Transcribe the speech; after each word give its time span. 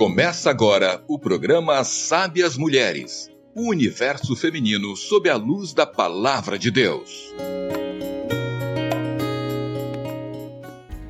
Começa 0.00 0.48
agora 0.48 1.04
o 1.06 1.18
programa 1.18 1.84
Sábias 1.84 2.56
Mulheres, 2.56 3.28
o 3.54 3.68
universo 3.68 4.34
feminino 4.34 4.96
sob 4.96 5.28
a 5.28 5.36
luz 5.36 5.74
da 5.74 5.86
palavra 5.86 6.58
de 6.58 6.70
Deus. 6.70 7.34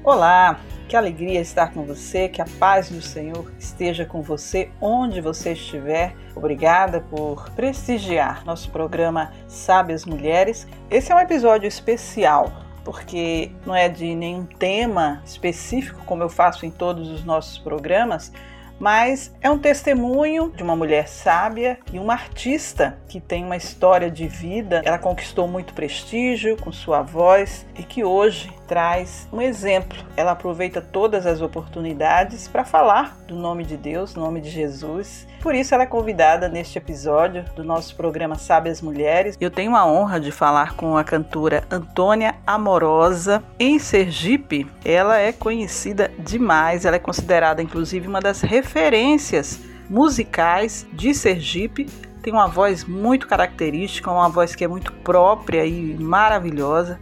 Olá, 0.03 0.59
que 0.89 0.97
alegria 0.97 1.41
estar 1.41 1.73
com 1.73 1.85
você, 1.85 2.29
que 2.29 2.43
a 2.43 2.47
paz 2.59 2.91
do 2.91 3.01
Senhor 3.01 3.53
esteja 3.61 4.05
com 4.05 4.23
você 4.23 4.73
onde 4.81 5.21
você 5.21 5.53
estiver. 5.53 6.17
Obrigada 6.35 7.01
por 7.01 7.49
prestigiar 7.51 8.45
nosso 8.45 8.73
programa 8.73 9.33
Sábias 9.47 10.05
Mulheres. 10.05 10.67
Esse 10.91 11.13
é 11.13 11.15
um 11.15 11.21
episódio 11.21 11.69
especial 11.69 12.67
porque 12.85 13.53
não 13.65 13.75
é 13.75 13.89
de 13.89 14.15
nenhum 14.15 14.45
tema 14.45 15.23
específico, 15.25 16.01
como 16.07 16.23
eu 16.23 16.29
faço 16.29 16.65
em 16.65 16.71
todos 16.71 17.09
os 17.09 17.25
nossos 17.25 17.59
programas, 17.59 18.33
mas 18.81 19.33
é 19.43 19.51
um 19.51 19.59
testemunho 19.59 20.51
de 20.57 20.63
uma 20.63 20.75
mulher 20.75 21.07
sábia 21.07 21.79
e 21.93 21.99
uma 21.99 22.15
artista 22.15 22.99
que 23.07 23.21
tem 23.21 23.45
uma 23.45 23.57
história 23.57 24.11
de 24.11 24.27
vida. 24.27 24.81
Ela 24.85 24.99
conquistou 24.99 25.47
muito 25.47 25.75
prestígio 25.75 26.57
com 26.57 26.73
sua 26.73 27.03
voz 27.03 27.67
e 27.79 27.83
que 27.83 28.03
hoje 28.03 28.51
traz 28.71 29.27
um 29.33 29.43
exemplo. 29.43 29.99
Ela 30.17 30.31
aproveita 30.31 30.81
todas 30.81 31.27
as 31.27 31.41
oportunidades 31.41 32.47
para 32.47 32.65
falar 32.65 33.19
do 33.27 33.35
nome 33.35 33.65
de 33.65 33.77
Deus, 33.77 34.15
nome 34.15 34.41
de 34.41 34.49
Jesus. 34.49 35.27
Por 35.43 35.57
isso 35.57 35.75
ela 35.75 35.83
é 35.83 35.87
convidada 35.87 36.49
neste 36.49 36.79
episódio 36.79 37.45
do 37.57 37.65
nosso 37.65 37.97
programa 37.97 38.37
Sábias 38.37 38.81
Mulheres. 38.81 39.37
Eu 39.41 39.51
tenho 39.51 39.75
a 39.75 39.85
honra 39.85 40.21
de 40.21 40.31
falar 40.31 40.77
com 40.77 40.97
a 40.97 41.03
cantora 41.03 41.65
Antônia 41.69 42.37
Amorosa 42.47 43.43
em 43.59 43.77
Sergipe. 43.81 44.71
Ela 44.85 45.19
é 45.19 45.33
conhecida 45.33 46.09
demais, 46.17 46.85
ela 46.85 46.95
é 46.95 47.01
considerada 47.01 47.61
inclusive 47.61 48.07
uma 48.07 48.21
das 48.21 48.41
referências 48.41 49.59
musicais 49.89 50.87
de 50.93 51.13
Sergipe 51.13 51.89
tem 52.23 52.35
uma 52.35 52.47
voz 52.47 52.85
muito 52.85 53.27
característica, 53.27 54.11
uma 54.11 54.29
voz 54.29 54.55
que 54.55 54.63
é 54.63 54.69
muito 54.69 54.93
própria 54.93 55.65
e 55.65 55.97
maravilhosa 55.99 57.01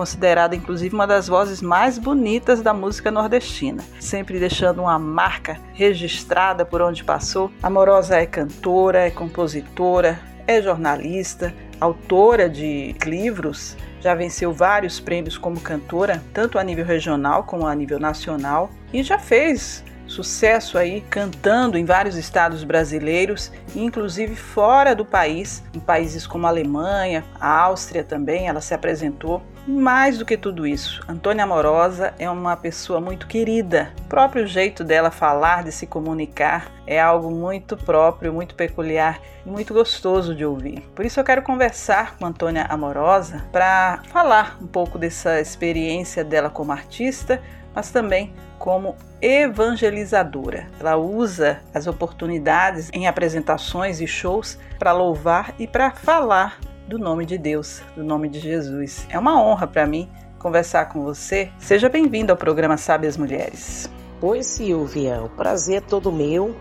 considerada 0.00 0.56
inclusive 0.56 0.94
uma 0.94 1.06
das 1.06 1.28
vozes 1.28 1.60
mais 1.60 1.98
bonitas 1.98 2.62
da 2.62 2.72
música 2.72 3.10
nordestina, 3.10 3.84
sempre 4.00 4.38
deixando 4.38 4.80
uma 4.80 4.98
marca 4.98 5.60
registrada 5.74 6.64
por 6.64 6.80
onde 6.80 7.04
passou. 7.04 7.52
Amorosa 7.62 8.16
é 8.16 8.24
cantora, 8.24 9.00
é 9.00 9.10
compositora, 9.10 10.18
é 10.46 10.62
jornalista, 10.62 11.52
autora 11.78 12.48
de 12.48 12.96
livros, 13.04 13.76
já 14.00 14.14
venceu 14.14 14.54
vários 14.54 14.98
prêmios 14.98 15.36
como 15.36 15.60
cantora, 15.60 16.22
tanto 16.32 16.58
a 16.58 16.64
nível 16.64 16.86
regional 16.86 17.44
como 17.44 17.66
a 17.66 17.74
nível 17.74 18.00
nacional, 18.00 18.70
e 18.94 19.02
já 19.02 19.18
fez 19.18 19.84
sucesso 20.10 20.76
aí 20.76 21.02
cantando 21.02 21.78
em 21.78 21.84
vários 21.84 22.16
estados 22.16 22.64
brasileiros, 22.64 23.52
inclusive 23.76 24.34
fora 24.34 24.94
do 24.94 25.04
país, 25.04 25.62
em 25.72 25.78
países 25.78 26.26
como 26.26 26.46
a 26.46 26.48
Alemanha, 26.48 27.24
a 27.40 27.60
Áustria 27.60 28.02
também, 28.02 28.48
ela 28.48 28.60
se 28.60 28.74
apresentou. 28.74 29.40
Mais 29.70 30.18
do 30.18 30.24
que 30.24 30.36
tudo 30.36 30.66
isso, 30.66 31.00
Antônia 31.08 31.44
Amorosa 31.44 32.12
é 32.18 32.28
uma 32.28 32.56
pessoa 32.56 33.00
muito 33.00 33.28
querida. 33.28 33.92
O 34.00 34.08
próprio 34.08 34.44
jeito 34.44 34.82
dela 34.82 35.12
falar, 35.12 35.62
de 35.62 35.70
se 35.70 35.86
comunicar, 35.86 36.72
é 36.84 37.00
algo 37.00 37.30
muito 37.30 37.76
próprio, 37.76 38.32
muito 38.32 38.56
peculiar 38.56 39.20
e 39.46 39.48
muito 39.48 39.72
gostoso 39.72 40.34
de 40.34 40.44
ouvir. 40.44 40.80
Por 40.92 41.06
isso 41.06 41.20
eu 41.20 41.24
quero 41.24 41.42
conversar 41.42 42.16
com 42.16 42.26
Antônia 42.26 42.64
Amorosa 42.64 43.46
para 43.52 44.02
falar 44.08 44.58
um 44.60 44.66
pouco 44.66 44.98
dessa 44.98 45.40
experiência 45.40 46.24
dela 46.24 46.50
como 46.50 46.72
artista, 46.72 47.40
mas 47.72 47.92
também 47.92 48.34
como 48.58 48.96
evangelizadora. 49.22 50.66
Ela 50.80 50.96
usa 50.96 51.60
as 51.72 51.86
oportunidades 51.86 52.90
em 52.92 53.06
apresentações 53.06 54.00
e 54.00 54.06
shows 54.06 54.58
para 54.80 54.92
louvar 54.92 55.54
e 55.60 55.66
para 55.68 55.92
falar 55.92 56.58
do 56.90 56.98
nome 56.98 57.24
de 57.24 57.38
Deus, 57.38 57.80
do 57.94 58.02
nome 58.02 58.28
de 58.28 58.40
Jesus. 58.40 59.06
É 59.08 59.16
uma 59.16 59.40
honra 59.40 59.64
para 59.64 59.86
mim 59.86 60.10
conversar 60.40 60.86
com 60.86 61.04
você. 61.04 61.48
Seja 61.56 61.88
bem-vindo 61.88 62.32
ao 62.32 62.36
programa 62.36 62.76
Sábias 62.76 63.16
Mulheres. 63.16 63.88
Oi, 64.20 64.42
Silvia. 64.42 65.22
O 65.22 65.28
prazer 65.28 65.76
é 65.76 65.80
todo 65.80 66.10
meu. 66.10 66.56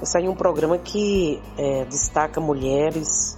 Esse 0.00 0.18
aí 0.18 0.26
é 0.26 0.30
um 0.30 0.36
programa 0.36 0.78
que 0.78 1.42
é, 1.58 1.84
destaca 1.84 2.40
mulheres 2.40 3.36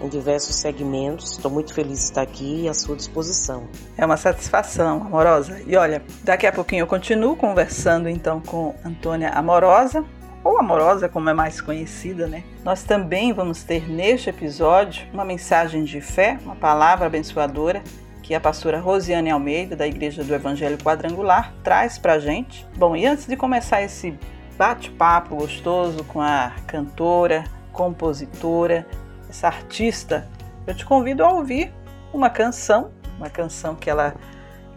em 0.00 0.08
diversos 0.08 0.56
segmentos. 0.56 1.34
Estou 1.34 1.48
muito 1.48 1.72
feliz 1.72 1.98
de 1.98 2.04
estar 2.06 2.22
aqui 2.22 2.68
à 2.68 2.74
sua 2.74 2.96
disposição. 2.96 3.68
É 3.96 4.04
uma 4.04 4.16
satisfação, 4.16 5.04
Amorosa. 5.04 5.62
E 5.64 5.76
olha, 5.76 6.02
daqui 6.24 6.48
a 6.48 6.52
pouquinho 6.52 6.82
eu 6.82 6.86
continuo 6.88 7.36
conversando 7.36 8.08
então 8.08 8.40
com 8.40 8.74
Antônia 8.84 9.30
Amorosa, 9.30 10.04
ou 10.48 10.58
Amorosa, 10.58 11.10
como 11.10 11.28
é 11.28 11.34
mais 11.34 11.60
conhecida, 11.60 12.26
né? 12.26 12.42
Nós 12.64 12.82
também 12.82 13.34
vamos 13.34 13.62
ter 13.62 13.86
neste 13.86 14.30
episódio 14.30 15.06
uma 15.12 15.24
mensagem 15.24 15.84
de 15.84 16.00
fé, 16.00 16.38
uma 16.42 16.56
palavra 16.56 17.06
abençoadora 17.06 17.82
que 18.22 18.34
a 18.34 18.40
pastora 18.40 18.80
Rosiane 18.80 19.30
Almeida, 19.30 19.76
da 19.76 19.86
Igreja 19.86 20.24
do 20.24 20.34
Evangelho 20.34 20.78
Quadrangular, 20.78 21.52
traz 21.62 21.98
para 21.98 22.18
gente. 22.18 22.66
Bom, 22.76 22.96
e 22.96 23.04
antes 23.04 23.26
de 23.26 23.36
começar 23.36 23.82
esse 23.82 24.18
bate-papo 24.56 25.36
gostoso 25.36 26.02
com 26.04 26.20
a 26.20 26.52
cantora, 26.66 27.44
compositora, 27.70 28.86
essa 29.28 29.48
artista, 29.48 30.26
eu 30.66 30.74
te 30.74 30.84
convido 30.84 31.22
a 31.22 31.30
ouvir 31.30 31.70
uma 32.10 32.30
canção, 32.30 32.90
uma 33.18 33.28
canção 33.28 33.74
que 33.74 33.90
ela 33.90 34.14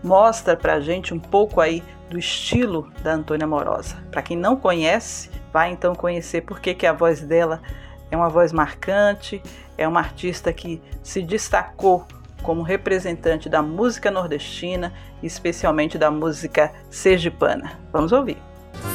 mostra 0.03 0.57
pra 0.57 0.81
gente 0.81 1.13
um 1.13 1.19
pouco 1.19 1.61
aí 1.61 1.81
do 2.09 2.19
estilo 2.19 2.91
da 3.01 3.13
Antônia 3.13 3.47
Morosa. 3.47 3.95
Para 4.11 4.21
quem 4.21 4.35
não 4.35 4.57
conhece, 4.57 5.29
vai 5.51 5.71
então 5.71 5.93
conhecer 5.95 6.41
por 6.41 6.59
que, 6.59 6.73
que 6.73 6.85
a 6.85 6.93
voz 6.93 7.21
dela 7.21 7.61
é 8.09 8.17
uma 8.17 8.29
voz 8.29 8.51
marcante, 8.51 9.41
é 9.77 9.87
uma 9.87 9.99
artista 9.99 10.51
que 10.51 10.81
se 11.01 11.21
destacou 11.21 12.05
como 12.41 12.61
representante 12.61 13.47
da 13.47 13.61
música 13.61 14.09
nordestina, 14.11 14.93
especialmente 15.21 15.97
da 15.97 16.09
música 16.09 16.71
sergipana. 16.89 17.79
Vamos 17.91 18.11
ouvir. 18.11 18.37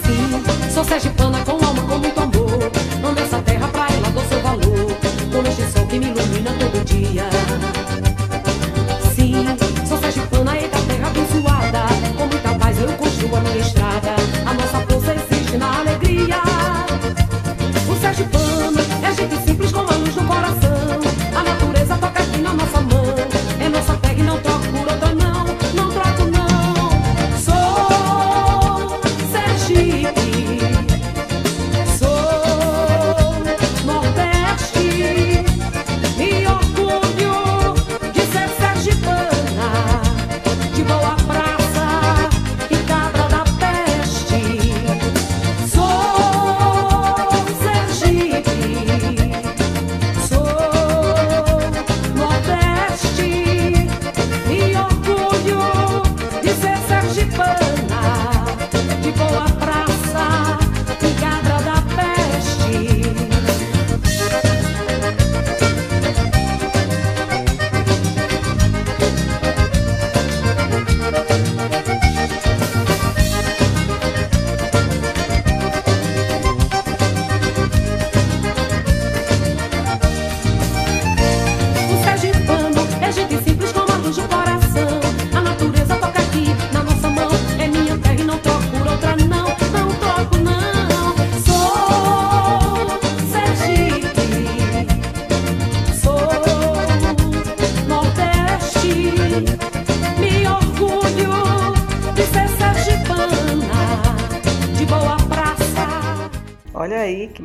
Sim, 0.05 0.71
sou 0.71 0.85
sergipana 0.85 1.39
com 1.45 1.53
alma, 1.53 1.83
com 1.83 1.99
muito 1.99 2.21
amor. 2.21 2.49
Amo 3.05 3.19
essa 3.21 3.41
terra 3.43 3.69
pra 3.69 3.87
ela 3.89 4.11
dou 4.11 4.25
seu 4.25 4.41
valor 4.41 4.97
com 5.33 5.49
este 5.49 5.63
sol 5.71 5.87
que 5.87 5.99
me 5.99 6.07
ilumina 6.07 6.51
todo 6.59 6.85
dia. 6.85 7.25
Sim, 9.15 9.35
sou 9.87 9.99
sergipana 9.99 10.59
e 10.59 10.69
da 10.69 10.79
terra 10.81 11.09
abençoada. 11.09 11.87
Com 12.17 12.27
muita 12.27 12.59
paz 12.59 12.81
eu 12.81 12.93
construo 12.95 13.37
a 13.37 13.41
minha 13.41 13.59
estrada. 13.59 14.16
O 18.17 18.19
sergipano 18.19 18.81
é 19.03 19.13
gente 19.13 19.37
simples 19.47 19.73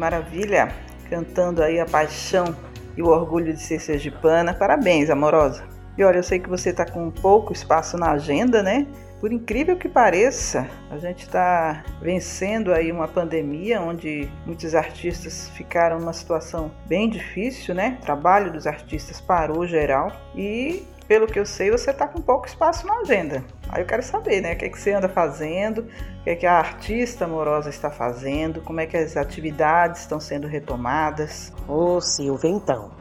maravilha! 0.02 0.74
Cantando 1.12 1.62
aí 1.62 1.80
a 1.80 1.86
paixão 1.86 2.56
e 2.98 3.04
o 3.04 3.08
orgulho 3.08 3.54
de 3.54 3.62
ser 3.62 3.80
sergipana. 3.80 4.52
Parabéns, 4.52 5.12
amorosa. 5.12 5.64
E 5.96 6.04
olha, 6.04 6.18
eu 6.18 6.24
sei 6.24 6.40
que 6.40 6.50
você 6.50 6.72
está 6.72 6.86
com 6.86 7.12
pouco 7.12 7.54
espaço 7.54 7.98
na 7.98 8.10
agenda, 8.12 8.64
né? 8.64 8.88
Por 9.20 9.32
incrível 9.32 9.78
que 9.78 9.88
pareça, 9.88 10.68
a 10.90 10.98
gente 10.98 11.28
está 11.28 11.84
vencendo 12.02 12.74
aí 12.74 12.92
uma 12.92 13.08
pandemia 13.08 13.80
onde 13.80 14.28
muitos 14.48 14.74
artistas 14.74 15.50
ficaram 15.50 16.00
numa 16.00 16.14
situação 16.14 16.72
bem 16.88 17.08
difícil, 17.08 17.76
né? 17.76 18.00
O 18.02 18.02
trabalho 18.04 18.52
dos 18.52 18.66
artistas 18.66 19.22
parou 19.22 19.68
geral 19.68 20.12
e 20.36 20.84
pelo 21.12 21.28
que 21.28 21.38
eu 21.38 21.46
sei, 21.46 21.70
você 21.70 21.92
está 21.92 22.08
com 22.08 22.22
pouco 22.22 22.48
espaço 22.48 22.88
na 22.88 23.00
agenda. 23.00 23.44
Aí 23.68 23.82
eu 23.82 23.86
quero 23.86 24.02
saber, 24.02 24.40
né? 24.40 24.54
O 24.54 24.58
que, 24.58 24.64
é 24.64 24.70
que 24.70 24.80
você 24.80 24.94
anda 24.94 25.10
fazendo, 25.10 25.80
o 25.82 26.24
que, 26.24 26.30
é 26.30 26.36
que 26.38 26.46
a 26.46 26.58
artista 26.58 27.26
amorosa 27.26 27.70
está 27.70 27.92
fazendo, 27.92 28.62
como 28.62 28.80
é 28.80 28.86
que 28.86 28.96
as 28.96 29.18
atividades 29.18 30.04
estão 30.04 30.22
sendo 30.22 30.48
retomadas. 30.48 31.52
Ô 31.68 32.00
Silvia, 32.00 32.50
então, 32.50 32.92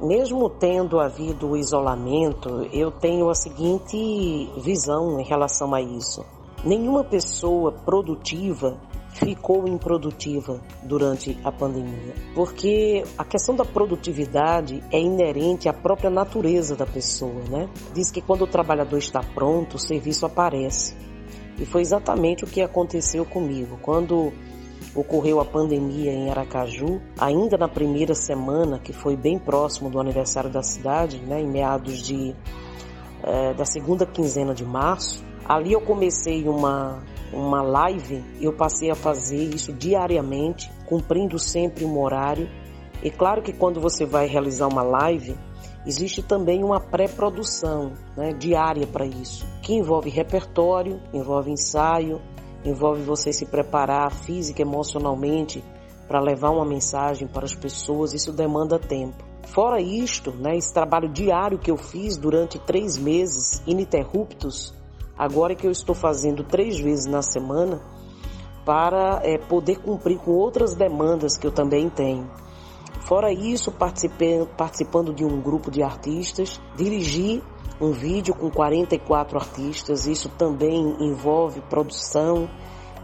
mesmo 0.00 0.48
tendo 0.48 1.00
havido 1.00 1.50
o 1.50 1.56
isolamento, 1.56 2.68
eu 2.72 2.92
tenho 2.92 3.28
a 3.28 3.34
seguinte 3.34 3.96
visão 4.62 5.18
em 5.18 5.24
relação 5.24 5.74
a 5.74 5.82
isso. 5.82 6.24
Nenhuma 6.64 7.02
pessoa 7.02 7.72
produtiva 7.72 8.78
ficou 9.18 9.66
improdutiva 9.68 10.60
durante 10.82 11.38
a 11.44 11.50
pandemia, 11.50 12.14
porque 12.34 13.04
a 13.16 13.24
questão 13.24 13.54
da 13.54 13.64
produtividade 13.64 14.82
é 14.92 15.00
inerente 15.00 15.68
à 15.68 15.72
própria 15.72 16.10
natureza 16.10 16.76
da 16.76 16.86
pessoa, 16.86 17.42
né? 17.50 17.68
Diz 17.94 18.10
que 18.10 18.20
quando 18.20 18.42
o 18.42 18.46
trabalhador 18.46 18.98
está 18.98 19.20
pronto, 19.20 19.74
o 19.76 19.78
serviço 19.78 20.24
aparece. 20.24 20.94
E 21.58 21.66
foi 21.66 21.80
exatamente 21.82 22.44
o 22.44 22.46
que 22.46 22.62
aconteceu 22.62 23.24
comigo. 23.24 23.78
Quando 23.82 24.32
ocorreu 24.94 25.40
a 25.40 25.44
pandemia 25.44 26.12
em 26.12 26.30
Aracaju, 26.30 27.00
ainda 27.18 27.58
na 27.58 27.68
primeira 27.68 28.14
semana, 28.14 28.78
que 28.78 28.92
foi 28.92 29.16
bem 29.16 29.38
próximo 29.38 29.90
do 29.90 30.00
aniversário 30.00 30.50
da 30.50 30.62
cidade, 30.62 31.18
né, 31.18 31.40
em 31.40 31.48
meados 31.48 32.02
de, 32.02 32.34
é, 33.22 33.54
da 33.54 33.64
segunda 33.64 34.06
quinzena 34.06 34.54
de 34.54 34.64
março, 34.64 35.24
ali 35.44 35.72
eu 35.72 35.80
comecei 35.80 36.48
uma, 36.48 37.02
uma 37.32 37.62
live 37.62 38.24
eu 38.40 38.52
passei 38.52 38.90
a 38.90 38.94
fazer 38.94 39.54
isso 39.54 39.72
diariamente, 39.72 40.70
cumprindo 40.86 41.38
sempre 41.38 41.84
um 41.84 42.00
horário. 42.00 42.48
E 43.02 43.10
claro 43.10 43.42
que 43.42 43.52
quando 43.52 43.80
você 43.80 44.04
vai 44.04 44.26
realizar 44.26 44.66
uma 44.66 44.82
live, 44.82 45.36
existe 45.86 46.22
também 46.22 46.64
uma 46.64 46.80
pré-produção 46.80 47.92
né, 48.16 48.32
diária 48.32 48.86
para 48.86 49.06
isso, 49.06 49.46
que 49.62 49.74
envolve 49.74 50.10
repertório, 50.10 51.00
envolve 51.12 51.50
ensaio, 51.50 52.20
envolve 52.64 53.02
você 53.02 53.32
se 53.32 53.46
preparar 53.46 54.10
física, 54.10 54.62
emocionalmente 54.62 55.62
para 56.08 56.20
levar 56.20 56.50
uma 56.50 56.64
mensagem 56.64 57.28
para 57.28 57.44
as 57.44 57.54
pessoas. 57.54 58.12
Isso 58.14 58.32
demanda 58.32 58.78
tempo. 58.78 59.28
Fora 59.48 59.80
isto, 59.80 60.30
né, 60.32 60.56
esse 60.56 60.72
trabalho 60.72 61.08
diário 61.08 61.58
que 61.58 61.70
eu 61.70 61.76
fiz 61.76 62.16
durante 62.16 62.58
três 62.58 62.98
meses 62.98 63.62
ininterruptos, 63.66 64.74
agora 65.18 65.54
que 65.54 65.66
eu 65.66 65.70
estou 65.70 65.94
fazendo 65.94 66.44
três 66.44 66.78
vezes 66.78 67.06
na 67.06 67.22
semana, 67.22 67.82
para 68.64 69.20
é, 69.24 69.38
poder 69.38 69.78
cumprir 69.78 70.18
com 70.18 70.32
outras 70.32 70.74
demandas 70.74 71.36
que 71.36 71.46
eu 71.46 71.50
também 71.50 71.88
tenho. 71.88 72.30
Fora 73.00 73.32
isso, 73.32 73.72
participando 73.72 75.14
de 75.14 75.24
um 75.24 75.40
grupo 75.40 75.70
de 75.70 75.82
artistas, 75.82 76.60
dirigi 76.76 77.42
um 77.80 77.92
vídeo 77.92 78.34
com 78.34 78.50
44 78.50 79.38
artistas. 79.38 80.06
Isso 80.06 80.28
também 80.28 80.96
envolve 81.00 81.62
produção, 81.62 82.48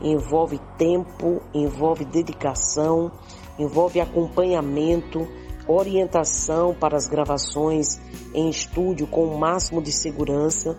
envolve 0.02 0.60
tempo, 0.76 1.40
envolve 1.55 2.05
dedicação, 2.05 3.10
envolve 3.58 4.00
acompanhamento, 4.00 5.26
orientação 5.67 6.75
para 6.75 6.96
as 6.96 7.08
gravações 7.08 7.99
em 8.34 8.50
estúdio 8.50 9.06
com 9.06 9.25
o 9.25 9.38
máximo 9.38 9.81
de 9.81 9.93
segurança. 9.93 10.76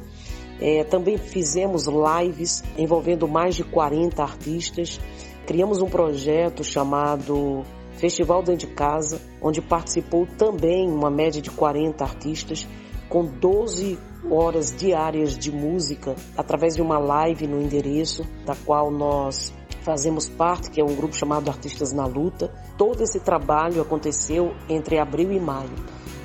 É, 0.59 0.83
também 0.83 1.17
fizemos 1.17 1.85
lives 1.87 2.63
envolvendo 2.77 3.27
mais 3.27 3.55
de 3.55 3.63
40 3.63 4.21
artistas. 4.21 4.99
Criamos 5.45 5.81
um 5.81 5.87
projeto 5.87 6.63
chamado 6.63 7.63
Festival 7.97 8.41
Dentro 8.41 8.67
de 8.67 8.73
Casa, 8.73 9.21
onde 9.41 9.61
participou 9.61 10.25
também 10.37 10.89
uma 10.89 11.09
média 11.09 11.41
de 11.41 11.51
40 11.51 12.03
artistas 12.03 12.67
com 13.09 13.25
12 13.25 13.97
horas 14.29 14.75
diárias 14.75 15.37
de 15.37 15.51
música 15.51 16.15
através 16.35 16.75
de 16.75 16.81
uma 16.81 16.97
live 16.97 17.47
no 17.47 17.61
endereço 17.61 18.25
da 18.45 18.55
qual 18.55 18.89
nós 18.89 19.53
fazemos 19.81 20.27
parte, 20.27 20.71
que 20.71 20.81
é 20.81 20.83
um 20.83 20.95
grupo 20.95 21.15
chamado 21.15 21.47
Artistas 21.47 21.93
na 21.93 22.07
Luta. 22.07 22.51
Todo 22.75 23.03
esse 23.03 23.19
trabalho 23.19 23.81
aconteceu 23.81 24.55
entre 24.67 24.97
abril 24.97 25.31
e 25.31 25.39
maio. 25.39 25.75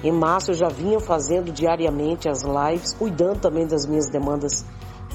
Em 0.02 0.12
março 0.12 0.52
eu 0.52 0.54
já 0.54 0.68
vinha 0.68 0.98
fazendo 0.98 1.52
diariamente 1.52 2.28
as 2.28 2.42
lives, 2.42 2.94
cuidando 2.94 3.40
também 3.40 3.66
das 3.66 3.86
minhas 3.86 4.08
demandas 4.08 4.64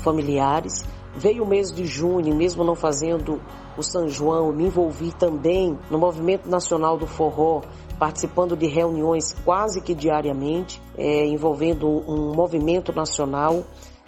familiares. 0.04 0.86
Veio 1.16 1.44
o 1.44 1.48
mês 1.48 1.72
de 1.72 1.86
junho, 1.86 2.36
mesmo 2.36 2.64
não 2.64 2.76
fazendo 2.76 3.42
o 3.78 3.82
São 3.82 4.08
João, 4.08 4.52
me 4.54 4.66
envolvi 4.66 5.12
também 5.12 5.78
no 5.90 5.98
Movimento 5.98 6.50
Nacional 6.50 6.98
do 6.98 7.08
Forró, 7.08 7.62
participando 7.98 8.56
de 8.56 8.68
reuniões 8.68 9.34
quase 9.44 9.82
que 9.82 9.96
diariamente, 9.96 10.82
é, 10.98 11.26
envolvendo 11.26 11.88
um 11.88 12.34
movimento 12.36 12.94
nacional 12.94 13.64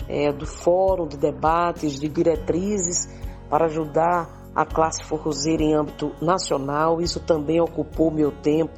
é, 0.07 0.31
do 0.31 0.45
fórum 0.45 1.07
de 1.07 1.17
debates, 1.17 1.99
de 1.99 2.07
diretrizes 2.07 3.09
para 3.49 3.65
ajudar 3.65 4.51
a 4.53 4.65
classe 4.65 5.03
forrozeira 5.03 5.63
em 5.63 5.73
âmbito 5.73 6.11
nacional. 6.21 7.01
Isso 7.01 7.19
também 7.19 7.61
ocupou 7.61 8.11
meu 8.11 8.31
tempo 8.31 8.73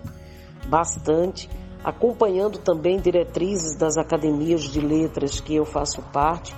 bastante, 0.68 1.50
acompanhando 1.84 2.60
também 2.60 3.00
diretrizes 3.00 3.78
das 3.78 3.98
academias 3.98 4.64
de 4.64 4.82
letras 4.82 5.40
que 5.40 5.56
eu 5.56 5.66
faço 5.66 6.02
parte, 6.14 6.56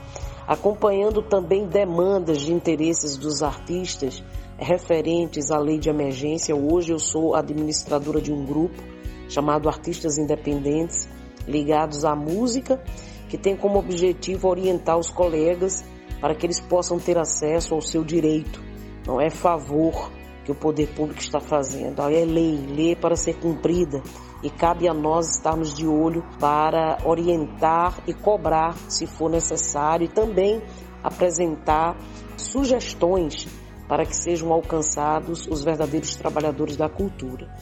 acompanhando 0.48 1.22
também 1.22 1.68
demandas 1.68 2.42
de 2.42 2.52
interesses 2.52 3.16
dos 3.18 3.44
artistas 3.44 4.24
referentes 4.58 5.52
à 5.52 5.58
lei 5.58 5.78
de 5.78 5.90
emergência. 5.90 6.56
Hoje 6.56 6.92
eu 6.92 7.00
sou 7.00 7.36
administradora 7.36 8.22
de 8.22 8.32
um 8.32 8.46
grupo 8.46 8.82
chamado 9.30 9.70
Artistas 9.70 10.18
Independentes, 10.18 11.08
ligados 11.48 12.04
à 12.04 12.16
música, 12.16 12.82
que 13.30 13.38
tem 13.38 13.56
como 13.56 13.80
objetivo 13.80 14.50
orientar 14.50 14.98
os 14.98 15.10
colegas 15.10 15.86
para 16.20 16.36
que 16.36 16.46
eles 16.46 16.60
possam 16.60 17.00
ter 17.00 17.18
acesso 17.18 17.74
ao 17.74 17.82
seu 17.82 18.04
direito. 18.04 18.62
Não 19.08 19.20
é 19.20 19.30
favor 19.30 20.12
que 20.44 20.52
o 20.52 20.56
poder 20.56 20.88
público 20.90 21.22
está 21.22 21.40
fazendo, 21.40 22.02
é 22.02 22.26
lei, 22.26 22.58
lei 22.68 22.96
para 22.96 23.16
ser 23.16 23.36
cumprida. 23.36 24.02
E 24.44 24.50
cabe 24.50 24.88
a 24.88 24.94
nós 24.94 25.36
estarmos 25.36 25.74
de 25.74 25.86
olho 25.86 26.24
para 26.40 26.98
orientar 27.06 28.00
e 28.08 28.14
cobrar, 28.14 28.76
se 28.90 29.06
for 29.06 29.30
necessário, 29.30 30.06
e 30.06 30.08
também 30.08 30.62
apresentar 31.04 31.96
sugestões 32.38 33.48
para 33.88 34.06
que 34.06 34.16
sejam 34.16 34.52
alcançados 34.52 35.48
os 35.48 35.64
verdadeiros 35.64 36.16
trabalhadores 36.16 36.78
da 36.78 36.90
cultura. 36.90 37.54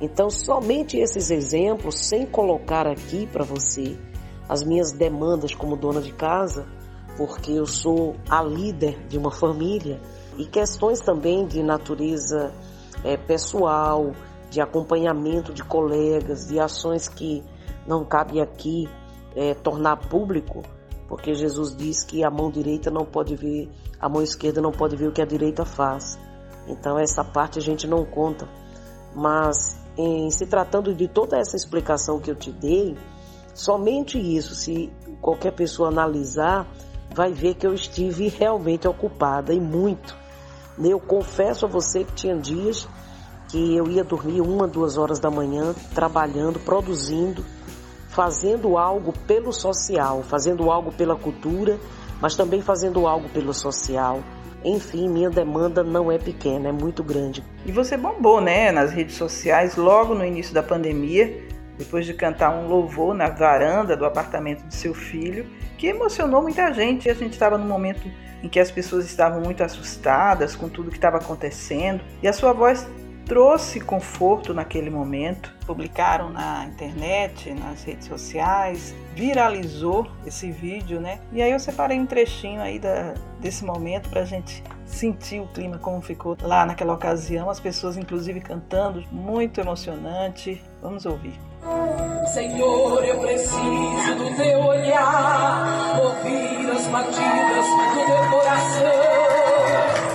Então, 0.00 0.30
somente 0.30 0.96
esses 0.96 1.30
exemplos, 1.30 1.98
sem 2.06 2.24
colocar 2.26 2.86
aqui 2.86 3.26
para 3.26 3.44
você 3.44 3.98
as 4.48 4.62
minhas 4.62 4.92
demandas 4.92 5.54
como 5.54 5.76
dona 5.76 6.00
de 6.00 6.12
casa, 6.12 6.66
porque 7.16 7.50
eu 7.52 7.66
sou 7.66 8.14
a 8.30 8.42
líder 8.42 9.06
de 9.08 9.18
uma 9.18 9.30
família, 9.30 10.00
e 10.36 10.46
questões 10.46 11.00
também 11.00 11.46
de 11.46 11.62
natureza 11.62 12.52
é, 13.02 13.16
pessoal, 13.16 14.12
de 14.50 14.60
acompanhamento 14.60 15.52
de 15.52 15.62
colegas, 15.62 16.46
de 16.48 16.58
ações 16.58 17.08
que 17.08 17.44
não 17.86 18.04
cabe 18.04 18.40
aqui 18.40 18.88
é, 19.34 19.54
tornar 19.54 19.96
público, 20.08 20.62
porque 21.06 21.34
Jesus 21.34 21.74
diz 21.76 22.04
que 22.04 22.24
a 22.24 22.30
mão 22.30 22.50
direita 22.50 22.90
não 22.90 23.04
pode 23.04 23.34
ver, 23.34 23.70
a 24.00 24.08
mão 24.08 24.22
esquerda 24.22 24.60
não 24.60 24.72
pode 24.72 24.96
ver 24.96 25.08
o 25.08 25.12
que 25.12 25.22
a 25.22 25.26
direita 25.26 25.64
faz. 25.64 26.18
Então 26.66 26.98
essa 26.98 27.24
parte 27.24 27.58
a 27.58 27.62
gente 27.62 27.86
não 27.86 28.04
conta. 28.04 28.48
Mas 29.14 29.78
em 29.96 30.30
se 30.30 30.46
tratando 30.46 30.94
de 30.94 31.08
toda 31.08 31.38
essa 31.38 31.56
explicação 31.56 32.20
que 32.20 32.30
eu 32.30 32.36
te 32.36 32.52
dei, 32.52 32.96
somente 33.54 34.18
isso, 34.18 34.54
se 34.54 34.92
qualquer 35.20 35.52
pessoa 35.52 35.88
analisar, 35.88 36.66
vai 37.14 37.32
ver 37.32 37.54
que 37.54 37.66
eu 37.66 37.74
estive 37.74 38.28
realmente 38.28 38.86
ocupada 38.86 39.52
e 39.52 39.60
muito. 39.60 40.16
Eu 40.78 41.00
confesso 41.00 41.66
a 41.66 41.68
você 41.68 42.04
que 42.04 42.12
tinha 42.12 42.36
dias 42.36 42.86
que 43.48 43.76
eu 43.76 43.88
ia 43.88 44.04
dormir 44.04 44.40
uma, 44.40 44.68
duas 44.68 44.96
horas 44.96 45.18
da 45.18 45.30
manhã, 45.30 45.74
trabalhando, 45.94 46.58
produzindo, 46.60 47.44
fazendo 48.08 48.76
algo 48.76 49.12
pelo 49.26 49.52
social, 49.52 50.22
fazendo 50.22 50.70
algo 50.70 50.92
pela 50.92 51.16
cultura, 51.16 51.78
mas 52.20 52.36
também 52.36 52.60
fazendo 52.60 53.06
algo 53.06 53.28
pelo 53.30 53.54
social. 53.54 54.22
Enfim, 54.64 55.08
minha 55.08 55.30
demanda 55.30 55.82
não 55.82 56.10
é 56.10 56.18
pequena, 56.18 56.68
é 56.68 56.72
muito 56.72 57.02
grande. 57.02 57.44
E 57.64 57.72
você 57.72 57.96
bombou, 57.96 58.40
né, 58.40 58.72
nas 58.72 58.90
redes 58.90 59.16
sociais 59.16 59.76
logo 59.76 60.14
no 60.14 60.24
início 60.24 60.52
da 60.52 60.62
pandemia, 60.62 61.46
depois 61.78 62.04
de 62.04 62.12
cantar 62.12 62.50
um 62.50 62.66
louvor 62.66 63.14
na 63.14 63.28
varanda 63.28 63.96
do 63.96 64.04
apartamento 64.04 64.64
do 64.64 64.74
seu 64.74 64.92
filho, 64.92 65.46
que 65.78 65.86
emocionou 65.86 66.42
muita 66.42 66.72
gente. 66.72 67.08
A 67.08 67.14
gente 67.14 67.34
estava 67.34 67.56
num 67.56 67.68
momento 67.68 68.10
em 68.42 68.48
que 68.48 68.58
as 68.58 68.70
pessoas 68.70 69.06
estavam 69.06 69.40
muito 69.40 69.62
assustadas 69.62 70.56
com 70.56 70.68
tudo 70.68 70.90
que 70.90 70.96
estava 70.96 71.18
acontecendo 71.18 72.02
e 72.22 72.28
a 72.28 72.32
sua 72.32 72.52
voz 72.52 72.86
trouxe 73.28 73.78
conforto 73.78 74.54
naquele 74.54 74.88
momento. 74.88 75.54
Publicaram 75.66 76.30
na 76.30 76.64
internet, 76.64 77.52
nas 77.52 77.84
redes 77.84 78.08
sociais, 78.08 78.94
viralizou 79.14 80.10
esse 80.26 80.50
vídeo, 80.50 80.98
né? 80.98 81.20
E 81.30 81.42
aí 81.42 81.52
eu 81.52 81.60
separei 81.60 82.00
um 82.00 82.06
trechinho 82.06 82.62
aí 82.62 82.78
da, 82.78 83.14
desse 83.38 83.64
momento 83.64 84.08
para 84.08 84.22
a 84.22 84.24
gente 84.24 84.64
sentir 84.86 85.40
o 85.40 85.46
clima 85.46 85.76
como 85.76 86.00
ficou 86.00 86.36
lá 86.40 86.64
naquela 86.64 86.94
ocasião, 86.94 87.50
as 87.50 87.60
pessoas 87.60 87.98
inclusive 87.98 88.40
cantando, 88.40 89.04
muito 89.12 89.60
emocionante. 89.60 90.62
Vamos 90.80 91.04
ouvir. 91.04 91.38
Senhor, 92.32 93.04
eu 93.04 93.20
preciso 93.20 94.14
do 94.16 94.36
teu 94.36 94.60
olhar, 94.60 96.00
ouvir 96.00 96.70
as 96.70 96.86
batidas 96.86 97.66
do 97.94 98.08
meu 98.08 98.30
coração 98.30 100.07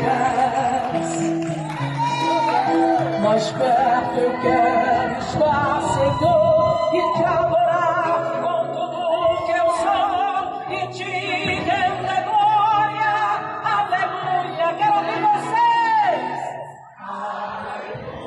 pés. 0.00 1.10
Mais 3.22 3.46
perto 3.52 4.18
eu 4.18 4.32
quero 4.40 5.18
estar, 5.18 5.82
Senhor, 5.94 6.90
e 6.94 7.00
te 7.16 7.24
adorar 7.24 8.40
com 8.42 8.60
tudo 8.72 9.00
que 9.46 9.52
eu 9.52 9.68
sou 9.84 10.72
e 10.72 10.80
te 10.88 11.04
render 11.04 12.24
glória. 12.24 13.12
Aleluia, 13.64 14.68
quero 14.78 14.94
ouvir 14.96 15.20
vocês. 15.30 16.40
Aleluia. 17.78 18.20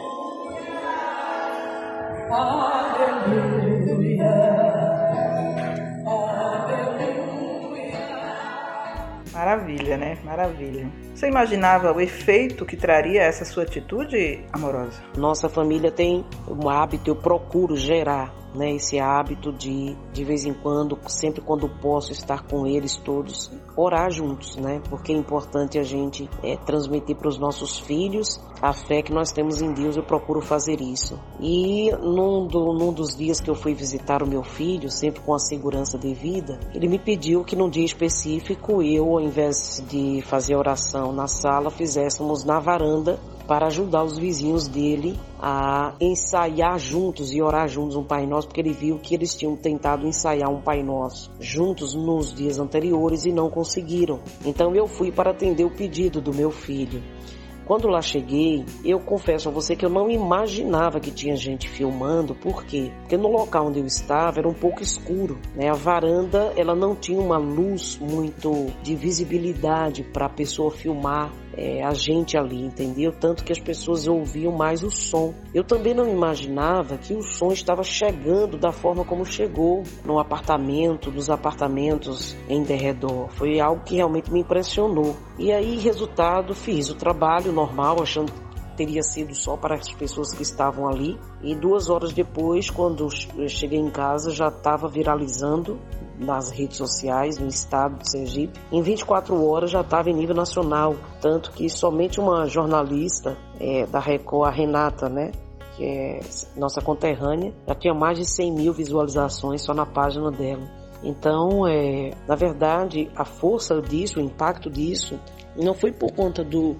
Maravilha, 9.33 9.97
né? 9.97 10.17
Maravilha. 10.23 11.02
Você 11.23 11.29
imaginava 11.29 11.93
o 11.93 12.01
efeito 12.01 12.65
que 12.65 12.75
traria 12.75 13.21
essa 13.21 13.45
sua 13.45 13.63
atitude 13.63 14.43
amorosa? 14.51 15.01
Nossa 15.17 15.47
família 15.47 15.89
tem 15.89 16.25
um 16.45 16.67
hábito, 16.67 17.09
eu 17.09 17.15
procuro 17.15 17.77
gerar 17.77 18.35
né, 18.53 18.73
esse 18.73 18.99
hábito 18.99 19.53
de, 19.53 19.95
de 20.11 20.25
vez 20.25 20.45
em 20.45 20.53
quando, 20.53 20.99
sempre 21.07 21.39
quando 21.39 21.69
posso 21.69 22.11
estar 22.11 22.43
com 22.43 22.67
eles 22.67 22.97
todos, 22.97 23.49
orar 23.73 24.11
juntos, 24.11 24.57
né? 24.57 24.81
Porque 24.89 25.13
é 25.13 25.15
importante 25.15 25.79
a 25.79 25.83
gente 25.83 26.29
é, 26.43 26.57
transmitir 26.57 27.15
para 27.15 27.29
os 27.29 27.39
nossos 27.39 27.79
filhos 27.79 28.37
a 28.63 28.71
fé 28.71 29.01
que 29.01 29.11
nós 29.11 29.33
temos 29.33 29.61
em 29.61 29.73
Deus. 29.73 29.97
Eu 29.97 30.03
procuro 30.03 30.39
fazer 30.39 30.79
isso. 30.79 31.19
E 31.37 31.91
num, 31.91 32.47
do, 32.47 32.71
num 32.71 32.93
dos 32.93 33.13
dias 33.13 33.41
que 33.41 33.49
eu 33.49 33.55
fui 33.55 33.73
visitar 33.73 34.23
o 34.23 34.27
meu 34.27 34.41
filho, 34.41 34.89
sempre 34.89 35.19
com 35.19 35.33
a 35.33 35.39
segurança 35.39 35.97
devida, 35.97 36.57
ele 36.73 36.87
me 36.87 36.97
pediu 36.97 37.43
que 37.43 37.57
num 37.57 37.69
dia 37.69 37.83
específico 37.83 38.81
eu, 38.81 39.09
ao 39.09 39.19
invés 39.19 39.83
de 39.89 40.21
fazer 40.21 40.55
oração 40.55 41.11
na 41.11 41.27
sala, 41.27 41.69
fizéssemos 41.69 42.45
na 42.45 42.57
varanda 42.57 43.19
para 43.45 43.67
ajudar 43.67 44.05
os 44.05 44.17
vizinhos 44.17 44.69
dele 44.69 45.19
a 45.37 45.93
ensaiar 45.99 46.79
juntos 46.79 47.33
e 47.33 47.41
orar 47.41 47.67
juntos 47.67 47.97
um 47.97 48.03
Pai 48.03 48.25
Nosso, 48.25 48.47
porque 48.47 48.61
ele 48.61 48.71
viu 48.71 48.97
que 48.97 49.13
eles 49.13 49.35
tinham 49.35 49.57
tentado 49.57 50.07
ensaiar 50.07 50.49
um 50.49 50.61
Pai 50.61 50.81
Nosso 50.81 51.29
juntos 51.37 51.93
nos 51.93 52.33
dias 52.33 52.57
anteriores 52.57 53.25
e 53.25 53.33
não 53.33 53.49
conseguiram. 53.49 54.21
Então 54.45 54.73
eu 54.73 54.87
fui 54.87 55.11
para 55.11 55.31
atender 55.31 55.65
o 55.65 55.75
pedido 55.75 56.21
do 56.21 56.33
meu 56.33 56.49
filho. 56.49 57.03
Quando 57.65 57.87
lá 57.87 58.01
cheguei, 58.01 58.65
eu 58.83 58.99
confesso 58.99 59.47
a 59.47 59.51
você 59.51 59.75
que 59.75 59.85
eu 59.85 59.89
não 59.89 60.09
imaginava 60.09 60.99
que 60.99 61.11
tinha 61.11 61.35
gente 61.35 61.69
filmando, 61.69 62.35
por 62.35 62.65
quê? 62.65 62.91
Porque 62.99 63.15
no 63.15 63.29
local 63.29 63.67
onde 63.67 63.79
eu 63.79 63.85
estava 63.85 64.39
era 64.39 64.47
um 64.47 64.53
pouco 64.53 64.83
escuro, 64.83 65.39
né? 65.55 65.69
A 65.69 65.73
varanda, 65.73 66.53
ela 66.57 66.75
não 66.75 66.95
tinha 66.95 67.19
uma 67.19 67.37
luz 67.37 67.97
muito 68.01 68.67
de 68.81 68.95
visibilidade 68.95 70.03
para 70.03 70.25
a 70.25 70.29
pessoa 70.29 70.71
filmar 70.71 71.31
é, 71.55 71.83
a 71.83 71.93
gente 71.93 72.37
ali, 72.37 72.61
entendeu? 72.61 73.11
Tanto 73.11 73.43
que 73.43 73.51
as 73.51 73.59
pessoas 73.59 74.07
ouviam 74.07 74.51
mais 74.51 74.83
o 74.83 74.89
som. 74.89 75.33
Eu 75.53 75.63
também 75.63 75.93
não 75.93 76.07
imaginava 76.07 76.97
que 76.97 77.13
o 77.13 77.21
som 77.21 77.51
estava 77.51 77.83
chegando 77.83 78.57
da 78.57 78.71
forma 78.71 79.05
como 79.05 79.25
chegou 79.25 79.83
no 80.05 80.19
apartamento, 80.19 81.11
dos 81.11 81.29
apartamentos 81.29 82.35
em 82.49 82.63
derredor. 82.63 83.29
Foi 83.31 83.59
algo 83.59 83.83
que 83.83 83.95
realmente 83.95 84.31
me 84.31 84.41
impressionou. 84.41 85.15
E 85.37 85.51
aí, 85.51 85.77
resultado, 85.77 86.53
fiz 86.55 86.89
o 86.89 86.95
trabalho 86.95 87.51
normal, 87.51 88.01
achando 88.01 88.31
teria 88.75 89.01
sido 89.03 89.33
só 89.35 89.55
para 89.55 89.75
as 89.75 89.91
pessoas 89.93 90.33
que 90.33 90.43
estavam 90.43 90.87
ali. 90.87 91.19
E 91.41 91.55
duas 91.55 91.89
horas 91.89 92.13
depois, 92.13 92.69
quando 92.69 93.07
eu 93.37 93.47
cheguei 93.47 93.79
em 93.79 93.89
casa, 93.89 94.31
já 94.31 94.47
estava 94.47 94.87
viralizando 94.87 95.79
nas 96.17 96.51
redes 96.51 96.77
sociais 96.77 97.37
no 97.37 97.47
estado 97.47 97.97
de 97.99 98.09
Sergipe. 98.09 98.59
Em 98.71 98.81
24 98.81 99.45
horas 99.45 99.71
já 99.71 99.81
estava 99.81 100.09
em 100.09 100.13
nível 100.13 100.35
nacional, 100.35 100.95
tanto 101.21 101.51
que 101.51 101.69
somente 101.69 102.19
uma 102.19 102.45
jornalista 102.45 103.37
é, 103.59 103.85
da 103.85 103.99
Record, 103.99 104.47
a 104.47 104.51
Renata, 104.51 105.09
né, 105.09 105.31
que 105.75 105.83
é 105.83 106.19
nossa 106.55 106.81
conterrânea, 106.81 107.53
já 107.67 107.75
tinha 107.75 107.93
mais 107.93 108.17
de 108.17 108.25
100 108.25 108.51
mil 108.51 108.73
visualizações 108.73 109.61
só 109.61 109.73
na 109.73 109.85
página 109.85 110.31
dela. 110.31 110.69
Então, 111.03 111.67
é, 111.67 112.11
na 112.27 112.35
verdade, 112.35 113.11
a 113.15 113.25
força 113.25 113.81
disso, 113.81 114.19
o 114.19 114.21
impacto 114.21 114.69
disso, 114.69 115.19
não 115.55 115.73
foi 115.73 115.91
por 115.91 116.11
conta 116.13 116.43
do, 116.43 116.77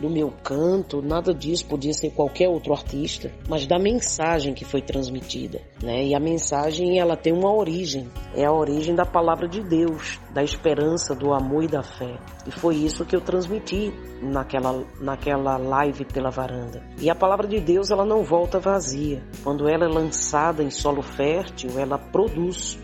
do 0.00 0.10
meu 0.10 0.32
canto, 0.42 1.00
nada 1.02 1.32
disso, 1.32 1.66
podia 1.66 1.92
ser 1.92 2.10
qualquer 2.10 2.48
outro 2.48 2.72
artista, 2.72 3.32
mas 3.48 3.66
da 3.66 3.78
mensagem 3.78 4.54
que 4.54 4.64
foi 4.64 4.82
transmitida, 4.82 5.60
né? 5.82 6.04
E 6.04 6.14
a 6.14 6.20
mensagem 6.20 6.98
ela 6.98 7.16
tem 7.16 7.32
uma 7.32 7.52
origem, 7.52 8.08
é 8.34 8.44
a 8.44 8.52
origem 8.52 8.94
da 8.94 9.06
palavra 9.06 9.48
de 9.48 9.62
Deus, 9.62 10.20
da 10.32 10.42
esperança, 10.42 11.14
do 11.14 11.32
amor 11.32 11.64
e 11.64 11.68
da 11.68 11.82
fé. 11.82 12.18
E 12.46 12.50
foi 12.50 12.76
isso 12.76 13.04
que 13.04 13.16
eu 13.16 13.20
transmiti 13.20 13.92
naquela 14.22 14.84
naquela 15.00 15.56
live 15.56 16.04
pela 16.04 16.30
varanda. 16.30 16.82
E 17.00 17.10
a 17.10 17.14
palavra 17.14 17.46
de 17.46 17.60
Deus 17.60 17.90
ela 17.90 18.04
não 18.04 18.22
volta 18.22 18.58
vazia. 18.58 19.22
Quando 19.42 19.68
ela 19.68 19.84
é 19.84 19.88
lançada 19.88 20.62
em 20.62 20.70
solo 20.70 21.02
fértil, 21.02 21.78
ela 21.78 21.98
produz 21.98 22.78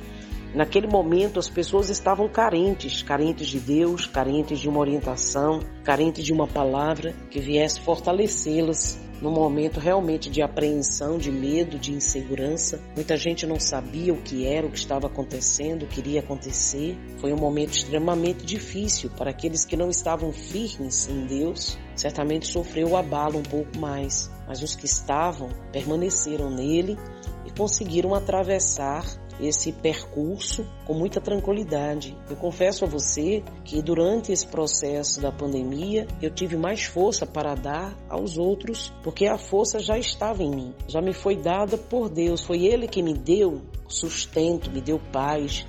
Naquele 0.54 0.86
momento 0.86 1.38
as 1.38 1.48
pessoas 1.48 1.88
estavam 1.88 2.28
carentes, 2.28 3.02
carentes 3.02 3.48
de 3.48 3.58
Deus, 3.58 4.06
carentes 4.06 4.58
de 4.58 4.68
uma 4.68 4.80
orientação, 4.80 5.60
carentes 5.82 6.24
de 6.24 6.32
uma 6.32 6.46
palavra 6.46 7.14
que 7.30 7.40
viesse 7.40 7.80
fortalecê-las 7.80 9.00
num 9.22 9.30
momento 9.30 9.78
realmente 9.78 10.28
de 10.28 10.42
apreensão, 10.42 11.16
de 11.16 11.30
medo, 11.30 11.78
de 11.78 11.92
insegurança. 11.92 12.82
Muita 12.96 13.16
gente 13.16 13.46
não 13.46 13.58
sabia 13.58 14.12
o 14.12 14.20
que 14.20 14.44
era, 14.44 14.66
o 14.66 14.70
que 14.70 14.76
estava 14.76 15.06
acontecendo, 15.06 15.84
o 15.84 15.86
que 15.86 16.00
iria 16.00 16.20
acontecer. 16.20 16.98
Foi 17.18 17.32
um 17.32 17.36
momento 17.36 17.72
extremamente 17.72 18.44
difícil 18.44 19.10
para 19.10 19.30
aqueles 19.30 19.64
que 19.64 19.76
não 19.76 19.88
estavam 19.88 20.32
firmes 20.32 21.08
em 21.08 21.24
Deus. 21.24 21.78
Certamente 21.94 22.48
sofreu 22.48 22.90
o 22.90 22.96
abalo 22.96 23.38
um 23.38 23.44
pouco 23.44 23.78
mais, 23.78 24.28
mas 24.46 24.60
os 24.60 24.74
que 24.74 24.86
estavam 24.86 25.50
permaneceram 25.70 26.50
nele 26.50 26.98
e 27.46 27.50
conseguiram 27.52 28.14
atravessar 28.16 29.04
esse 29.42 29.72
percurso 29.72 30.64
com 30.86 30.94
muita 30.94 31.20
tranquilidade. 31.20 32.16
Eu 32.30 32.36
confesso 32.36 32.84
a 32.84 32.88
você 32.88 33.42
que 33.64 33.82
durante 33.82 34.30
esse 34.32 34.46
processo 34.46 35.20
da 35.20 35.32
pandemia 35.32 36.06
eu 36.20 36.30
tive 36.30 36.56
mais 36.56 36.84
força 36.84 37.26
para 37.26 37.54
dar 37.54 37.96
aos 38.08 38.38
outros, 38.38 38.92
porque 39.02 39.26
a 39.26 39.36
força 39.36 39.80
já 39.80 39.98
estava 39.98 40.42
em 40.42 40.50
mim, 40.50 40.74
já 40.86 41.00
me 41.00 41.12
foi 41.12 41.36
dada 41.36 41.76
por 41.76 42.08
Deus. 42.08 42.42
Foi 42.44 42.64
Ele 42.64 42.86
que 42.86 43.02
me 43.02 43.14
deu 43.14 43.62
sustento, 43.88 44.70
me 44.70 44.80
deu 44.80 45.00
paz, 45.12 45.66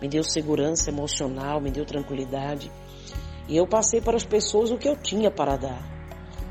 me 0.00 0.08
deu 0.08 0.22
segurança 0.22 0.90
emocional, 0.90 1.60
me 1.60 1.70
deu 1.70 1.84
tranquilidade. 1.84 2.70
E 3.48 3.56
eu 3.56 3.66
passei 3.66 4.00
para 4.00 4.16
as 4.16 4.24
pessoas 4.24 4.70
o 4.70 4.78
que 4.78 4.88
eu 4.88 4.96
tinha 4.96 5.30
para 5.30 5.56
dar. 5.56 5.94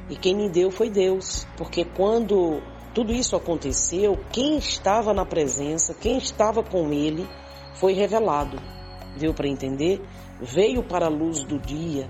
E 0.10 0.15
quem 0.15 0.36
me 0.36 0.50
deu 0.50 0.70
foi 0.70 0.89
Deus, 0.89 1.48
porque 1.58 1.86
quando 1.86 2.62
tudo 2.94 3.12
isso 3.12 3.36
aconteceu, 3.36 4.20
quem 4.32 4.58
estava 4.58 5.14
na 5.14 5.26
presença, 5.26 5.96
quem 5.96 6.18
estava 6.18 6.62
com 6.64 6.94
ele, 6.94 7.28
foi 7.74 7.94
revelado. 7.94 8.58
Deu 9.18 9.34
para 9.34 9.48
entender? 9.48 10.02
Veio 10.40 10.84
para 10.84 11.08
a 11.08 11.10
luz 11.10 11.44
do 11.44 11.58
dia, 11.58 12.10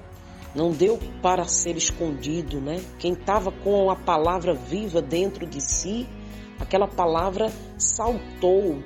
não 0.54 0.72
deu 0.72 1.00
para 1.22 1.46
ser 1.46 1.78
escondido, 1.78 2.60
né? 2.60 2.82
Quem 3.00 3.14
estava 3.14 3.52
com 3.52 3.90
a 3.90 3.96
palavra 3.96 4.54
viva 4.54 5.02
dentro 5.02 5.46
de 5.48 5.62
si, 5.62 6.08
aquela 6.60 6.88
palavra 6.88 7.52
saltou 7.78 8.84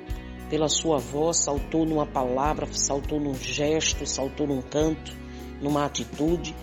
pela 0.48 0.68
sua 0.68 0.98
voz, 0.98 1.44
saltou 1.44 1.84
numa 1.84 2.06
palavra, 2.06 2.66
saltou 2.72 3.20
num 3.20 3.34
gesto, 3.34 4.06
saltou 4.06 4.46
num 4.46 4.62
canto, 4.62 5.12
numa 5.60 5.84
atitude, 5.84 6.54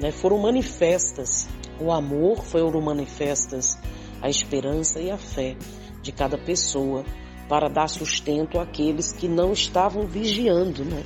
né? 0.00 0.10
Foram 0.10 0.38
manifestas. 0.38 1.48
O 1.80 1.90
amor 1.90 2.44
foram 2.44 2.80
manifestas 2.80 3.76
a 4.24 4.30
esperança 4.30 5.00
e 5.00 5.10
a 5.10 5.18
fé 5.18 5.54
de 6.00 6.10
cada 6.10 6.38
pessoa 6.38 7.04
para 7.46 7.68
dar 7.68 7.88
sustento 7.88 8.58
àqueles 8.58 9.12
que 9.12 9.28
não 9.28 9.52
estavam 9.52 10.06
vigiando, 10.06 10.82
né? 10.82 11.04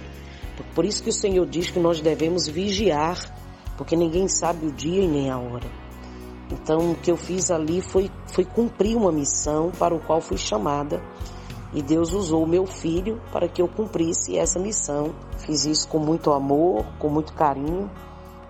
Por 0.72 0.84
isso 0.84 1.02
que 1.02 1.10
o 1.10 1.12
Senhor 1.12 1.44
diz 1.44 1.68
que 1.68 1.80
nós 1.80 2.00
devemos 2.00 2.46
vigiar, 2.46 3.18
porque 3.76 3.96
ninguém 3.96 4.28
sabe 4.28 4.66
o 4.66 4.72
dia 4.72 5.02
e 5.02 5.08
nem 5.08 5.30
a 5.30 5.38
hora. 5.38 5.66
Então, 6.52 6.92
o 6.92 6.94
que 6.94 7.10
eu 7.10 7.16
fiz 7.16 7.50
ali 7.50 7.80
foi, 7.80 8.08
foi 8.26 8.44
cumprir 8.44 8.96
uma 8.96 9.10
missão 9.10 9.72
para 9.76 9.94
o 9.94 10.00
qual 10.00 10.20
fui 10.20 10.36
chamada. 10.36 11.02
E 11.74 11.82
Deus 11.82 12.12
usou 12.12 12.44
o 12.44 12.48
meu 12.48 12.66
filho 12.66 13.20
para 13.32 13.48
que 13.48 13.60
eu 13.60 13.66
cumprisse 13.66 14.38
essa 14.38 14.60
missão. 14.60 15.12
Fiz 15.38 15.66
isso 15.66 15.88
com 15.88 15.98
muito 15.98 16.32
amor, 16.32 16.86
com 17.00 17.08
muito 17.08 17.32
carinho 17.32 17.90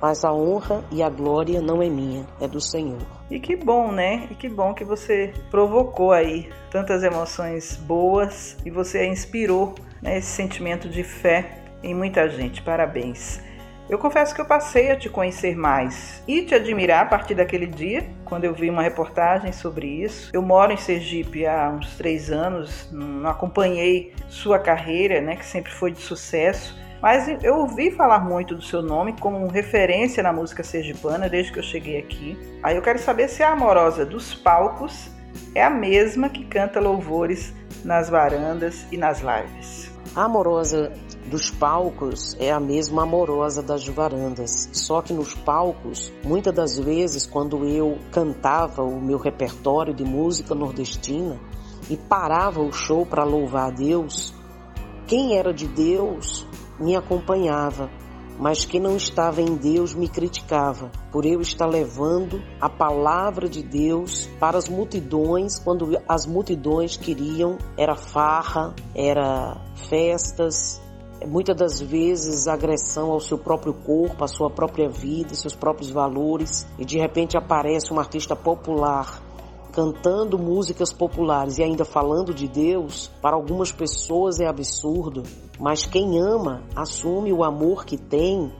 mas 0.00 0.24
a 0.24 0.32
honra 0.32 0.84
e 0.90 1.02
a 1.02 1.10
glória 1.10 1.60
não 1.60 1.82
é 1.82 1.88
minha, 1.88 2.26
é 2.40 2.46
do 2.46 2.60
Senhor. 2.60 3.17
E 3.30 3.38
que 3.38 3.54
bom, 3.54 3.92
né? 3.92 4.26
E 4.30 4.34
que 4.34 4.48
bom 4.48 4.72
que 4.72 4.84
você 4.84 5.32
provocou 5.50 6.12
aí 6.12 6.48
tantas 6.70 7.02
emoções 7.02 7.76
boas 7.76 8.56
e 8.64 8.70
você 8.70 9.06
inspirou 9.06 9.74
né, 10.00 10.18
esse 10.18 10.28
sentimento 10.28 10.88
de 10.88 11.02
fé 11.02 11.58
em 11.82 11.94
muita 11.94 12.28
gente. 12.28 12.62
Parabéns. 12.62 13.40
Eu 13.88 13.98
confesso 13.98 14.34
que 14.34 14.40
eu 14.40 14.44
passei 14.44 14.90
a 14.90 14.96
te 14.96 15.08
conhecer 15.08 15.56
mais 15.56 16.22
e 16.28 16.42
te 16.42 16.54
admirar 16.54 17.04
a 17.04 17.06
partir 17.06 17.34
daquele 17.34 17.66
dia, 17.66 18.04
quando 18.22 18.44
eu 18.44 18.52
vi 18.52 18.68
uma 18.68 18.82
reportagem 18.82 19.50
sobre 19.50 19.86
isso. 19.86 20.30
Eu 20.30 20.42
moro 20.42 20.72
em 20.72 20.76
Sergipe 20.76 21.46
há 21.46 21.70
uns 21.70 21.96
três 21.96 22.30
anos, 22.30 22.90
não 22.92 23.30
acompanhei 23.30 24.12
sua 24.28 24.58
carreira, 24.58 25.22
né, 25.22 25.36
que 25.36 25.46
sempre 25.46 25.72
foi 25.72 25.90
de 25.90 26.00
sucesso, 26.00 26.76
mas 27.00 27.28
eu 27.42 27.56
ouvi 27.56 27.90
falar 27.90 28.20
muito 28.20 28.54
do 28.54 28.62
seu 28.62 28.82
nome 28.82 29.14
como 29.20 29.46
referência 29.48 30.22
na 30.22 30.32
música 30.32 30.62
sergipana 30.62 31.28
desde 31.28 31.52
que 31.52 31.58
eu 31.58 31.62
cheguei 31.62 31.98
aqui. 31.98 32.36
Aí 32.62 32.76
eu 32.76 32.82
quero 32.82 32.98
saber 32.98 33.28
se 33.28 33.42
a 33.42 33.52
amorosa 33.52 34.04
dos 34.04 34.34
palcos 34.34 35.10
é 35.54 35.62
a 35.62 35.70
mesma 35.70 36.28
que 36.28 36.44
canta 36.44 36.80
louvores 36.80 37.54
nas 37.84 38.08
varandas 38.08 38.86
e 38.90 38.96
nas 38.96 39.20
lives. 39.20 39.90
A 40.14 40.24
amorosa 40.24 40.92
dos 41.26 41.50
palcos 41.50 42.36
é 42.40 42.50
a 42.50 42.58
mesma 42.58 43.02
amorosa 43.02 43.62
das 43.62 43.86
varandas. 43.86 44.68
Só 44.72 45.00
que 45.00 45.12
nos 45.12 45.34
palcos, 45.34 46.12
muitas 46.24 46.54
das 46.54 46.78
vezes, 46.78 47.26
quando 47.26 47.64
eu 47.68 47.98
cantava 48.10 48.82
o 48.82 49.00
meu 49.00 49.18
repertório 49.18 49.94
de 49.94 50.04
música 50.04 50.54
nordestina 50.54 51.38
e 51.88 51.96
parava 51.96 52.60
o 52.60 52.72
show 52.72 53.06
para 53.06 53.22
louvar 53.22 53.68
a 53.68 53.70
Deus, 53.70 54.34
quem 55.06 55.38
era 55.38 55.52
de 55.52 55.66
Deus 55.68 56.47
me 56.78 56.96
acompanhava, 56.96 57.90
mas 58.38 58.64
quem 58.64 58.80
não 58.80 58.96
estava 58.96 59.42
em 59.42 59.56
Deus 59.56 59.94
me 59.94 60.08
criticava, 60.08 60.90
por 61.10 61.26
eu 61.26 61.40
estar 61.40 61.66
levando 61.66 62.40
a 62.60 62.68
palavra 62.68 63.48
de 63.48 63.62
Deus 63.62 64.28
para 64.38 64.56
as 64.56 64.68
multidões, 64.68 65.58
quando 65.58 65.98
as 66.08 66.24
multidões 66.24 66.96
queriam 66.96 67.58
era 67.76 67.96
farra, 67.96 68.74
era 68.94 69.60
festas, 69.74 70.80
muitas 71.26 71.56
das 71.56 71.80
vezes 71.80 72.46
agressão 72.46 73.10
ao 73.10 73.20
seu 73.20 73.38
próprio 73.38 73.74
corpo, 73.74 74.22
à 74.22 74.28
sua 74.28 74.48
própria 74.48 74.88
vida, 74.88 75.34
seus 75.34 75.54
próprios 75.54 75.90
valores, 75.90 76.64
e 76.78 76.84
de 76.84 76.96
repente 76.96 77.36
aparece 77.36 77.92
um 77.92 77.98
artista 77.98 78.36
popular 78.36 79.26
cantando 79.72 80.36
músicas 80.38 80.92
populares 80.92 81.58
e 81.58 81.62
ainda 81.62 81.84
falando 81.84 82.34
de 82.34 82.48
Deus, 82.48 83.08
para 83.22 83.36
algumas 83.36 83.70
pessoas 83.70 84.40
é 84.40 84.46
absurdo, 84.48 85.22
mas 85.58 85.86
quem 85.86 86.18
ama 86.20 86.62
assume 86.74 87.32
o 87.32 87.42
amor 87.42 87.84
que 87.84 87.96
tem, 87.96 88.52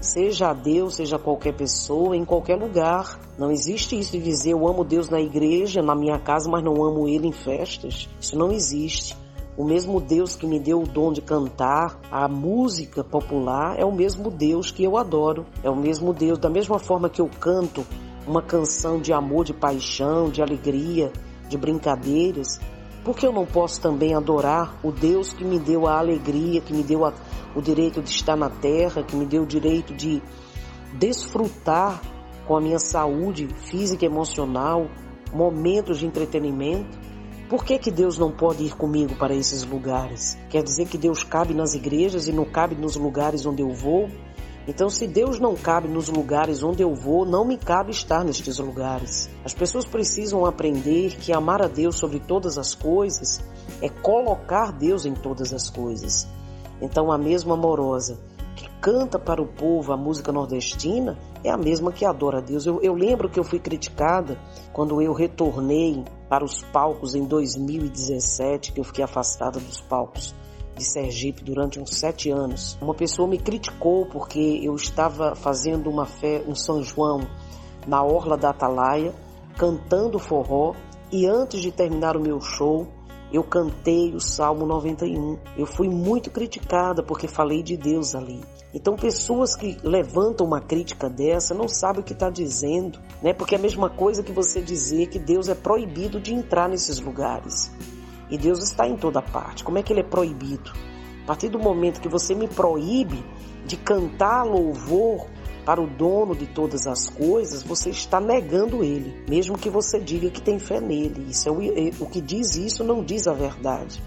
seja 0.00 0.50
a 0.50 0.54
Deus, 0.54 0.94
seja 0.94 1.18
qualquer 1.18 1.54
pessoa, 1.54 2.16
em 2.16 2.24
qualquer 2.24 2.56
lugar. 2.56 3.20
Não 3.38 3.50
existe 3.50 3.98
isso 3.98 4.12
de 4.12 4.22
dizer 4.22 4.52
eu 4.52 4.66
amo 4.66 4.84
Deus 4.84 5.10
na 5.10 5.20
igreja, 5.20 5.82
na 5.82 5.94
minha 5.94 6.18
casa, 6.18 6.48
mas 6.50 6.64
não 6.64 6.82
amo 6.82 7.08
Ele 7.08 7.28
em 7.28 7.32
festas. 7.32 8.08
Isso 8.20 8.36
não 8.38 8.50
existe. 8.50 9.16
O 9.56 9.64
mesmo 9.64 10.00
Deus 10.00 10.36
que 10.36 10.46
me 10.46 10.60
deu 10.60 10.80
o 10.80 10.86
dom 10.86 11.12
de 11.12 11.20
cantar 11.20 11.98
a 12.10 12.28
música 12.28 13.02
popular 13.02 13.76
é 13.76 13.84
o 13.84 13.92
mesmo 13.92 14.30
Deus 14.30 14.70
que 14.70 14.84
eu 14.84 14.96
adoro. 14.96 15.44
É 15.64 15.68
o 15.68 15.76
mesmo 15.76 16.12
Deus, 16.12 16.38
da 16.38 16.48
mesma 16.48 16.78
forma 16.78 17.10
que 17.10 17.20
eu 17.20 17.28
canto 17.40 17.84
uma 18.26 18.40
canção 18.40 19.00
de 19.00 19.12
amor, 19.12 19.44
de 19.44 19.52
paixão, 19.52 20.30
de 20.30 20.40
alegria, 20.40 21.10
de 21.48 21.58
brincadeiras, 21.58 22.60
por 23.08 23.16
que 23.16 23.26
eu 23.26 23.32
não 23.32 23.46
posso 23.46 23.80
também 23.80 24.14
adorar 24.14 24.78
o 24.82 24.92
Deus 24.92 25.32
que 25.32 25.42
me 25.42 25.58
deu 25.58 25.86
a 25.86 25.98
alegria, 25.98 26.60
que 26.60 26.74
me 26.74 26.82
deu 26.82 27.06
a, 27.06 27.14
o 27.56 27.62
direito 27.62 28.02
de 28.02 28.10
estar 28.10 28.36
na 28.36 28.50
terra, 28.50 29.02
que 29.02 29.16
me 29.16 29.24
deu 29.24 29.44
o 29.44 29.46
direito 29.46 29.94
de 29.94 30.22
desfrutar 30.92 32.02
com 32.46 32.54
a 32.54 32.60
minha 32.60 32.78
saúde 32.78 33.48
física 33.64 34.04
e 34.04 34.08
emocional 34.08 34.90
momentos 35.32 36.00
de 36.00 36.06
entretenimento? 36.06 36.98
Por 37.48 37.64
que, 37.64 37.78
que 37.78 37.90
Deus 37.90 38.18
não 38.18 38.30
pode 38.30 38.62
ir 38.64 38.76
comigo 38.76 39.14
para 39.14 39.34
esses 39.34 39.64
lugares? 39.64 40.36
Quer 40.50 40.62
dizer 40.62 40.86
que 40.86 40.98
Deus 40.98 41.24
cabe 41.24 41.54
nas 41.54 41.72
igrejas 41.72 42.28
e 42.28 42.32
não 42.32 42.44
cabe 42.44 42.74
nos 42.74 42.94
lugares 42.94 43.46
onde 43.46 43.62
eu 43.62 43.70
vou? 43.70 44.10
Então, 44.68 44.90
se 44.90 45.06
Deus 45.06 45.40
não 45.40 45.54
cabe 45.54 45.88
nos 45.88 46.10
lugares 46.10 46.62
onde 46.62 46.82
eu 46.82 46.94
vou, 46.94 47.24
não 47.24 47.42
me 47.42 47.56
cabe 47.56 47.90
estar 47.90 48.22
nestes 48.22 48.58
lugares. 48.58 49.30
As 49.42 49.54
pessoas 49.54 49.86
precisam 49.86 50.44
aprender 50.44 51.16
que 51.16 51.32
amar 51.32 51.62
a 51.62 51.66
Deus 51.66 51.96
sobre 51.96 52.20
todas 52.20 52.58
as 52.58 52.74
coisas 52.74 53.40
é 53.80 53.88
colocar 53.88 54.70
Deus 54.70 55.06
em 55.06 55.14
todas 55.14 55.54
as 55.54 55.70
coisas. 55.70 56.28
Então, 56.82 57.10
a 57.10 57.16
mesma 57.16 57.54
amorosa 57.54 58.20
que 58.54 58.68
canta 58.78 59.18
para 59.18 59.40
o 59.40 59.46
povo 59.46 59.90
a 59.90 59.96
música 59.96 60.30
nordestina 60.30 61.18
é 61.42 61.48
a 61.48 61.56
mesma 61.56 61.90
que 61.90 62.04
adora 62.04 62.36
a 62.36 62.42
Deus. 62.42 62.66
Eu, 62.66 62.78
eu 62.82 62.92
lembro 62.92 63.30
que 63.30 63.40
eu 63.40 63.44
fui 63.44 63.58
criticada 63.58 64.38
quando 64.74 65.00
eu 65.00 65.14
retornei 65.14 66.04
para 66.28 66.44
os 66.44 66.62
palcos 66.64 67.14
em 67.14 67.24
2017, 67.24 68.72
que 68.72 68.80
eu 68.80 68.84
fiquei 68.84 69.02
afastada 69.02 69.58
dos 69.58 69.80
palcos 69.80 70.34
de 70.78 70.84
Sergipe 70.84 71.44
durante 71.44 71.78
uns 71.78 71.96
sete 71.96 72.30
anos. 72.30 72.78
Uma 72.80 72.94
pessoa 72.94 73.28
me 73.28 73.36
criticou 73.36 74.06
porque 74.06 74.60
eu 74.62 74.74
estava 74.74 75.34
fazendo 75.34 75.90
uma 75.90 76.06
fé, 76.06 76.42
um 76.46 76.54
São 76.54 76.82
João, 76.82 77.20
na 77.86 78.02
Orla 78.02 78.36
da 78.36 78.50
Atalaia, 78.50 79.12
cantando 79.56 80.18
forró, 80.18 80.74
e 81.10 81.26
antes 81.26 81.60
de 81.60 81.72
terminar 81.72 82.16
o 82.16 82.20
meu 82.20 82.40
show, 82.40 82.86
eu 83.32 83.42
cantei 83.42 84.14
o 84.14 84.20
Salmo 84.20 84.64
91. 84.66 85.38
Eu 85.56 85.66
fui 85.66 85.88
muito 85.88 86.30
criticada 86.30 87.02
porque 87.02 87.26
falei 87.26 87.62
de 87.62 87.76
Deus 87.76 88.14
ali. 88.14 88.40
Então, 88.72 88.96
pessoas 88.96 89.56
que 89.56 89.78
levantam 89.82 90.46
uma 90.46 90.60
crítica 90.60 91.08
dessa 91.08 91.54
não 91.54 91.66
sabem 91.68 92.02
o 92.02 92.04
que 92.04 92.12
está 92.12 92.28
dizendo, 92.30 92.98
né? 93.22 93.32
Porque 93.32 93.54
é 93.54 93.58
a 93.58 93.60
mesma 93.60 93.88
coisa 93.88 94.22
que 94.22 94.32
você 94.32 94.60
dizer 94.60 95.08
que 95.08 95.18
Deus 95.18 95.48
é 95.48 95.54
proibido 95.54 96.20
de 96.20 96.34
entrar 96.34 96.68
nesses 96.68 97.00
lugares. 97.00 97.70
E 98.30 98.36
Deus 98.36 98.62
está 98.62 98.86
em 98.86 98.96
toda 98.96 99.22
parte. 99.22 99.64
Como 99.64 99.78
é 99.78 99.82
que 99.82 99.92
ele 99.92 100.00
é 100.00 100.04
proibido? 100.04 100.72
A 101.24 101.26
partir 101.26 101.48
do 101.48 101.58
momento 101.58 102.00
que 102.00 102.08
você 102.08 102.34
me 102.34 102.48
proíbe 102.48 103.22
de 103.66 103.76
cantar 103.76 104.44
louvor 104.44 105.26
para 105.64 105.82
o 105.82 105.86
dono 105.86 106.34
de 106.34 106.46
todas 106.46 106.86
as 106.86 107.10
coisas, 107.10 107.62
você 107.62 107.90
está 107.90 108.18
negando 108.18 108.82
ele, 108.82 109.14
mesmo 109.28 109.58
que 109.58 109.68
você 109.68 110.00
diga 110.00 110.30
que 110.30 110.40
tem 110.40 110.58
fé 110.58 110.80
nele. 110.80 111.26
Isso 111.28 111.48
é 111.48 111.52
o, 111.52 111.62
é, 111.62 111.92
o 112.00 112.06
que 112.06 112.22
diz 112.22 112.56
isso 112.56 112.82
não 112.82 113.04
diz 113.04 113.26
a 113.28 113.34
verdade. 113.34 114.02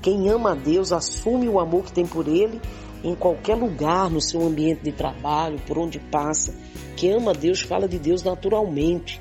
Quem 0.00 0.28
ama 0.28 0.52
a 0.52 0.54
Deus 0.54 0.92
assume 0.92 1.48
o 1.48 1.58
amor 1.58 1.84
que 1.84 1.92
tem 1.92 2.06
por 2.06 2.28
ele 2.28 2.60
em 3.02 3.14
qualquer 3.14 3.56
lugar, 3.56 4.10
no 4.10 4.20
seu 4.20 4.40
ambiente 4.46 4.82
de 4.82 4.92
trabalho, 4.92 5.58
por 5.66 5.78
onde 5.78 5.98
passa. 5.98 6.54
Quem 6.96 7.12
ama 7.12 7.32
Deus 7.32 7.60
fala 7.60 7.88
de 7.88 7.98
Deus 7.98 8.22
naturalmente. 8.22 9.20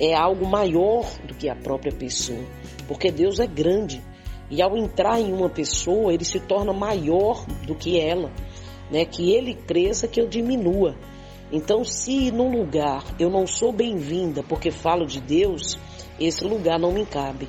É 0.00 0.14
algo 0.14 0.46
maior 0.46 1.04
do 1.26 1.34
que 1.34 1.48
a 1.48 1.54
própria 1.54 1.92
pessoa 1.92 2.44
porque 2.86 3.10
Deus 3.10 3.38
é 3.38 3.46
grande. 3.46 4.02
E 4.50 4.62
ao 4.62 4.76
entrar 4.76 5.20
em 5.20 5.32
uma 5.32 5.48
pessoa, 5.48 6.12
ele 6.14 6.24
se 6.24 6.38
torna 6.38 6.72
maior 6.72 7.44
do 7.66 7.74
que 7.74 7.98
ela, 7.98 8.30
né? 8.90 9.04
Que 9.04 9.32
ele 9.32 9.54
cresça, 9.54 10.06
que 10.06 10.20
eu 10.20 10.28
diminua. 10.28 10.94
Então, 11.50 11.84
se 11.84 12.30
num 12.30 12.50
lugar 12.50 13.04
eu 13.18 13.30
não 13.30 13.46
sou 13.46 13.72
bem-vinda 13.72 14.42
porque 14.42 14.70
falo 14.70 15.06
de 15.06 15.20
Deus, 15.20 15.78
esse 16.18 16.44
lugar 16.44 16.78
não 16.78 16.92
me 16.92 17.04
cabe. 17.04 17.48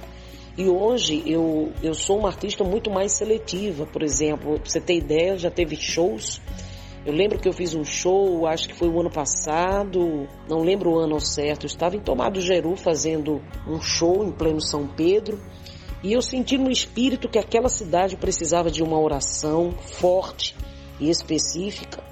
E 0.57 0.67
hoje 0.67 1.21
eu, 1.25 1.71
eu 1.83 1.93
sou 1.93 2.17
uma 2.17 2.29
artista 2.29 2.63
muito 2.63 2.89
mais 2.89 3.11
seletiva. 3.11 3.85
Por 3.85 4.01
exemplo, 4.01 4.59
pra 4.59 4.69
você 4.69 4.81
ter 4.81 4.95
ideia, 4.95 5.37
já 5.37 5.51
teve 5.51 5.75
shows. 5.75 6.41
Eu 7.07 7.13
lembro 7.13 7.39
que 7.39 7.47
eu 7.47 7.53
fiz 7.53 7.73
um 7.73 7.85
show, 7.85 8.45
acho 8.45 8.67
que 8.67 8.75
foi 8.75 8.89
o 8.89 8.99
ano 8.99 9.09
passado, 9.09 10.27
não 10.45 10.61
lembro 10.61 10.91
o 10.91 10.99
ano 10.99 11.21
certo. 11.21 11.63
Eu 11.63 11.67
estava 11.67 11.95
em 11.95 12.01
Tomado 12.01 12.41
Geru 12.41 12.75
fazendo 12.75 13.41
um 13.65 13.79
show 13.79 14.25
em 14.25 14.31
pleno 14.33 14.59
São 14.59 14.85
Pedro. 14.85 15.39
E 16.03 16.11
eu 16.11 16.21
senti 16.21 16.57
no 16.57 16.69
espírito 16.69 17.29
que 17.29 17.39
aquela 17.39 17.69
cidade 17.69 18.17
precisava 18.17 18.69
de 18.69 18.83
uma 18.83 18.99
oração 18.99 19.71
forte 19.71 20.53
e 20.99 21.09
específica. 21.09 22.03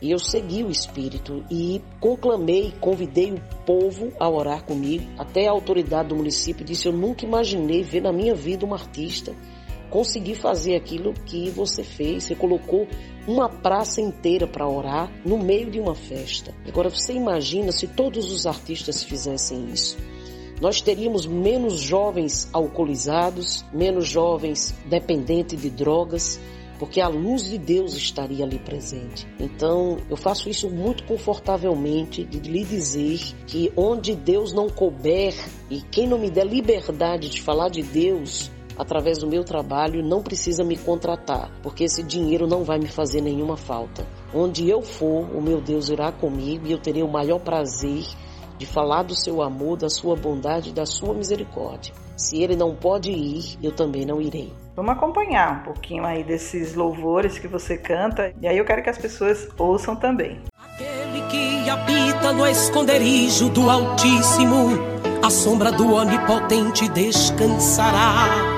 E 0.00 0.10
eu 0.10 0.18
segui 0.18 0.64
o 0.64 0.70
espírito 0.70 1.44
e 1.50 1.82
conclamei, 2.00 2.72
convidei 2.80 3.32
o 3.32 3.40
povo 3.66 4.10
a 4.18 4.26
orar 4.26 4.64
comigo. 4.64 5.06
Até 5.18 5.48
a 5.48 5.52
autoridade 5.52 6.08
do 6.08 6.16
município 6.16 6.64
disse: 6.64 6.88
Eu 6.88 6.94
nunca 6.94 7.26
imaginei 7.26 7.82
ver 7.82 8.00
na 8.00 8.10
minha 8.10 8.34
vida 8.34 8.64
um 8.64 8.72
artista 8.72 9.36
conseguir 9.90 10.36
fazer 10.36 10.76
aquilo 10.76 11.12
que 11.26 11.50
você 11.50 11.82
fez. 11.82 12.24
Você 12.24 12.34
colocou 12.34 12.86
uma 13.26 13.48
praça 13.48 14.00
inteira 14.00 14.46
para 14.46 14.68
orar 14.68 15.12
no 15.24 15.36
meio 15.38 15.70
de 15.70 15.78
uma 15.78 15.94
festa. 15.94 16.54
Agora 16.66 16.88
você 16.88 17.12
imagina 17.12 17.72
se 17.72 17.86
todos 17.86 18.32
os 18.32 18.46
artistas 18.46 19.02
fizessem 19.02 19.68
isso. 19.70 19.98
Nós 20.60 20.80
teríamos 20.80 21.26
menos 21.26 21.80
jovens 21.80 22.48
alcoolizados, 22.52 23.64
menos 23.72 24.06
jovens 24.06 24.74
dependentes 24.86 25.60
de 25.60 25.70
drogas, 25.70 26.38
porque 26.78 27.00
a 27.00 27.08
luz 27.08 27.44
de 27.44 27.58
Deus 27.58 27.94
estaria 27.94 28.44
ali 28.44 28.58
presente. 28.58 29.26
Então, 29.38 29.98
eu 30.08 30.16
faço 30.16 30.48
isso 30.48 30.68
muito 30.70 31.04
confortavelmente 31.04 32.24
de 32.24 32.38
lhe 32.40 32.64
dizer 32.64 33.20
que 33.46 33.72
onde 33.76 34.14
Deus 34.14 34.52
não 34.52 34.68
couber 34.68 35.34
e 35.70 35.80
quem 35.82 36.06
não 36.06 36.18
me 36.18 36.30
der 36.30 36.46
liberdade 36.46 37.28
de 37.28 37.40
falar 37.42 37.68
de 37.68 37.82
Deus, 37.82 38.50
através 38.80 39.18
do 39.18 39.26
meu 39.26 39.44
trabalho 39.44 40.02
não 40.02 40.22
precisa 40.22 40.64
me 40.64 40.76
contratar, 40.76 41.50
porque 41.62 41.84
esse 41.84 42.02
dinheiro 42.02 42.46
não 42.46 42.64
vai 42.64 42.78
me 42.78 42.86
fazer 42.86 43.20
nenhuma 43.20 43.56
falta. 43.56 44.06
Onde 44.34 44.68
eu 44.70 44.80
for, 44.80 45.28
o 45.36 45.42
meu 45.42 45.60
Deus 45.60 45.90
irá 45.90 46.10
comigo 46.10 46.66
e 46.66 46.72
eu 46.72 46.78
terei 46.78 47.02
o 47.02 47.08
maior 47.08 47.40
prazer 47.40 48.04
de 48.56 48.64
falar 48.64 49.02
do 49.02 49.14
seu 49.14 49.42
amor, 49.42 49.76
da 49.76 49.90
sua 49.90 50.16
bondade 50.16 50.70
e 50.70 50.72
da 50.72 50.86
sua 50.86 51.12
misericórdia. 51.12 51.92
Se 52.16 52.42
ele 52.42 52.56
não 52.56 52.74
pode 52.74 53.10
ir, 53.10 53.58
eu 53.62 53.72
também 53.72 54.06
não 54.06 54.20
irei. 54.20 54.52
Vamos 54.74 54.92
acompanhar 54.92 55.60
um 55.60 55.64
pouquinho 55.64 56.04
aí 56.06 56.24
desses 56.24 56.74
louvores 56.74 57.38
que 57.38 57.48
você 57.48 57.76
canta 57.76 58.32
e 58.40 58.48
aí 58.48 58.56
eu 58.56 58.64
quero 58.64 58.82
que 58.82 58.88
as 58.88 58.98
pessoas 58.98 59.46
ouçam 59.58 59.94
também. 59.94 60.40
Aquele 60.58 61.20
que 61.28 61.68
habita 61.68 62.32
no 62.32 62.46
esconderijo 62.46 63.50
do 63.50 63.68
Altíssimo, 63.68 64.68
a 65.22 65.28
sombra 65.28 65.70
do 65.70 65.92
Onipotente 65.92 66.88
descansará. 66.88 68.49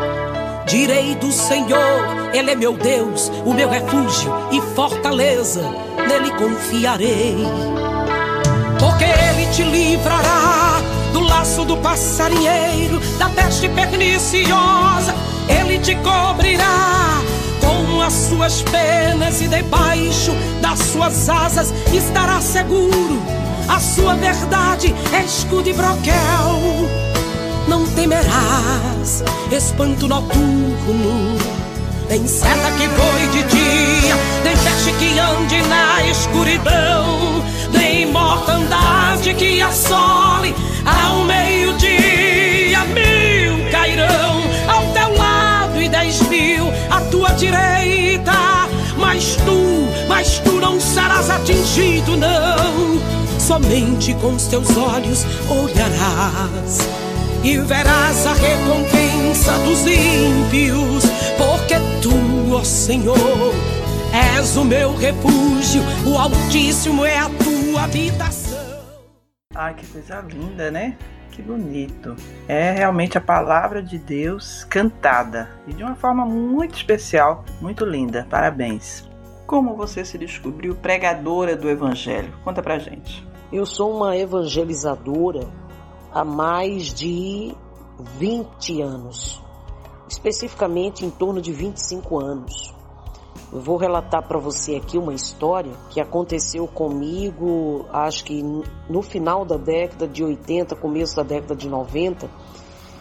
Direi 0.67 1.15
do 1.17 1.31
Senhor, 1.33 2.31
Ele 2.33 2.51
é 2.51 2.55
meu 2.55 2.73
Deus, 2.73 3.31
o 3.45 3.53
meu 3.53 3.69
refúgio 3.69 4.33
e 4.53 4.61
fortaleza, 4.75 5.63
nele 6.09 6.31
confiarei 6.33 7.37
porque 8.83 9.05
ele 9.05 9.47
te 9.53 9.63
livrará 9.63 10.81
do 11.13 11.21
laço 11.21 11.65
do 11.65 11.77
passarinheiro, 11.77 13.01
da 13.17 13.29
peste 13.29 13.69
perniciosa, 13.69 15.15
ele 15.49 15.79
te 15.79 15.95
cobrirá 15.97 17.21
com 17.61 18.03
as 18.03 18.13
suas 18.13 18.63
penas 18.63 19.41
e 19.41 19.47
debaixo 19.47 20.33
das 20.61 20.81
suas 20.81 21.29
asas 21.29 21.73
estará 21.93 22.41
seguro. 22.41 23.23
A 23.69 23.79
sua 23.79 24.15
verdade 24.15 24.93
é 25.13 25.25
escudo 25.25 25.69
e 25.69 25.73
broquel. 25.73 27.12
Não 27.73 27.87
temerás 27.87 29.25
espanto 29.51 30.07
noturno, 30.07 31.39
nem 32.07 32.27
seta 32.29 32.71
que 32.73 32.87
voe 32.87 33.29
de 33.29 33.43
dia, 33.45 34.15
nem 34.45 34.55
peste 34.59 34.93
que 34.99 35.19
ande 35.19 35.63
na 35.69 36.05
escuridão 36.05 37.43
nem 37.73 38.05
mortandade 38.13 39.33
que 39.33 39.63
assole 39.63 40.55
ao 40.85 41.25
meio-dia. 41.25 42.81
Mil 42.93 43.71
cairão 43.71 44.43
ao 44.69 44.83
teu 44.93 45.17
lado 45.17 45.81
e 45.81 45.89
dez 45.89 46.21
mil 46.29 46.71
à 46.91 47.01
tua 47.11 47.31
direita. 47.31 48.69
Mas 48.99 49.37
tu, 49.47 49.89
mas 50.07 50.41
tu 50.41 50.53
não 50.61 50.79
serás 50.79 51.31
atingido, 51.31 52.19
não. 52.19 53.01
Somente 53.41 54.13
com 54.21 54.35
os 54.35 54.45
teus 54.45 54.77
olhos 54.77 55.25
olharás 55.49 56.87
e 57.45 57.59
verás 57.59 58.27
a 58.27 58.35
recompensa 58.35 59.59
dos 59.65 59.87
ímpios, 59.87 61.05
porque 61.37 61.75
tu, 62.01 62.55
ó 62.55 62.63
Senhor, 62.63 63.17
és 64.13 64.57
o 64.57 64.65
meu 64.65 64.95
refúgio, 64.97 65.83
o 66.07 66.17
Altíssimo 66.17 67.05
é 67.05 67.19
a 67.19 67.29
tua 67.29 67.85
habitação. 67.85 68.59
Ai, 69.55 69.75
que 69.75 69.87
coisa 69.87 70.21
linda, 70.21 70.71
né? 70.71 70.97
Que 71.33 71.43
bonito. 71.43 72.15
É 72.47 72.73
realmente 72.73 73.17
a 73.17 73.21
palavra 73.21 73.83
de 73.83 73.99
Deus 73.99 74.65
cantada 74.65 75.51
e 75.67 75.73
de 75.73 75.83
uma 75.83 75.97
forma 75.97 76.25
muito 76.25 76.75
especial, 76.77 77.45
muito 77.61 77.85
linda. 77.85 78.27
Parabéns. 78.31 79.09
Como 79.47 79.75
você 79.75 80.05
se 80.05 80.17
descobriu 80.17 80.75
pregadora 80.75 81.57
do 81.57 81.69
Evangelho? 81.69 82.33
Conta 82.45 82.63
pra 82.63 82.79
gente. 82.79 83.27
Eu 83.53 83.67
sou 83.67 83.95
uma 83.95 84.17
evangelizadora 84.17 85.47
há 86.13 86.25
mais 86.25 86.93
de 86.93 87.55
20 88.19 88.83
anos, 88.83 89.43
especificamente 90.09 91.05
em 91.05 91.11
torno 91.11 91.41
de 91.41 91.53
25 91.53 92.21
anos. 92.21 92.75
Eu 93.53 93.61
vou 93.61 93.77
relatar 93.77 94.27
para 94.27 94.39
você 94.39 94.77
aqui 94.77 94.97
uma 94.97 95.13
história 95.13 95.73
que 95.91 96.01
aconteceu 96.01 96.67
comigo, 96.67 97.87
acho 97.93 98.25
que 98.25 98.43
no 98.89 99.03
final 99.03 99.45
da 99.45 99.57
década 99.57 100.09
de 100.09 100.25
80, 100.25 100.75
começo 100.77 101.17
da 101.17 101.23
década 101.23 101.55
de 101.55 101.69
90, 101.69 102.31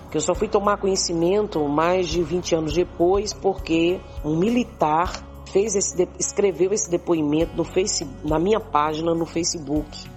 que 0.09 0.17
eu 0.17 0.21
só 0.21 0.35
fui 0.35 0.49
tomar 0.49 0.77
conhecimento 0.77 1.65
mais 1.69 2.07
de 2.09 2.21
20 2.21 2.55
anos 2.55 2.73
depois, 2.73 3.33
porque 3.33 3.99
um 4.25 4.37
militar 4.37 5.23
fez 5.45 5.75
esse, 5.75 6.07
escreveu 6.19 6.73
esse 6.73 6.89
depoimento 6.89 7.55
no 7.55 7.63
face, 7.63 8.05
na 8.23 8.37
minha 8.37 8.59
página 8.59 9.13
no 9.13 9.25
Facebook. 9.25 10.09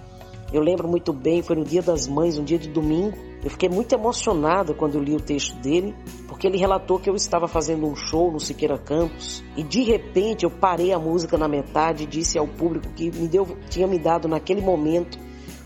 Eu 0.53 0.61
lembro 0.61 0.87
muito 0.87 1.11
bem, 1.11 1.41
foi 1.41 1.55
no 1.55 1.63
Dia 1.63 1.81
das 1.81 2.07
Mães, 2.07 2.37
um 2.37 2.43
dia 2.43 2.57
de 2.57 2.69
domingo. 2.69 3.17
Eu 3.43 3.49
fiquei 3.49 3.69
muito 3.69 3.93
emocionada 3.93 4.73
quando 4.73 4.95
eu 4.95 5.03
li 5.03 5.15
o 5.15 5.19
texto 5.19 5.55
dele, 5.57 5.93
porque 6.27 6.47
ele 6.47 6.57
relatou 6.57 6.99
que 6.99 7.09
eu 7.09 7.15
estava 7.15 7.47
fazendo 7.47 7.85
um 7.85 7.95
show 7.95 8.31
no 8.31 8.39
Siqueira 8.39 8.77
Campos 8.77 9.43
e 9.55 9.63
de 9.63 9.83
repente 9.83 10.43
eu 10.43 10.49
parei 10.49 10.93
a 10.93 10.99
música 10.99 11.37
na 11.37 11.47
metade 11.47 12.03
e 12.03 12.07
disse 12.07 12.37
ao 12.37 12.47
público 12.47 12.87
que 12.93 13.11
me 13.11 13.27
deu, 13.27 13.45
tinha 13.69 13.87
me 13.87 13.99
dado 13.99 14.27
naquele 14.27 14.61
momento 14.61 15.19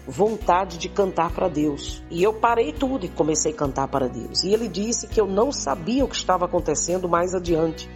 vontade 0.07 0.77
de 0.77 0.89
cantar 0.89 1.31
para 1.31 1.47
Deus. 1.47 2.03
E 2.09 2.23
eu 2.23 2.33
parei 2.33 2.73
tudo 2.73 3.05
e 3.05 3.09
comecei 3.09 3.51
a 3.51 3.55
cantar 3.55 3.87
para 3.87 4.07
Deus. 4.07 4.43
E 4.43 4.53
ele 4.53 4.67
disse 4.67 5.07
que 5.07 5.21
eu 5.21 5.27
não 5.27 5.51
sabia 5.51 6.03
o 6.03 6.07
que 6.07 6.15
estava 6.15 6.45
acontecendo 6.45 7.07
mais 7.07 7.35
adiante 7.35 7.89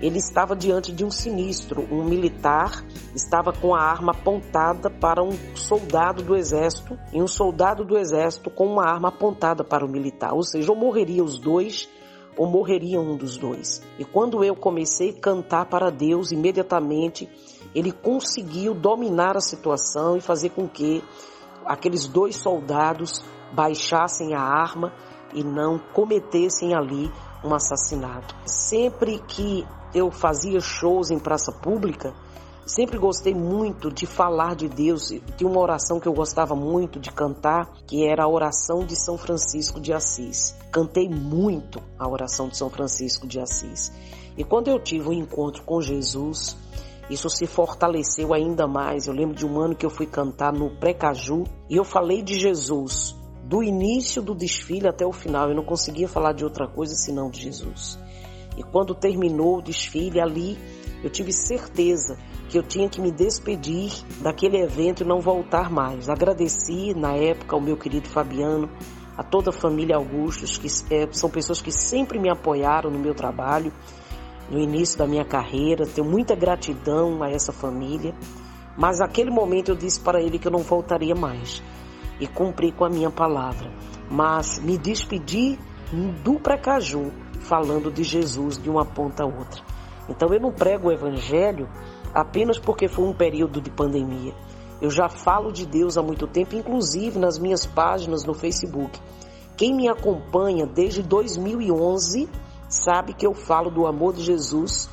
ele 0.00 0.18
estava 0.18 0.54
diante 0.54 0.92
de 0.92 1.04
um 1.04 1.10
sinistro. 1.10 1.86
Um 1.90 2.04
militar 2.04 2.84
estava 3.14 3.52
com 3.52 3.74
a 3.74 3.80
arma 3.80 4.12
apontada 4.12 4.90
para 4.90 5.22
um 5.22 5.32
soldado 5.54 6.22
do 6.22 6.36
exército 6.36 6.98
e 7.12 7.22
um 7.22 7.26
soldado 7.26 7.84
do 7.84 7.96
exército 7.96 8.50
com 8.50 8.66
uma 8.66 8.86
arma 8.86 9.08
apontada 9.08 9.64
para 9.64 9.84
o 9.84 9.88
militar. 9.88 10.34
Ou 10.34 10.42
seja, 10.42 10.70
ou 10.70 10.78
morreria 10.78 11.24
os 11.24 11.38
dois 11.38 11.88
ou 12.36 12.46
morreria 12.46 13.00
um 13.00 13.16
dos 13.16 13.38
dois. 13.38 13.82
E 13.98 14.04
quando 14.04 14.44
eu 14.44 14.54
comecei 14.54 15.10
a 15.10 15.20
cantar 15.20 15.66
para 15.66 15.90
Deus, 15.90 16.32
imediatamente 16.32 17.26
ele 17.74 17.90
conseguiu 17.90 18.74
dominar 18.74 19.36
a 19.36 19.40
situação 19.40 20.16
e 20.16 20.20
fazer 20.20 20.50
com 20.50 20.68
que 20.68 21.02
aqueles 21.64 22.06
dois 22.06 22.36
soldados 22.36 23.24
baixassem 23.52 24.34
a 24.34 24.40
arma 24.40 24.92
e 25.32 25.42
não 25.42 25.78
cometessem 25.78 26.74
ali 26.74 27.10
um 27.42 27.54
assassinato. 27.54 28.34
Sempre 28.44 29.18
que 29.26 29.66
eu 29.96 30.10
fazia 30.10 30.60
shows 30.60 31.10
em 31.10 31.18
praça 31.18 31.50
pública, 31.50 32.12
sempre 32.66 32.98
gostei 32.98 33.34
muito 33.34 33.90
de 33.90 34.04
falar 34.04 34.54
de 34.54 34.68
Deus. 34.68 35.08
Tinha 35.38 35.48
uma 35.48 35.60
oração 35.60 35.98
que 35.98 36.06
eu 36.06 36.12
gostava 36.12 36.54
muito 36.54 37.00
de 37.00 37.10
cantar, 37.10 37.72
que 37.86 38.06
era 38.06 38.24
a 38.24 38.28
oração 38.28 38.84
de 38.84 38.94
São 38.94 39.16
Francisco 39.16 39.80
de 39.80 39.94
Assis. 39.94 40.54
Cantei 40.70 41.08
muito 41.08 41.82
a 41.98 42.06
oração 42.06 42.46
de 42.48 42.58
São 42.58 42.68
Francisco 42.68 43.26
de 43.26 43.40
Assis. 43.40 43.90
E 44.36 44.44
quando 44.44 44.68
eu 44.68 44.78
tive 44.78 45.08
um 45.08 45.14
encontro 45.14 45.62
com 45.62 45.80
Jesus, 45.80 46.54
isso 47.08 47.30
se 47.30 47.46
fortaleceu 47.46 48.34
ainda 48.34 48.66
mais. 48.66 49.06
Eu 49.06 49.14
lembro 49.14 49.34
de 49.34 49.46
um 49.46 49.58
ano 49.58 49.74
que 49.74 49.86
eu 49.86 49.90
fui 49.90 50.04
cantar 50.04 50.52
no 50.52 50.76
Precaju 50.76 51.44
e 51.70 51.76
eu 51.76 51.84
falei 51.84 52.20
de 52.20 52.38
Jesus, 52.38 53.16
do 53.44 53.62
início 53.62 54.20
do 54.20 54.34
desfile 54.34 54.88
até 54.88 55.06
o 55.06 55.12
final. 55.12 55.48
Eu 55.48 55.56
não 55.56 55.64
conseguia 55.64 56.06
falar 56.06 56.34
de 56.34 56.44
outra 56.44 56.68
coisa 56.68 56.94
senão 56.94 57.30
de 57.30 57.40
Jesus. 57.40 57.98
E 58.56 58.62
quando 58.62 58.94
terminou 58.94 59.58
o 59.58 59.62
desfile 59.62 60.20
ali, 60.20 60.58
eu 61.02 61.10
tive 61.10 61.32
certeza 61.32 62.16
que 62.48 62.58
eu 62.58 62.62
tinha 62.62 62.88
que 62.88 63.00
me 63.00 63.10
despedir 63.10 63.92
daquele 64.22 64.58
evento 64.58 65.02
e 65.02 65.06
não 65.06 65.20
voltar 65.20 65.70
mais. 65.70 66.08
Agradeci 66.08 66.94
na 66.94 67.14
época 67.14 67.54
ao 67.54 67.60
meu 67.60 67.76
querido 67.76 68.08
Fabiano, 68.08 68.70
a 69.16 69.22
toda 69.22 69.50
a 69.50 69.52
família 69.52 69.96
Augustos, 69.96 70.56
que 70.58 70.68
é, 70.94 71.08
são 71.12 71.28
pessoas 71.28 71.60
que 71.60 71.70
sempre 71.70 72.18
me 72.18 72.30
apoiaram 72.30 72.90
no 72.90 72.98
meu 72.98 73.14
trabalho, 73.14 73.72
no 74.50 74.58
início 74.58 74.98
da 74.98 75.06
minha 75.06 75.24
carreira. 75.24 75.86
Tenho 75.86 76.08
muita 76.08 76.34
gratidão 76.34 77.22
a 77.22 77.30
essa 77.30 77.52
família. 77.52 78.14
Mas 78.76 78.98
naquele 78.98 79.30
momento 79.30 79.70
eu 79.70 79.76
disse 79.76 80.00
para 80.00 80.20
ele 80.20 80.38
que 80.38 80.46
eu 80.46 80.52
não 80.52 80.60
voltaria 80.60 81.14
mais 81.14 81.62
e 82.20 82.26
cumpri 82.26 82.72
com 82.72 82.84
a 82.84 82.90
minha 82.90 83.10
palavra. 83.10 83.72
Mas 84.10 84.58
me 84.58 84.76
despedi 84.76 85.58
do 86.22 86.34
Precaju 86.40 87.10
falando 87.46 87.90
de 87.90 88.02
Jesus 88.02 88.58
de 88.58 88.68
uma 88.68 88.84
ponta 88.84 89.22
a 89.22 89.26
outra. 89.26 89.62
Então 90.08 90.32
eu 90.32 90.40
não 90.40 90.52
prego 90.52 90.88
o 90.88 90.92
evangelho 90.92 91.68
apenas 92.14 92.58
porque 92.58 92.88
foi 92.88 93.04
um 93.04 93.14
período 93.14 93.60
de 93.60 93.70
pandemia. 93.70 94.34
Eu 94.80 94.90
já 94.90 95.08
falo 95.08 95.50
de 95.50 95.64
Deus 95.64 95.96
há 95.96 96.02
muito 96.02 96.26
tempo, 96.26 96.54
inclusive 96.54 97.18
nas 97.18 97.38
minhas 97.38 97.64
páginas 97.64 98.24
no 98.24 98.34
Facebook. 98.34 99.00
Quem 99.56 99.74
me 99.74 99.88
acompanha 99.88 100.66
desde 100.66 101.02
2011 101.02 102.28
sabe 102.68 103.14
que 103.14 103.26
eu 103.26 103.32
falo 103.32 103.70
do 103.70 103.86
amor 103.86 104.12
de 104.12 104.22
Jesus 104.22 104.90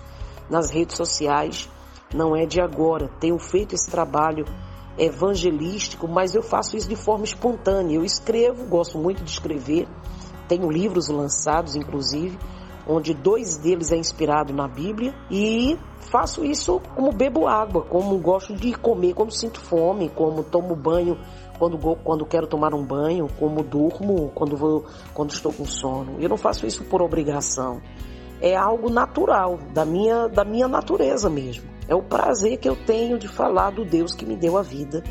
nas 0.49 0.69
redes 0.69 0.95
sociais. 0.95 1.69
Não 2.13 2.35
é 2.35 2.45
de 2.45 2.61
agora. 2.61 3.09
Tenho 3.19 3.37
feito 3.37 3.75
esse 3.75 3.89
trabalho 3.89 4.45
evangelístico, 4.97 6.07
mas 6.07 6.33
eu 6.35 6.43
faço 6.43 6.77
isso 6.77 6.87
de 6.87 6.95
forma 6.95 7.25
espontânea. 7.25 7.95
Eu 7.95 8.05
escrevo, 8.05 8.65
gosto 8.65 8.97
muito 8.97 9.23
de 9.23 9.31
escrever 9.31 9.87
tenho 10.47 10.69
livros 10.69 11.09
lançados, 11.09 11.75
inclusive, 11.75 12.37
onde 12.87 13.13
dois 13.13 13.57
deles 13.57 13.91
é 13.91 13.97
inspirado 13.97 14.53
na 14.53 14.67
Bíblia 14.67 15.13
e 15.31 15.77
faço 15.99 16.43
isso 16.43 16.81
como 16.95 17.11
bebo 17.11 17.47
água, 17.47 17.83
como 17.83 18.17
gosto 18.17 18.53
de 18.55 18.73
comer, 18.73 19.13
como 19.13 19.31
sinto 19.31 19.59
fome, 19.59 20.09
como 20.09 20.43
tomo 20.43 20.75
banho 20.75 21.17
quando, 21.57 21.77
quando 21.77 22.25
quero 22.25 22.47
tomar 22.47 22.73
um 22.73 22.83
banho, 22.83 23.27
como 23.39 23.63
durmo, 23.63 24.31
quando, 24.35 24.57
vou, 24.57 24.85
quando 25.13 25.31
estou 25.31 25.53
com 25.53 25.65
sono. 25.65 26.17
Eu 26.19 26.29
não 26.29 26.37
faço 26.37 26.65
isso 26.65 26.83
por 26.85 27.01
obrigação. 27.01 27.81
É 28.41 28.55
algo 28.55 28.89
natural, 28.89 29.57
da 29.73 29.85
minha, 29.85 30.27
da 30.27 30.43
minha 30.43 30.67
natureza 30.67 31.29
mesmo. 31.29 31.71
É 31.87 31.95
o 31.95 32.01
prazer 32.01 32.57
que 32.57 32.67
eu 32.67 32.75
tenho 32.75 33.17
de 33.17 33.27
falar 33.27 33.71
do 33.71 33.85
Deus 33.85 34.13
que 34.13 34.25
me 34.25 34.35
deu 34.35 34.57
a 34.57 34.61
vida 34.61 35.03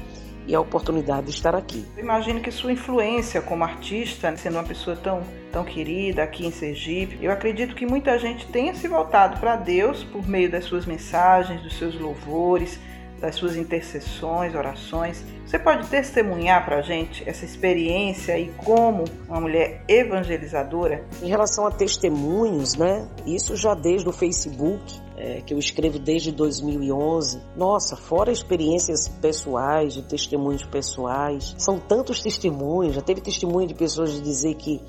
e 0.46 0.54
a 0.54 0.60
oportunidade 0.60 1.26
de 1.26 1.32
estar 1.32 1.54
aqui. 1.54 1.84
Eu 1.96 2.02
imagino 2.02 2.40
que 2.40 2.50
sua 2.50 2.72
influência 2.72 3.40
como 3.40 3.64
artista, 3.64 4.34
sendo 4.36 4.54
uma 4.54 4.64
pessoa 4.64 4.96
tão, 4.96 5.22
tão 5.50 5.64
querida 5.64 6.22
aqui 6.22 6.46
em 6.46 6.50
Sergipe, 6.50 7.18
eu 7.22 7.30
acredito 7.30 7.74
que 7.74 7.86
muita 7.86 8.18
gente 8.18 8.46
tenha 8.48 8.74
se 8.74 8.88
voltado 8.88 9.38
para 9.38 9.56
Deus 9.56 10.04
por 10.04 10.26
meio 10.26 10.50
das 10.50 10.64
suas 10.64 10.86
mensagens, 10.86 11.62
dos 11.62 11.76
seus 11.78 11.98
louvores, 11.98 12.78
das 13.22 13.36
suas 13.36 13.56
intercessões, 13.56 14.52
orações. 14.52 15.24
Você 15.46 15.56
pode 15.56 15.86
testemunhar 15.86 16.64
para 16.64 16.78
a 16.78 16.82
gente 16.82 17.26
essa 17.26 17.44
experiência 17.44 18.36
e 18.36 18.48
como 18.64 19.04
uma 19.28 19.40
mulher 19.40 19.84
evangelizadora? 19.86 21.04
Em 21.22 21.28
relação 21.28 21.64
a 21.64 21.70
testemunhos, 21.70 22.74
né? 22.74 23.06
Isso 23.24 23.56
já 23.56 23.74
desde 23.74 24.08
o 24.08 24.12
Facebook, 24.12 25.00
é, 25.16 25.40
que 25.40 25.54
eu 25.54 25.58
escrevo 25.58 26.00
desde 26.00 26.32
2011. 26.32 27.40
Nossa, 27.56 27.94
fora 27.94 28.32
experiências 28.32 29.06
pessoais, 29.08 29.94
de 29.94 30.02
testemunhos 30.02 30.64
pessoais, 30.64 31.54
são 31.58 31.78
tantos 31.78 32.20
testemunhos. 32.20 32.96
Já 32.96 33.02
teve 33.02 33.20
testemunho 33.20 33.68
de 33.68 33.74
pessoas 33.74 34.12
de 34.12 34.20
dizer 34.20 34.56
que 34.56 34.82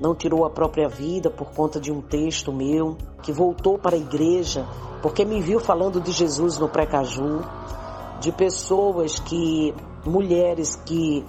não 0.00 0.14
tirou 0.14 0.44
a 0.44 0.50
própria 0.50 0.88
vida 0.88 1.30
por 1.30 1.50
conta 1.50 1.80
de 1.80 1.92
um 1.92 2.00
texto 2.00 2.52
meu, 2.52 2.96
que 3.22 3.32
voltou 3.32 3.78
para 3.78 3.96
a 3.96 3.98
igreja 3.98 4.66
porque 5.04 5.22
me 5.22 5.38
viu 5.38 5.60
falando 5.60 6.00
de 6.00 6.12
Jesus 6.12 6.56
no 6.56 6.66
Precaju, 6.66 7.44
de 8.20 8.32
pessoas 8.32 9.20
que, 9.20 9.74
mulheres 10.02 10.76
que 10.76 11.22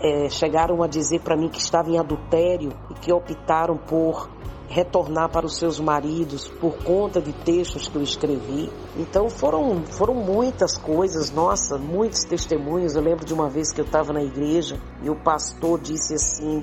é, 0.00 0.28
chegaram 0.28 0.80
a 0.80 0.86
dizer 0.86 1.22
para 1.22 1.36
mim 1.36 1.48
que 1.48 1.58
estavam 1.58 1.94
em 1.94 1.98
adultério 1.98 2.70
e 2.88 2.94
que 2.94 3.12
optaram 3.12 3.76
por 3.76 4.30
retornar 4.68 5.28
para 5.28 5.44
os 5.44 5.56
seus 5.56 5.80
maridos 5.80 6.46
por 6.60 6.76
conta 6.84 7.20
de 7.20 7.32
textos 7.32 7.88
que 7.88 7.96
eu 7.96 8.02
escrevi. 8.02 8.70
Então 8.96 9.28
foram, 9.28 9.84
foram 9.86 10.14
muitas 10.14 10.78
coisas, 10.78 11.32
nossa, 11.32 11.76
muitos 11.76 12.22
testemunhos. 12.22 12.94
Eu 12.94 13.02
lembro 13.02 13.24
de 13.24 13.34
uma 13.34 13.48
vez 13.48 13.72
que 13.72 13.80
eu 13.80 13.84
estava 13.84 14.12
na 14.12 14.22
igreja 14.22 14.78
e 15.02 15.10
o 15.10 15.16
pastor 15.16 15.80
disse 15.80 16.14
assim: 16.14 16.62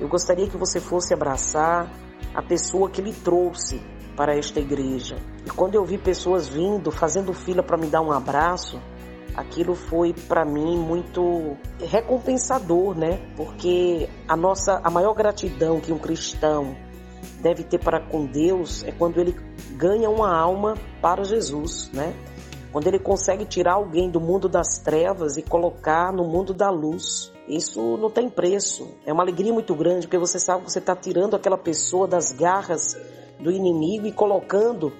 Eu 0.00 0.08
gostaria 0.08 0.48
que 0.48 0.56
você 0.56 0.80
fosse 0.80 1.14
abraçar 1.14 1.90
a 2.34 2.42
pessoa 2.42 2.90
que 2.90 3.00
lhe 3.00 3.12
trouxe 3.12 3.80
para 4.16 4.36
esta 4.36 4.60
igreja. 4.60 5.16
E 5.44 5.50
quando 5.50 5.74
eu 5.74 5.84
vi 5.84 5.98
pessoas 5.98 6.48
vindo, 6.48 6.90
fazendo 6.90 7.32
fila 7.32 7.62
para 7.62 7.76
me 7.76 7.86
dar 7.86 8.00
um 8.00 8.12
abraço, 8.12 8.80
aquilo 9.36 9.74
foi 9.74 10.12
para 10.12 10.44
mim 10.44 10.78
muito 10.78 11.56
recompensador, 11.80 12.96
né? 12.96 13.20
Porque 13.36 14.08
a 14.28 14.36
nossa 14.36 14.80
a 14.82 14.90
maior 14.90 15.14
gratidão 15.14 15.80
que 15.80 15.92
um 15.92 15.98
cristão 15.98 16.76
deve 17.40 17.64
ter 17.64 17.78
para 17.78 18.00
com 18.00 18.26
Deus 18.26 18.84
é 18.84 18.92
quando 18.92 19.18
ele 19.18 19.34
ganha 19.76 20.08
uma 20.08 20.34
alma 20.34 20.74
para 21.00 21.24
Jesus, 21.24 21.90
né? 21.92 22.14
Quando 22.72 22.86
ele 22.86 22.98
consegue 22.98 23.44
tirar 23.44 23.74
alguém 23.74 24.10
do 24.10 24.20
mundo 24.20 24.48
das 24.48 24.78
trevas 24.78 25.36
e 25.36 25.42
colocar 25.42 26.12
no 26.12 26.24
mundo 26.24 26.52
da 26.52 26.70
luz. 26.70 27.33
Isso 27.48 27.96
não 27.96 28.10
tem 28.10 28.28
preço. 28.28 28.88
É 29.04 29.12
uma 29.12 29.22
alegria 29.22 29.52
muito 29.52 29.74
grande 29.74 30.06
porque 30.06 30.18
você 30.18 30.38
sabe 30.38 30.64
que 30.64 30.72
você 30.72 30.78
está 30.78 30.96
tirando 30.96 31.34
aquela 31.34 31.58
pessoa 31.58 32.08
das 32.08 32.32
garras 32.32 32.96
do 33.38 33.50
inimigo 33.50 34.06
e 34.06 34.12
colocando 34.12 34.92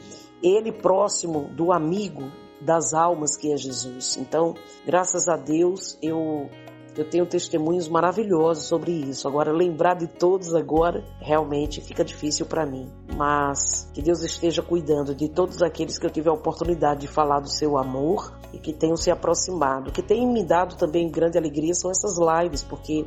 ele 0.43 0.71
próximo 0.71 1.49
do 1.55 1.73
amigo 1.73 2.31
das 2.61 2.93
almas 2.93 3.37
que 3.37 3.53
é 3.53 3.57
Jesus. 3.57 4.17
Então, 4.17 4.55
graças 4.87 5.29
a 5.29 5.37
Deus, 5.37 5.99
eu 6.03 6.49
eu 6.97 7.09
tenho 7.09 7.27
testemunhos 7.27 7.89
maravilhosos 7.89 8.65
sobre 8.65 8.93
isso. 8.93 9.27
Agora, 9.27 9.53
lembrar 9.53 9.95
de 9.95 10.07
todos 10.07 10.55
agora 10.55 11.05
realmente 11.21 11.81
fica 11.81 12.05
difícil 12.05 12.47
para 12.47 12.65
mim. 12.65 12.89
Mas 13.17 13.91
que 13.93 14.01
Deus 14.01 14.23
esteja 14.23 14.63
cuidando 14.63 15.15
de 15.15 15.29
todos 15.29 15.63
aqueles 15.63 15.99
que 15.99 16.07
eu 16.07 16.11
tive 16.11 16.29
a 16.29 16.33
oportunidade 16.33 17.03
de 17.03 17.09
falar 17.09 17.41
do 17.41 17.49
seu 17.49 17.77
amor 17.77 18.33
e 18.53 18.59
que 18.59 18.73
tenham 18.73 18.97
se 18.97 19.11
aproximado. 19.11 19.91
O 19.91 19.93
que 19.93 20.03
tem 20.03 20.27
me 20.27 20.45
dado 20.45 20.77
também 20.77 21.11
grande 21.11 21.37
alegria 21.37 21.75
são 21.75 21.91
essas 21.91 22.17
lives, 22.19 22.63
porque 22.63 23.05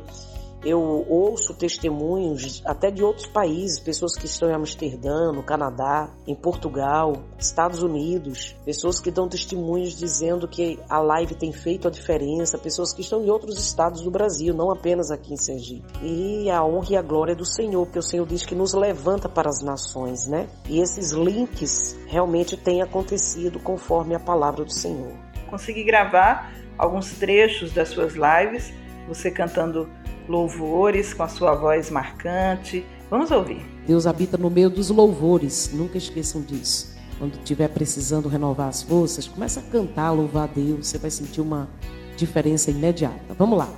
eu 0.64 0.80
ouço 1.08 1.54
testemunhos 1.54 2.62
até 2.64 2.90
de 2.90 3.02
outros 3.02 3.26
países, 3.26 3.78
pessoas 3.78 4.16
que 4.16 4.26
estão 4.26 4.50
em 4.50 4.54
Amsterdã, 4.54 5.32
no 5.32 5.42
Canadá, 5.42 6.10
em 6.26 6.34
Portugal, 6.34 7.12
Estados 7.38 7.82
Unidos, 7.82 8.56
pessoas 8.64 9.00
que 9.00 9.10
dão 9.10 9.28
testemunhos 9.28 9.96
dizendo 9.96 10.48
que 10.48 10.78
a 10.88 10.98
live 10.98 11.34
tem 11.34 11.52
feito 11.52 11.86
a 11.86 11.90
diferença, 11.90 12.58
pessoas 12.58 12.92
que 12.92 13.02
estão 13.02 13.24
em 13.24 13.30
outros 13.30 13.58
estados 13.58 14.02
do 14.02 14.10
Brasil, 14.10 14.52
não 14.54 14.70
apenas 14.70 15.10
aqui 15.10 15.32
em 15.32 15.36
Sergipe. 15.36 15.86
E 16.02 16.50
a 16.50 16.64
honra 16.64 16.92
e 16.92 16.96
a 16.96 17.02
glória 17.02 17.34
do 17.34 17.44
Senhor, 17.44 17.84
porque 17.84 17.98
o 17.98 18.02
Senhor 18.02 18.26
diz 18.26 18.44
que 18.44 18.54
nos 18.54 18.74
levanta 18.74 19.28
para 19.28 19.48
as 19.48 19.62
nações, 19.62 20.26
né? 20.26 20.48
E 20.68 20.80
esses 20.80 21.12
links 21.12 21.96
realmente 22.06 22.56
têm 22.56 22.82
acontecido 22.82 23.58
conforme 23.60 24.14
a 24.14 24.20
palavra 24.20 24.64
do 24.64 24.72
Senhor. 24.72 25.12
Consegui 25.48 25.84
gravar 25.84 26.52
alguns 26.76 27.12
trechos 27.12 27.72
das 27.72 27.88
suas 27.88 28.14
lives, 28.14 28.72
você 29.06 29.30
cantando 29.30 29.88
louvores 30.28 31.14
com 31.14 31.22
a 31.22 31.28
sua 31.28 31.54
voz 31.54 31.90
marcante. 31.90 32.84
Vamos 33.10 33.30
ouvir. 33.30 33.64
Deus 33.86 34.06
habita 34.06 34.36
no 34.36 34.50
meio 34.50 34.68
dos 34.68 34.90
louvores, 34.90 35.70
nunca 35.72 35.96
esqueçam 35.96 36.42
disso. 36.42 36.96
Quando 37.18 37.34
estiver 37.34 37.68
precisando 37.68 38.28
renovar 38.28 38.68
as 38.68 38.82
forças, 38.82 39.26
começa 39.26 39.60
a 39.60 39.62
cantar, 39.62 40.12
louvar 40.12 40.44
a 40.44 40.52
Deus, 40.52 40.86
você 40.86 40.98
vai 40.98 41.10
sentir 41.10 41.40
uma 41.40 41.68
diferença 42.16 42.70
imediata. 42.70 43.34
Vamos 43.36 43.58
lá. 43.58 43.68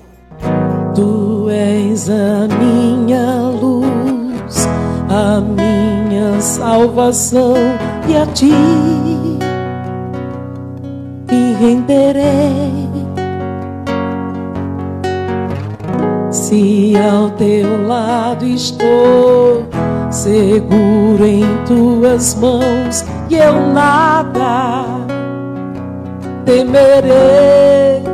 Tu 0.94 1.48
és 1.48 2.10
a 2.10 2.48
minha 2.58 3.40
luz, 3.48 4.66
a 5.08 5.40
minha 5.40 6.40
salvação, 6.40 7.54
e 8.08 8.16
a 8.16 8.26
ti 8.26 8.50
me 11.30 11.52
renderei 11.54 12.79
Se 16.30 16.92
ao 16.96 17.30
teu 17.30 17.86
lado 17.88 18.44
estou, 18.44 19.66
seguro 20.10 21.24
em 21.24 21.44
tuas 21.66 22.36
mãos, 22.36 23.04
e 23.28 23.34
eu 23.34 23.54
nada 23.72 24.84
temerei. 26.44 28.10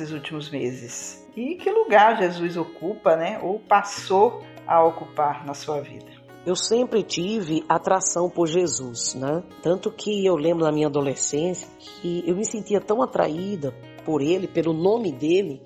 Nesses 0.00 0.12
últimos 0.12 0.50
meses? 0.50 1.26
E 1.36 1.56
que 1.56 1.70
lugar 1.70 2.18
Jesus 2.18 2.56
ocupa, 2.56 3.16
né? 3.16 3.38
Ou 3.42 3.60
passou 3.60 4.42
a 4.66 4.82
ocupar 4.82 5.44
na 5.44 5.54
sua 5.54 5.80
vida? 5.80 6.10
Eu 6.44 6.56
sempre 6.56 7.02
tive 7.02 7.62
atração 7.68 8.30
por 8.30 8.46
Jesus, 8.46 9.14
né? 9.14 9.42
Tanto 9.62 9.90
que 9.90 10.24
eu 10.24 10.36
lembro 10.36 10.64
na 10.64 10.72
minha 10.72 10.86
adolescência 10.86 11.68
que 11.78 12.24
eu 12.26 12.34
me 12.34 12.46
sentia 12.46 12.80
tão 12.80 13.02
atraída 13.02 13.74
por 14.04 14.22
ele, 14.22 14.48
pelo 14.48 14.72
nome 14.72 15.12
dele, 15.12 15.62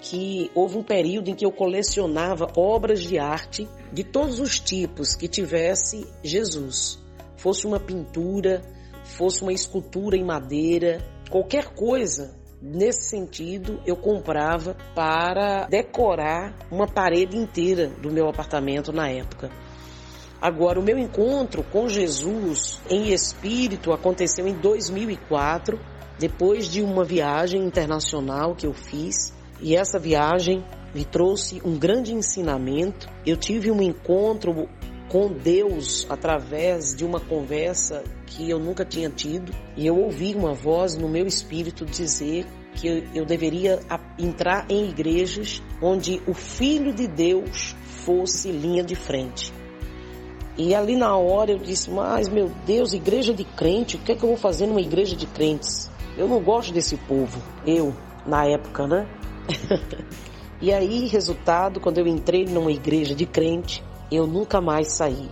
que 0.00 0.50
houve 0.54 0.76
um 0.76 0.82
período 0.82 1.28
em 1.28 1.34
que 1.34 1.44
eu 1.44 1.50
colecionava 1.50 2.52
obras 2.54 3.02
de 3.02 3.18
arte 3.18 3.66
de 3.90 4.04
todos 4.04 4.38
os 4.38 4.60
tipos 4.60 5.14
que 5.14 5.26
tivesse 5.26 6.06
Jesus. 6.22 7.02
Fosse 7.36 7.66
uma 7.66 7.80
pintura, 7.80 8.62
fosse 9.02 9.42
uma 9.42 9.52
escultura 9.52 10.16
em 10.16 10.24
madeira, 10.24 11.02
qualquer 11.30 11.74
coisa 11.74 12.39
nesse 12.60 13.08
sentido 13.08 13.80
eu 13.86 13.96
comprava 13.96 14.76
para 14.94 15.66
decorar 15.66 16.54
uma 16.70 16.86
parede 16.86 17.36
inteira 17.36 17.88
do 17.88 18.10
meu 18.10 18.28
apartamento 18.28 18.92
na 18.92 19.08
época. 19.08 19.50
Agora, 20.40 20.80
o 20.80 20.82
meu 20.82 20.98
encontro 20.98 21.62
com 21.62 21.86
Jesus 21.86 22.80
em 22.88 23.12
espírito 23.12 23.92
aconteceu 23.92 24.48
em 24.48 24.54
2004, 24.54 25.78
depois 26.18 26.66
de 26.66 26.82
uma 26.82 27.04
viagem 27.04 27.62
internacional 27.62 28.54
que 28.54 28.66
eu 28.66 28.72
fiz. 28.72 29.34
E 29.60 29.76
essa 29.76 29.98
viagem 29.98 30.64
me 30.94 31.04
trouxe 31.04 31.60
um 31.62 31.78
grande 31.78 32.14
ensinamento. 32.14 33.06
Eu 33.26 33.36
tive 33.36 33.70
um 33.70 33.82
encontro 33.82 34.66
com 35.10 35.26
Deus 35.26 36.06
através 36.08 36.94
de 36.94 37.04
uma 37.04 37.18
conversa 37.18 38.04
que 38.26 38.48
eu 38.48 38.60
nunca 38.60 38.84
tinha 38.84 39.10
tido. 39.10 39.52
E 39.76 39.86
eu 39.86 39.98
ouvi 39.98 40.34
uma 40.34 40.54
voz 40.54 40.96
no 40.96 41.08
meu 41.08 41.26
espírito 41.26 41.84
dizer 41.84 42.46
que 42.74 43.04
eu 43.12 43.26
deveria 43.26 43.80
entrar 44.16 44.66
em 44.70 44.88
igrejas 44.88 45.60
onde 45.82 46.22
o 46.26 46.32
Filho 46.32 46.94
de 46.94 47.08
Deus 47.08 47.74
fosse 48.04 48.52
linha 48.52 48.84
de 48.84 48.94
frente. 48.94 49.52
E 50.56 50.74
ali 50.74 50.94
na 50.94 51.16
hora 51.16 51.50
eu 51.50 51.58
disse, 51.58 51.90
mas 51.90 52.28
meu 52.28 52.48
Deus, 52.64 52.92
igreja 52.92 53.34
de 53.34 53.44
crente, 53.44 53.96
o 53.96 53.98
que 53.98 54.12
é 54.12 54.14
que 54.14 54.22
eu 54.22 54.28
vou 54.28 54.38
fazer 54.38 54.66
numa 54.66 54.80
igreja 54.80 55.16
de 55.16 55.26
crentes? 55.26 55.90
Eu 56.16 56.28
não 56.28 56.40
gosto 56.40 56.72
desse 56.72 56.96
povo, 56.96 57.42
eu, 57.66 57.94
na 58.26 58.44
época, 58.44 58.86
né? 58.86 59.08
e 60.60 60.72
aí, 60.72 61.06
resultado, 61.06 61.80
quando 61.80 61.98
eu 61.98 62.06
entrei 62.06 62.44
numa 62.44 62.70
igreja 62.70 63.14
de 63.14 63.26
crente, 63.26 63.82
eu 64.10 64.26
nunca 64.26 64.60
mais 64.60 64.92
saí. 64.92 65.28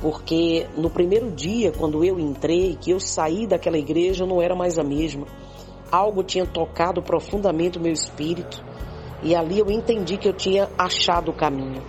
Porque 0.00 0.66
no 0.76 0.88
primeiro 0.88 1.30
dia, 1.30 1.72
quando 1.72 2.04
eu 2.04 2.18
entrei, 2.20 2.76
que 2.80 2.90
eu 2.90 3.00
saí 3.00 3.46
daquela 3.46 3.78
igreja, 3.78 4.24
eu 4.24 4.28
não 4.28 4.40
era 4.40 4.54
mais 4.54 4.78
a 4.78 4.84
mesma. 4.84 5.26
Algo 5.90 6.22
tinha 6.22 6.46
tocado 6.46 7.02
profundamente 7.02 7.78
o 7.78 7.80
meu 7.80 7.92
espírito 7.92 8.64
e 9.22 9.34
ali 9.34 9.58
eu 9.58 9.70
entendi 9.70 10.16
que 10.16 10.28
eu 10.28 10.32
tinha 10.32 10.68
achado 10.78 11.30
o 11.30 11.34
caminho 11.34 11.82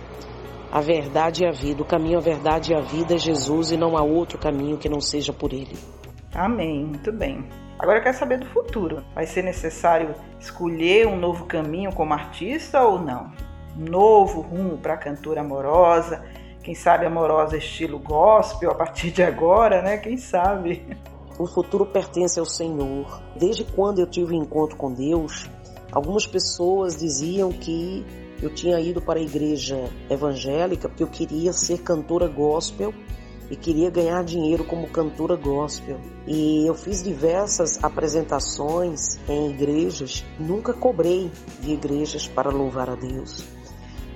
a 0.70 0.80
verdade 0.80 1.42
e 1.42 1.46
a 1.46 1.50
vida. 1.50 1.82
O 1.82 1.84
caminho, 1.84 2.18
a 2.18 2.20
verdade 2.20 2.72
e 2.72 2.74
a 2.74 2.80
vida 2.80 3.14
é 3.14 3.18
Jesus 3.18 3.72
e 3.72 3.76
não 3.76 3.96
há 3.96 4.02
outro 4.02 4.38
caminho 4.38 4.78
que 4.78 4.88
não 4.88 5.00
seja 5.00 5.32
por 5.32 5.52
Ele. 5.52 5.76
Amém, 6.34 6.84
muito 6.84 7.12
bem. 7.12 7.48
Agora 7.78 7.98
eu 7.98 8.02
quero 8.02 8.16
saber 8.16 8.38
do 8.38 8.46
futuro. 8.46 9.02
Vai 9.14 9.26
ser 9.26 9.42
necessário 9.42 10.14
escolher 10.38 11.06
um 11.06 11.18
novo 11.18 11.46
caminho 11.46 11.92
como 11.92 12.12
artista 12.12 12.82
ou 12.82 13.00
não? 13.00 13.32
Novo 13.80 14.42
rumo 14.42 14.76
para 14.76 14.92
a 14.92 14.98
cantora 14.98 15.40
amorosa, 15.40 16.22
quem 16.62 16.74
sabe 16.74 17.06
amorosa 17.06 17.56
estilo 17.56 17.98
gospel 17.98 18.70
a 18.70 18.74
partir 18.74 19.10
de 19.10 19.22
agora, 19.22 19.80
né? 19.80 19.96
Quem 19.96 20.18
sabe? 20.18 20.86
O 21.38 21.46
futuro 21.46 21.86
pertence 21.86 22.38
ao 22.38 22.44
Senhor. 22.44 23.22
Desde 23.34 23.64
quando 23.64 23.98
eu 23.98 24.06
tive 24.06 24.34
um 24.34 24.42
encontro 24.42 24.76
com 24.76 24.92
Deus, 24.92 25.48
algumas 25.90 26.26
pessoas 26.26 26.98
diziam 26.98 27.50
que 27.50 28.04
eu 28.42 28.50
tinha 28.50 28.78
ido 28.78 29.00
para 29.00 29.18
a 29.18 29.22
igreja 29.22 29.90
evangélica 30.10 30.86
porque 30.86 31.02
eu 31.02 31.08
queria 31.08 31.54
ser 31.54 31.78
cantora 31.78 32.28
gospel 32.28 32.92
e 33.50 33.56
queria 33.56 33.88
ganhar 33.88 34.22
dinheiro 34.22 34.62
como 34.62 34.88
cantora 34.88 35.36
gospel. 35.36 35.98
E 36.26 36.66
eu 36.66 36.74
fiz 36.74 37.02
diversas 37.02 37.82
apresentações 37.82 39.18
em 39.26 39.48
igrejas, 39.48 40.22
nunca 40.38 40.74
cobrei 40.74 41.30
de 41.60 41.72
igrejas 41.72 42.28
para 42.28 42.50
louvar 42.50 42.90
a 42.90 42.94
Deus. 42.94 43.58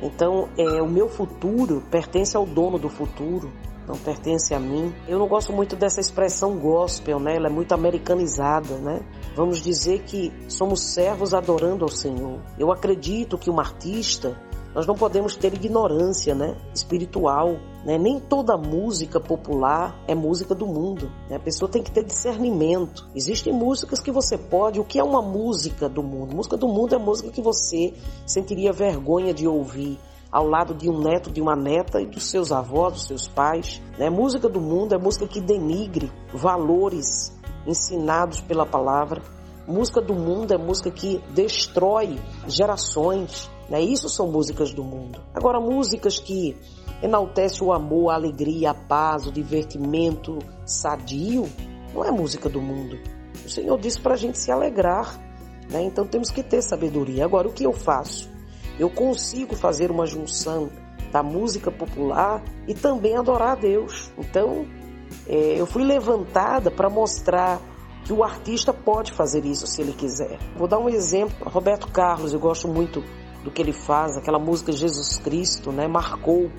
Então, 0.05 0.51
é, 0.59 0.83
o 0.83 0.87
meu 0.87 1.09
futuro 1.09 1.83
pertence 1.91 2.37
ao 2.37 2.45
dono 2.45 2.79
do 2.79 2.91
futuro, 2.91 3.51
não 3.89 3.97
pertence 3.97 4.55
a 4.55 4.61
mim. 4.61 4.95
Eu 5.09 5.19
não 5.19 5.27
gosto 5.27 5.51
muito 5.51 5.75
dessa 5.75 5.99
expressão 5.99 6.59
gospel, 6.59 7.19
né? 7.19 7.37
Ela 7.37 7.49
é 7.49 7.51
muito 7.51 7.73
americanizada, 7.73 8.77
né? 8.77 9.01
Vamos 9.35 9.63
dizer 9.63 10.03
que 10.03 10.31
somos 10.47 10.81
servos 10.81 11.33
adorando 11.33 11.85
ao 11.85 11.89
Senhor. 11.89 12.39
Eu 12.59 12.71
acredito 12.71 13.39
que 13.39 13.51
um 13.51 13.59
artista 13.59 14.39
nós 14.75 14.87
não 14.87 14.95
podemos 14.95 15.37
ter 15.37 15.55
ignorância, 15.55 16.35
né? 16.35 16.55
Espiritual, 16.75 17.57
né? 17.85 17.99
Nem 17.99 18.19
toda 18.19 18.57
música 18.57 19.21
popular 19.21 19.95
é 20.09 20.15
música 20.15 20.55
do 20.55 20.67
mundo. 20.67 21.11
Né? 21.29 21.37
A 21.37 21.41
pessoa 21.41 21.71
tem 21.71 21.83
que 21.83 21.91
ter 21.91 22.05
discernimento. 22.05 23.07
Existem 23.15 23.53
músicas 23.53 24.01
que 24.01 24.11
você 24.11 24.39
pode. 24.39 24.81
O 24.81 24.85
que 24.85 24.99
é 24.99 25.05
uma 25.05 25.21
música 25.21 25.89
do 25.89 26.03
mundo? 26.03 26.35
Música 26.35 26.57
do 26.57 26.67
mundo 26.67 26.95
é 26.95 26.99
música 26.99 27.31
que 27.31 27.43
você 27.43 27.93
sentiria 28.27 28.73
vergonha 28.73 29.35
de 29.35 29.47
ouvir 29.47 29.99
ao 30.33 30.49
lado 30.49 30.75
de 30.75 30.91
um 30.91 30.99
neto, 30.99 31.31
de 31.31 31.41
uma 31.41 31.55
neta 31.55 32.01
e 32.01 32.07
dos 32.07 32.29
seus 32.29 32.51
avós, 32.51 32.95
dos 32.95 33.07
seus 33.07 33.29
pais. 33.29 33.81
Né? 33.99 34.09
Música 34.09 34.49
do 34.49 34.61
mundo 34.61 34.95
é 34.95 34.99
música 34.99 35.29
que 35.29 35.41
denigre 35.41 36.11
valores 36.33 37.33
ensinados 37.67 38.41
pela 38.41 38.67
palavra. 38.67 39.23
Música 39.67 40.01
do 40.01 40.15
mundo 40.15 40.53
é 40.53 40.59
música 40.59 40.91
que 40.91 41.23
destrói 41.35 42.19
gerações. 42.49 43.51
Né? 43.69 43.81
Isso 43.83 44.09
são 44.09 44.27
músicas 44.27 44.73
do 44.73 44.83
mundo. 44.83 45.21
Agora, 45.35 45.61
músicas 45.61 46.19
que 46.19 46.57
enaltecem 47.03 47.67
o 47.67 47.73
amor, 47.73 48.11
a 48.11 48.15
alegria, 48.15 48.71
a 48.71 48.75
paz, 48.75 49.27
o 49.27 49.33
divertimento 49.33 50.39
sadio, 50.65 51.49
não 51.93 52.05
é 52.05 52.11
música 52.11 52.49
do 52.49 52.61
mundo. 52.61 52.99
O 53.45 53.49
Senhor 53.49 53.79
disse 53.79 54.01
para 54.01 54.15
a 54.15 54.17
gente 54.17 54.39
se 54.39 54.51
alegrar. 54.51 55.21
Né? 55.71 55.83
Então 55.83 56.07
temos 56.07 56.31
que 56.31 56.43
ter 56.43 56.63
sabedoria. 56.63 57.25
Agora, 57.25 57.49
o 57.49 57.53
que 57.53 57.65
eu 57.65 57.73
faço? 57.73 58.35
eu 58.79 58.91
consigo 58.91 59.55
fazer 59.55 59.91
uma 59.91 60.07
junção 60.07 60.71
da 61.13 61.23
música 61.23 61.71
popular 61.71 62.43
e 62.67 62.75
também 62.75 63.17
adorar 63.17 63.53
a 63.53 63.55
Deus. 63.55 64.11
Então, 64.19 64.67
é, 65.27 65.61
eu 65.61 65.67
fui 65.67 65.85
levantada 65.85 66.71
para 66.71 66.91
mostrar 66.91 67.61
que 68.05 68.13
o 68.13 68.23
artista 68.23 68.73
pode 68.73 69.13
fazer 69.13 69.45
isso 69.45 69.67
se 69.67 69.81
ele 69.81 69.93
quiser. 69.93 70.39
Vou 70.57 70.67
dar 70.67 70.79
um 70.79 70.89
exemplo. 70.89 71.49
Roberto 71.49 71.87
Carlos, 71.89 72.35
eu 72.35 72.41
gosto 72.41 72.67
muito 72.67 73.03
do 73.45 73.51
que 73.51 73.63
ele 73.63 73.73
faz, 73.73 74.17
aquela 74.17 74.39
música 74.39 74.73
Jesus 74.73 75.19
Cristo, 75.19 75.71
né? 75.71 75.87
Marcou 75.87 76.51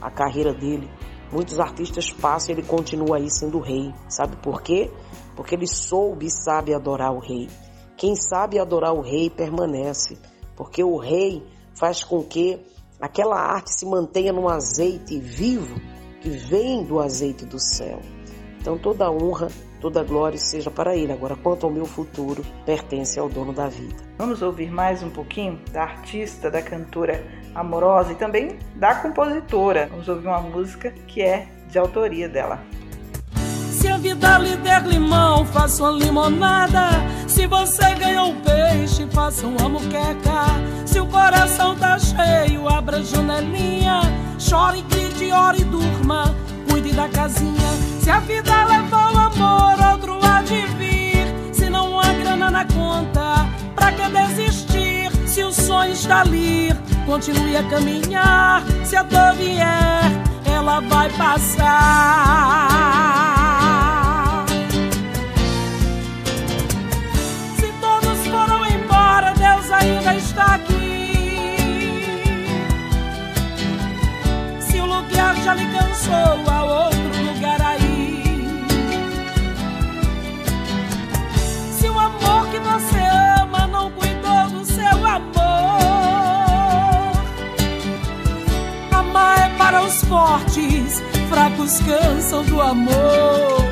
a 0.00 0.10
carreira 0.10 0.52
dele. 0.52 0.90
Muitos 1.32 1.60
artistas 1.60 2.10
passam 2.10 2.50
e 2.54 2.58
ele 2.58 2.66
continua 2.66 3.16
aí 3.16 3.30
sendo 3.30 3.60
rei. 3.60 3.94
Sabe 4.08 4.36
por 4.36 4.62
quê? 4.62 4.90
Porque 5.36 5.54
ele 5.54 5.66
soube 5.66 6.26
e 6.26 6.30
sabe 6.30 6.74
adorar 6.74 7.12
o 7.12 7.20
rei. 7.20 7.48
Quem 7.96 8.16
sabe 8.16 8.58
adorar 8.58 8.94
o 8.94 9.00
rei 9.00 9.30
permanece, 9.30 10.18
porque 10.56 10.82
o 10.82 10.96
rei 10.96 11.46
faz 11.74 12.02
com 12.02 12.22
que 12.22 12.58
aquela 13.00 13.36
arte 13.36 13.78
se 13.78 13.86
mantenha 13.86 14.32
num 14.32 14.48
azeite 14.48 15.18
vivo 15.20 15.80
que 16.20 16.30
vem 16.30 16.82
do 16.84 16.98
azeite 16.98 17.44
do 17.44 17.58
céu. 17.58 18.00
Então 18.60 18.76
toda 18.76 19.10
honra, 19.10 19.48
toda 19.80 20.02
glória 20.02 20.38
seja 20.38 20.70
para 20.70 20.96
ele. 20.96 21.12
Agora, 21.12 21.36
quanto 21.36 21.64
ao 21.64 21.72
meu 21.72 21.86
futuro, 21.86 22.44
pertence 22.66 23.18
ao 23.18 23.28
dono 23.28 23.52
da 23.52 23.68
vida. 23.68 24.09
Vamos 24.20 24.42
ouvir 24.42 24.70
mais 24.70 25.02
um 25.02 25.08
pouquinho 25.08 25.58
da 25.72 25.80
artista, 25.80 26.50
da 26.50 26.60
cantora 26.60 27.24
amorosa 27.54 28.12
e 28.12 28.14
também 28.14 28.58
da 28.76 28.94
compositora. 28.96 29.88
Vamos 29.90 30.08
ouvir 30.08 30.26
uma 30.26 30.42
música 30.42 30.90
que 31.06 31.22
é 31.22 31.48
de 31.70 31.78
autoria 31.78 32.28
dela. 32.28 32.60
Se 33.72 33.88
a 33.88 33.96
vida 33.96 34.36
lhe 34.36 34.56
der 34.56 34.82
limão, 34.82 35.46
faça 35.46 35.82
uma 35.84 35.92
limonada. 35.92 36.90
Se 37.26 37.46
você 37.46 37.94
ganhou 37.94 38.32
um 38.32 38.40
peixe, 38.42 39.06
faça 39.10 39.46
uma 39.46 39.70
muqueca. 39.70 40.44
Se 40.84 41.00
o 41.00 41.06
coração 41.06 41.74
tá 41.76 41.98
cheio, 41.98 42.68
abra 42.68 42.98
a 42.98 43.02
janelinha. 43.02 44.02
Chore, 44.38 44.82
grite, 44.82 45.32
ore 45.32 45.62
e 45.62 45.64
durma. 45.64 46.34
Cuide 46.68 46.92
da 46.92 47.08
casinha. 47.08 47.70
Se 48.02 48.10
a 48.10 48.20
vida 48.20 48.66
levou 48.66 48.98
o 48.98 49.18
amor, 49.18 49.92
outro 49.92 50.20
há 50.22 50.42
de 50.42 50.66
vir. 50.76 51.54
Se 51.54 51.70
não 51.70 51.98
há 51.98 52.12
grana 52.12 52.50
na 52.50 52.66
conta, 52.66 53.29
pra 53.92 54.08
que 54.08 54.08
desistir? 54.10 55.10
Se 55.26 55.42
o 55.42 55.52
sonho 55.52 55.92
está 55.92 56.20
ali, 56.20 56.70
continue 57.06 57.56
a 57.56 57.62
caminhar. 57.64 58.62
Se 58.84 58.96
a 58.96 59.02
dor 59.02 59.34
vier, 59.34 60.10
ela 60.44 60.80
vai 60.80 61.10
passar. 61.10 62.80
ainda 69.80 70.14
está 70.14 70.54
aqui. 70.54 71.56
Se 74.60 74.80
o 74.80 74.86
lugar 74.86 75.34
já 75.36 75.54
lhe 75.54 75.66
cansou, 75.66 76.50
há 76.50 76.64
outro 76.64 76.89
para 89.70 89.82
os 89.84 90.02
fortes, 90.02 91.00
fracos 91.28 91.78
cansam 91.82 92.42
do 92.42 92.60
amor. 92.60 93.62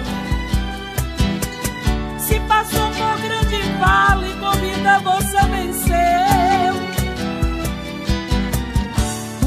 Se 2.20 2.38
passou 2.40 2.88
por 2.92 3.20
grande 3.20 3.60
vale, 3.80 4.32
com 4.34 4.52
vida 4.60 5.00
você 5.00 5.40
venceu. 5.48 6.74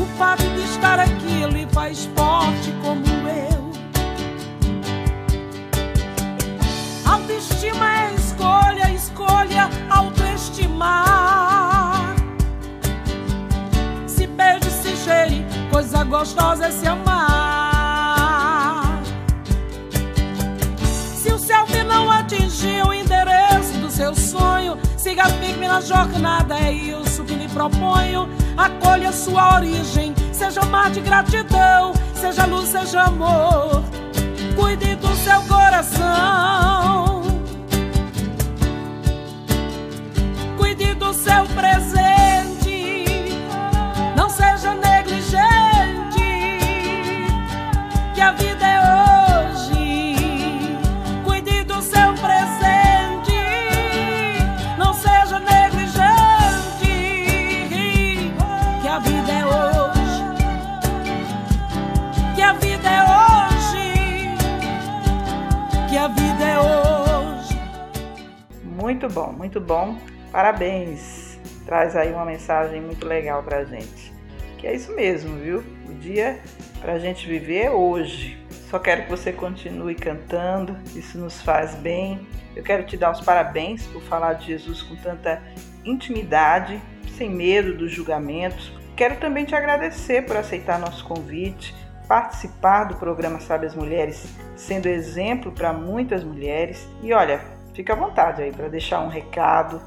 O 0.02 0.06
fato 0.18 0.44
de 0.44 0.64
estar 0.64 1.00
aqui 1.00 1.11
gostosa 16.12 16.68
é 16.68 16.72
se 16.72 16.86
amar. 16.86 17.22
Se 21.16 21.32
o 21.32 21.40
selfie 21.40 21.84
não 21.84 22.12
atingiu 22.12 22.88
o 22.88 22.94
endereço 22.94 23.78
do 23.80 23.90
seu 23.90 24.14
sonho, 24.14 24.78
siga 24.98 25.24
firme 25.26 25.70
na 25.70 25.80
jornada, 25.80 26.60
é 26.60 26.74
isso 26.74 27.24
que 27.24 27.34
lhe 27.34 27.48
proponho. 27.48 28.28
Acolha 28.58 29.14
sua 29.14 29.56
origem, 29.56 30.14
seja 30.34 30.66
mar 30.66 30.92
de 30.92 31.00
gratidão, 31.00 31.94
seja 32.14 32.46
luz, 32.46 32.68
seja 32.68 33.04
amor. 33.04 33.82
Cuide 34.54 34.96
do 34.96 35.16
seu 35.16 35.42
coração. 35.44 37.22
Cuide 40.58 40.94
do 40.94 41.14
seu 41.14 41.46
presente. 41.56 42.21
Que 48.22 48.26
a 48.26 48.34
vida 48.34 48.64
é 48.68 48.80
hoje. 49.50 50.78
Cuide 51.26 51.64
do 51.64 51.82
seu 51.82 52.14
presente. 52.14 53.34
Não 54.78 54.94
seja 54.94 55.40
negligente. 55.40 56.06
Que 58.80 58.88
a 58.88 59.00
vida 59.00 59.32
é 59.32 59.44
hoje. 59.44 60.24
Que 62.36 62.42
a 62.44 62.54
vida 62.54 62.88
é 62.88 63.02
hoje. 63.02 64.36
Que 65.90 65.98
a 65.98 66.08
vida 66.08 66.44
é 66.46 66.60
hoje. 66.60 67.60
Muito 68.64 69.10
bom, 69.10 69.32
muito 69.32 69.60
bom. 69.60 69.98
Parabéns. 70.32 71.40
Traz 71.66 71.96
aí 71.96 72.14
uma 72.14 72.26
mensagem 72.26 72.82
muito 72.82 73.08
legal 73.08 73.42
pra 73.42 73.64
gente. 73.64 74.14
Que 74.60 74.68
é 74.68 74.76
isso 74.76 74.94
mesmo, 74.96 75.40
viu? 75.40 75.64
O 75.90 75.94
dia 75.96 76.40
pra 76.82 76.98
gente 76.98 77.28
viver 77.28 77.70
hoje. 77.70 78.38
Só 78.70 78.80
quero 78.80 79.04
que 79.04 79.10
você 79.10 79.32
continue 79.32 79.96
cantando, 79.96 80.76
isso 80.96 81.18
nos 81.18 81.42
faz 81.42 81.76
bem. 81.76 82.28
Eu 82.56 82.64
quero 82.64 82.84
te 82.84 82.98
dar 82.98 83.12
os 83.12 83.22
parabéns 83.22 83.86
por 83.88 84.02
falar 84.02 84.34
de 84.34 84.48
Jesus 84.48 84.82
com 84.82 84.96
tanta 84.96 85.42
intimidade, 85.86 86.82
sem 87.18 87.30
medo 87.30 87.78
dos 87.78 87.92
julgamentos. 87.92 88.74
Quero 88.96 89.18
também 89.18 89.46
te 89.46 89.56
agradecer 89.56 90.26
por 90.26 90.36
aceitar 90.36 90.80
nosso 90.80 91.04
convite, 91.06 91.74
participar 92.08 92.86
do 92.86 92.96
programa 92.96 93.40
Sabe 93.40 93.66
as 93.66 93.76
Mulheres, 93.76 94.26
sendo 94.56 94.88
exemplo 94.88 95.52
para 95.52 95.72
muitas 95.72 96.24
mulheres. 96.24 96.88
E 97.02 97.14
olha, 97.14 97.42
fica 97.74 97.94
à 97.94 97.96
vontade 97.96 98.42
aí 98.42 98.52
para 98.52 98.68
deixar 98.68 99.02
um 99.02 99.08
recado, 99.08 99.82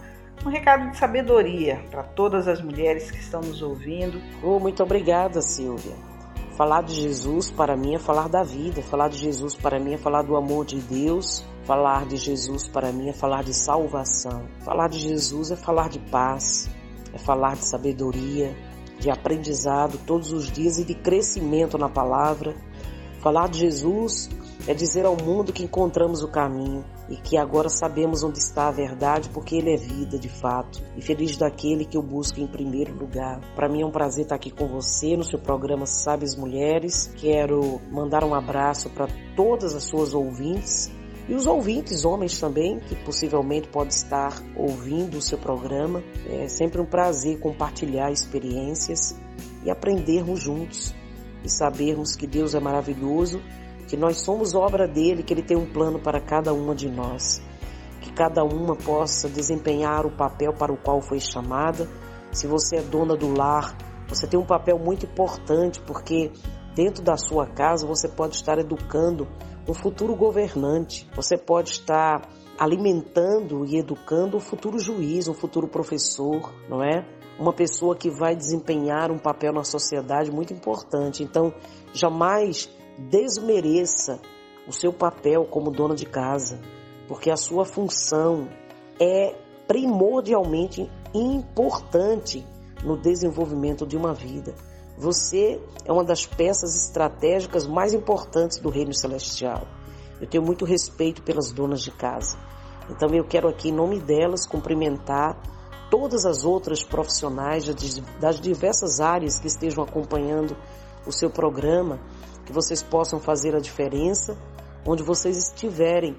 um 0.44 0.48
recado 0.48 0.90
de 0.90 0.96
sabedoria 0.96 1.80
para 1.90 2.02
todas 2.02 2.48
as 2.48 2.60
mulheres 2.60 3.10
que 3.10 3.18
estão 3.18 3.40
nos 3.40 3.62
ouvindo. 3.62 4.20
Oh, 4.42 4.58
muito 4.58 4.82
obrigada, 4.82 5.40
Silvia. 5.42 6.13
Falar 6.56 6.82
de 6.82 6.94
Jesus 6.94 7.50
para 7.50 7.76
mim 7.76 7.96
é 7.96 7.98
falar 7.98 8.28
da 8.28 8.44
vida, 8.44 8.80
falar 8.80 9.08
de 9.08 9.18
Jesus 9.18 9.56
para 9.56 9.80
mim 9.80 9.94
é 9.94 9.98
falar 9.98 10.22
do 10.22 10.36
amor 10.36 10.64
de 10.64 10.80
Deus, 10.80 11.44
falar 11.64 12.06
de 12.06 12.16
Jesus 12.16 12.68
para 12.68 12.92
mim 12.92 13.08
é 13.08 13.12
falar 13.12 13.42
de 13.42 13.52
salvação, 13.52 14.46
falar 14.60 14.88
de 14.88 15.00
Jesus 15.00 15.50
é 15.50 15.56
falar 15.56 15.88
de 15.88 15.98
paz, 15.98 16.70
é 17.12 17.18
falar 17.18 17.56
de 17.56 17.64
sabedoria, 17.64 18.56
de 19.00 19.10
aprendizado 19.10 19.98
todos 20.06 20.32
os 20.32 20.48
dias 20.48 20.78
e 20.78 20.84
de 20.84 20.94
crescimento 20.94 21.76
na 21.76 21.88
palavra. 21.88 22.54
Falar 23.18 23.48
de 23.48 23.58
Jesus 23.58 24.30
é 24.68 24.72
dizer 24.72 25.06
ao 25.06 25.16
mundo 25.16 25.52
que 25.52 25.64
encontramos 25.64 26.22
o 26.22 26.28
caminho 26.28 26.84
e 27.08 27.16
que 27.16 27.36
agora 27.36 27.68
sabemos 27.68 28.22
onde 28.22 28.38
está 28.38 28.68
a 28.68 28.70
verdade, 28.70 29.28
porque 29.30 29.56
Ele 29.56 29.72
é 29.72 29.76
vida 29.76 30.18
de 30.18 30.28
fato. 30.28 30.82
E 30.96 31.02
feliz 31.02 31.36
daquele 31.36 31.84
que 31.84 31.98
o 31.98 32.02
busca 32.02 32.40
em 32.40 32.46
primeiro 32.46 32.94
lugar. 32.94 33.40
Para 33.54 33.68
mim 33.68 33.82
é 33.82 33.86
um 33.86 33.90
prazer 33.90 34.22
estar 34.22 34.36
aqui 34.36 34.50
com 34.50 34.66
você 34.66 35.16
no 35.16 35.24
seu 35.24 35.38
programa 35.38 35.86
Sábias 35.86 36.34
Mulheres. 36.34 37.12
Quero 37.16 37.80
mandar 37.90 38.24
um 38.24 38.34
abraço 38.34 38.88
para 38.90 39.08
todas 39.36 39.74
as 39.74 39.84
suas 39.84 40.14
ouvintes 40.14 40.90
e 41.26 41.34
os 41.34 41.46
ouvintes, 41.46 42.04
homens 42.04 42.38
também, 42.38 42.78
que 42.80 42.94
possivelmente 42.96 43.68
pode 43.68 43.94
estar 43.94 44.42
ouvindo 44.56 45.16
o 45.16 45.22
seu 45.22 45.38
programa. 45.38 46.02
É 46.28 46.48
sempre 46.48 46.80
um 46.80 46.84
prazer 46.84 47.38
compartilhar 47.38 48.12
experiências 48.12 49.18
e 49.64 49.70
aprendermos 49.70 50.40
juntos 50.40 50.94
e 51.42 51.48
sabermos 51.48 52.14
que 52.14 52.26
Deus 52.26 52.54
é 52.54 52.60
maravilhoso 52.60 53.40
que 53.88 53.96
nós 53.96 54.18
somos 54.18 54.54
obra 54.54 54.86
dele, 54.86 55.22
que 55.22 55.32
ele 55.32 55.42
tem 55.42 55.56
um 55.56 55.66
plano 55.66 55.98
para 55.98 56.20
cada 56.20 56.52
uma 56.52 56.74
de 56.74 56.88
nós, 56.88 57.42
que 58.00 58.12
cada 58.12 58.44
uma 58.44 58.74
possa 58.76 59.28
desempenhar 59.28 60.06
o 60.06 60.10
papel 60.10 60.52
para 60.52 60.72
o 60.72 60.76
qual 60.76 61.00
foi 61.00 61.20
chamada. 61.20 61.88
Se 62.32 62.46
você 62.46 62.76
é 62.76 62.82
dona 62.82 63.16
do 63.16 63.32
lar, 63.36 63.76
você 64.08 64.26
tem 64.26 64.38
um 64.38 64.46
papel 64.46 64.78
muito 64.78 65.06
importante, 65.06 65.80
porque 65.80 66.30
dentro 66.74 67.02
da 67.02 67.16
sua 67.16 67.46
casa 67.46 67.86
você 67.86 68.08
pode 68.08 68.36
estar 68.36 68.58
educando 68.58 69.26
um 69.68 69.72
futuro 69.72 70.14
governante, 70.14 71.08
você 71.14 71.38
pode 71.38 71.70
estar 71.70 72.28
alimentando 72.58 73.64
e 73.64 73.78
educando 73.78 74.36
um 74.36 74.40
futuro 74.40 74.78
juiz, 74.78 75.26
um 75.26 75.34
futuro 75.34 75.66
professor, 75.66 76.52
não 76.68 76.82
é? 76.82 77.06
Uma 77.38 77.52
pessoa 77.52 77.96
que 77.96 78.10
vai 78.10 78.36
desempenhar 78.36 79.10
um 79.10 79.18
papel 79.18 79.52
na 79.52 79.64
sociedade 79.64 80.30
muito 80.30 80.52
importante. 80.52 81.22
Então, 81.22 81.52
jamais 81.92 82.70
desmereça 82.98 84.20
o 84.66 84.72
seu 84.72 84.92
papel 84.92 85.44
como 85.44 85.70
dona 85.70 85.94
de 85.94 86.06
casa, 86.06 86.60
porque 87.08 87.30
a 87.30 87.36
sua 87.36 87.64
função 87.64 88.48
é 89.00 89.34
primordialmente 89.66 90.90
importante 91.12 92.46
no 92.82 92.96
desenvolvimento 92.96 93.86
de 93.86 93.96
uma 93.96 94.12
vida. 94.12 94.54
Você 94.96 95.60
é 95.84 95.92
uma 95.92 96.04
das 96.04 96.24
peças 96.24 96.76
estratégicas 96.76 97.66
mais 97.66 97.92
importantes 97.92 98.58
do 98.58 98.70
reino 98.70 98.94
celestial. 98.94 99.66
Eu 100.20 100.28
tenho 100.28 100.44
muito 100.44 100.64
respeito 100.64 101.22
pelas 101.22 101.50
donas 101.50 101.82
de 101.82 101.90
casa. 101.90 102.38
Então 102.88 103.08
eu 103.10 103.24
quero 103.24 103.48
aqui, 103.48 103.70
em 103.70 103.72
nome 103.72 103.98
delas, 103.98 104.46
cumprimentar 104.46 105.36
todas 105.90 106.24
as 106.24 106.44
outras 106.44 106.82
profissionais 106.82 107.64
das 108.20 108.40
diversas 108.40 109.00
áreas 109.00 109.38
que 109.38 109.46
estejam 109.46 109.82
acompanhando 109.82 110.56
o 111.06 111.12
seu 111.12 111.30
programa 111.30 111.98
que 112.44 112.52
vocês 112.52 112.82
possam 112.82 113.18
fazer 113.18 113.54
a 113.54 113.60
diferença 113.60 114.36
onde 114.86 115.02
vocês 115.02 115.36
estiverem 115.36 116.16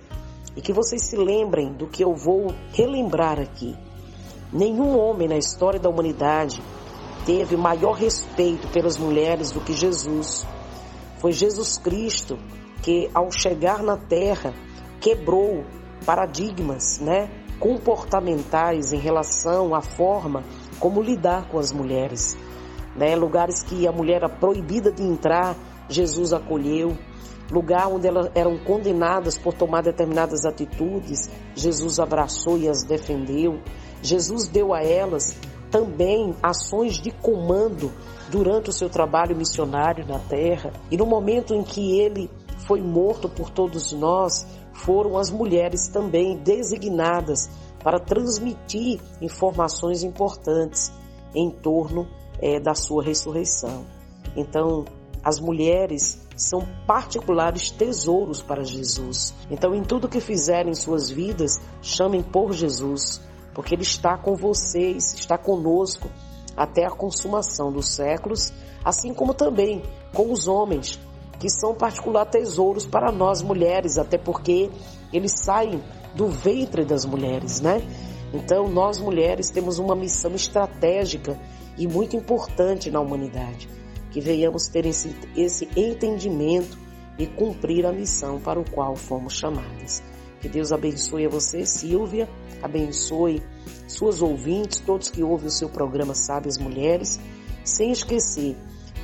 e 0.55 0.61
que 0.61 0.73
vocês 0.73 1.03
se 1.03 1.15
lembrem 1.15 1.73
do 1.73 1.87
que 1.87 2.03
eu 2.03 2.13
vou 2.13 2.53
relembrar 2.73 3.39
aqui. 3.39 3.75
Nenhum 4.51 4.97
homem 4.97 5.27
na 5.27 5.37
história 5.37 5.79
da 5.79 5.89
humanidade 5.89 6.61
teve 7.25 7.57
maior 7.57 7.93
respeito 7.93 8.67
pelas 8.69 8.97
mulheres 8.97 9.51
do 9.51 9.59
que 9.59 9.73
Jesus. 9.73 10.45
Foi 11.17 11.31
Jesus 11.31 11.77
Cristo 11.77 12.37
que, 12.81 13.09
ao 13.13 13.31
chegar 13.31 13.81
na 13.83 13.97
terra, 13.97 14.53
quebrou 15.01 15.63
paradigmas, 16.05 16.99
né, 16.99 17.29
comportamentais 17.59 18.93
em 18.93 18.99
relação 18.99 19.73
à 19.73 19.81
forma 19.81 20.43
como 20.79 21.01
lidar 21.01 21.47
com 21.49 21.57
as 21.57 21.71
mulheres, 21.71 22.37
né, 22.95 23.15
lugares 23.15 23.63
que 23.63 23.87
a 23.87 23.91
mulher 23.91 24.17
era 24.17 24.29
proibida 24.29 24.91
de 24.91 25.03
entrar, 25.03 25.55
Jesus 25.89 26.33
acolheu. 26.33 26.97
Lugar 27.51 27.87
onde 27.87 28.07
elas 28.07 28.31
eram 28.33 28.57
condenadas 28.57 29.37
por 29.37 29.53
tomar 29.53 29.83
determinadas 29.83 30.45
atitudes, 30.45 31.29
Jesus 31.53 31.99
abraçou 31.99 32.57
e 32.57 32.67
as 32.67 32.83
defendeu. 32.83 33.59
Jesus 34.01 34.47
deu 34.47 34.73
a 34.73 34.83
elas 34.83 35.37
também 35.69 36.33
ações 36.41 36.95
de 36.95 37.11
comando 37.11 37.91
durante 38.29 38.69
o 38.69 38.73
seu 38.73 38.89
trabalho 38.89 39.35
missionário 39.35 40.07
na 40.07 40.19
terra. 40.19 40.73
E 40.89 40.97
no 40.97 41.05
momento 41.05 41.53
em 41.53 41.63
que 41.63 41.99
ele 41.99 42.29
foi 42.65 42.81
morto 42.81 43.29
por 43.29 43.49
todos 43.49 43.91
nós, 43.91 44.45
foram 44.73 45.17
as 45.17 45.29
mulheres 45.29 45.87
também 45.87 46.37
designadas 46.37 47.49
para 47.83 47.99
transmitir 47.99 48.99
informações 49.21 50.03
importantes 50.03 50.91
em 51.33 51.49
torno 51.49 52.07
é, 52.39 52.59
da 52.59 52.73
sua 52.73 53.03
ressurreição. 53.03 53.85
Então, 54.35 54.85
as 55.25 55.39
mulheres 55.39 56.21
são 56.37 56.61
particulares 56.85 57.71
tesouros 57.71 58.43
para 58.43 58.63
Jesus. 58.63 59.33
Então, 59.49 59.73
em 59.73 59.81
tudo 59.83 60.07
que 60.07 60.19
fizerem 60.19 60.71
em 60.71 60.75
suas 60.75 61.09
vidas, 61.09 61.59
chamem 61.81 62.21
por 62.21 62.53
Jesus, 62.53 63.19
porque 63.51 63.73
Ele 63.73 63.81
está 63.81 64.15
com 64.19 64.35
vocês, 64.35 65.15
está 65.15 65.35
conosco 65.35 66.07
até 66.55 66.85
a 66.85 66.91
consumação 66.91 67.71
dos 67.71 67.95
séculos, 67.95 68.53
assim 68.83 69.15
como 69.15 69.33
também 69.33 69.81
com 70.13 70.31
os 70.31 70.47
homens, 70.47 70.99
que 71.39 71.49
são 71.49 71.73
particular 71.73 72.27
tesouros 72.27 72.85
para 72.85 73.11
nós 73.11 73.41
mulheres, 73.41 73.97
até 73.97 74.19
porque 74.19 74.69
eles 75.11 75.33
saem 75.43 75.83
do 76.13 76.27
ventre 76.27 76.85
das 76.85 77.03
mulheres, 77.03 77.61
né? 77.61 77.81
Então, 78.31 78.67
nós 78.67 78.99
mulheres 78.99 79.49
temos 79.49 79.79
uma 79.79 79.95
missão 79.95 80.35
estratégica 80.35 81.35
e 81.75 81.87
muito 81.87 82.15
importante 82.15 82.91
na 82.91 82.99
humanidade 82.99 83.67
que 84.15 84.21
venhamos 84.21 84.69
ter 84.69 84.85
esse, 84.85 85.13
entendimento 85.75 86.77
e 87.19 87.27
cumprir 87.27 87.85
a 87.85 87.91
missão 87.91 88.39
para 88.39 88.57
o 88.57 88.63
qual 88.63 88.95
fomos 88.95 89.33
chamadas. 89.33 90.01
Que 90.39 90.47
Deus 90.47 90.71
abençoe 90.71 91.25
a 91.25 91.29
você, 91.29 91.65
Silvia, 91.65 92.29
abençoe 92.61 93.43
suas 93.89 94.21
ouvintes, 94.21 94.79
todos 94.79 95.09
que 95.09 95.21
ouvem 95.21 95.47
o 95.47 95.51
seu 95.51 95.67
programa 95.67 96.15
Sábias 96.15 96.57
Mulheres, 96.57 97.19
sem 97.61 97.91
esquecer 97.91 98.55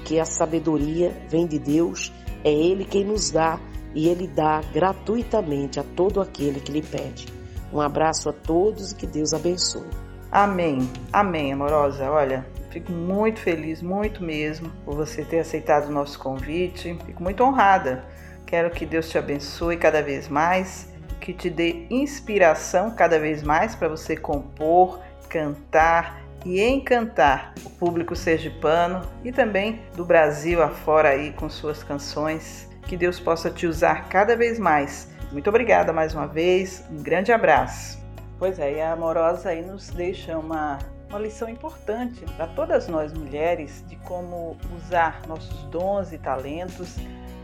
que 0.05 0.18
a 0.18 0.24
sabedoria 0.24 1.12
vem 1.30 1.45
de 1.45 1.59
Deus, 1.59 2.09
é 2.41 2.53
Ele 2.53 2.86
quem 2.86 3.03
nos 3.03 3.32
dá 3.32 3.59
e 3.93 4.07
Ele 4.07 4.28
dá 4.30 4.62
gratuitamente 4.74 5.78
a 5.78 5.84
todo 5.84 6.22
aquele 6.22 6.62
que 6.62 6.72
lhe 6.72 6.82
pede. 6.82 7.28
Um 7.74 7.82
abraço 7.82 8.30
a 8.30 8.34
todos 8.34 8.93
e 8.93 8.95
que 8.95 9.05
Deus 9.05 9.34
abençoe. 9.34 9.89
Amém, 10.32 10.89
amém, 11.12 11.51
amorosa. 11.51 12.09
Olha, 12.09 12.47
fico 12.72 12.91
muito 12.91 13.39
feliz, 13.39 13.82
muito 13.82 14.24
mesmo, 14.24 14.72
por 14.86 14.95
você 14.95 15.24
ter 15.24 15.39
aceitado 15.39 15.88
o 15.88 15.91
nosso 15.91 16.17
convite. 16.17 16.97
Fico 17.05 17.22
muito 17.22 17.43
honrada. 17.43 18.03
Quero 18.45 18.72
que 18.72 18.86
Deus 18.86 19.09
te 19.09 19.17
abençoe 19.17 19.78
cada 19.78 20.01
vez 20.01 20.28
mais, 20.28 20.91
que 21.19 21.34
te 21.34 21.49
dê 21.49 21.86
inspiração 21.89 22.91
cada 22.91 23.19
vez 23.19 23.43
mais 23.43 23.76
para 23.76 23.88
você 23.88 24.17
compor, 24.17 24.99
cantar 25.30 26.22
e 26.45 26.61
encantar 26.61 27.53
o 27.63 27.69
público 27.69 28.15
sergipano 28.15 29.07
e 29.24 29.32
também 29.32 29.82
do 29.95 30.03
Brasil 30.03 30.61
afora 30.61 31.09
aí 31.09 31.32
com 31.34 31.49
suas 31.49 31.84
canções. 31.84 32.69
Que 32.88 32.97
Deus 32.97 33.19
possa 33.19 33.49
te 33.49 33.67
usar 33.67 34.09
cada 34.09 34.36
vez 34.36 34.57
mais. 34.57 35.09
Muito 35.32 35.47
obrigada 35.49 35.93
mais 35.93 36.13
uma 36.13 36.28
vez, 36.28 36.84
um 36.91 37.01
grande 37.01 37.32
abraço. 37.32 38.01
Pois 38.38 38.57
é, 38.59 38.74
e 38.74 38.82
a 38.82 38.91
Amorosa 38.91 39.49
aí 39.49 39.61
nos 39.61 39.91
deixa 39.91 40.38
uma, 40.38 40.80
uma 41.12 41.20
lição 41.20 41.49
importante 41.49 42.24
para 42.38 42.47
todas 42.47 42.88
nós 42.88 43.12
mulheres 43.14 43.84
de 43.86 43.97
como 43.97 44.57
usar 44.78 45.22
nossos 45.28 45.64
dons 45.66 46.14
e 46.14 46.18
talentos 46.18 46.95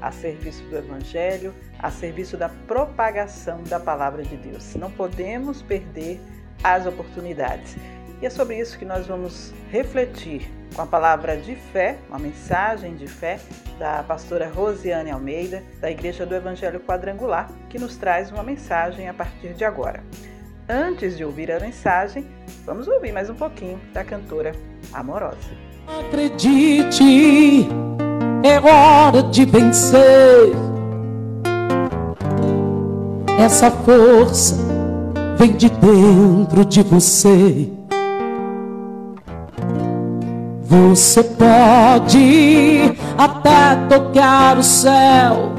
a 0.02 0.10
serviço 0.10 0.64
do 0.70 0.78
Evangelho, 0.78 1.54
a 1.78 1.92
serviço 1.92 2.38
da 2.38 2.48
propagação 2.48 3.62
da 3.64 3.78
palavra 3.78 4.24
de 4.24 4.38
Deus. 4.38 4.74
Não 4.76 4.90
podemos 4.90 5.62
perder 5.62 6.22
as 6.64 6.86
oportunidades. 6.86 7.76
E 8.22 8.26
é 8.26 8.30
sobre 8.30 8.58
isso 8.58 8.80
que 8.80 8.86
nós 8.86 9.06
vamos 9.06 9.54
refletir 9.70 10.50
com 10.74 10.82
a 10.82 10.88
palavra 10.88 11.36
de 11.36 11.56
fé, 11.56 11.98
uma 12.08 12.20
mensagem 12.20 12.96
de 12.96 13.06
fé 13.06 13.38
da 13.78 14.02
pastora 14.02 14.50
Rosiane 14.50 15.12
Almeida, 15.12 15.62
da 15.82 15.92
Igreja 15.92 16.26
do 16.26 16.34
Evangelho 16.34 16.80
Quadrangular, 16.80 17.52
que 17.70 17.78
nos 17.78 17.98
traz 17.98 18.32
uma 18.32 18.44
mensagem 18.44 19.10
a 19.10 19.14
partir 19.14 19.54
de 19.54 19.66
agora. 19.66 20.02
Antes 20.70 21.16
de 21.16 21.24
ouvir 21.24 21.50
a 21.50 21.62
mensagem, 21.62 22.26
vamos 22.66 22.90
ouvir 22.90 23.14
mais 23.14 23.30
um 23.30 23.34
pouquinho 23.36 23.80
da 23.94 24.04
cantora 24.04 24.52
Amorosa. 24.92 25.38
Acredite, 25.88 27.70
é 28.44 28.60
hora 28.60 29.24
de 29.24 29.46
vencer. 29.46 30.52
Essa 33.40 33.72
força 33.72 34.58
vem 35.38 35.54
de 35.54 35.70
dentro 35.70 36.66
de 36.66 36.84
você. 36.84 37.72
Você 40.64 41.24
pode 41.24 42.94
até 43.18 43.88
tocar 43.88 44.58
o 44.58 44.64
céu 44.64 45.54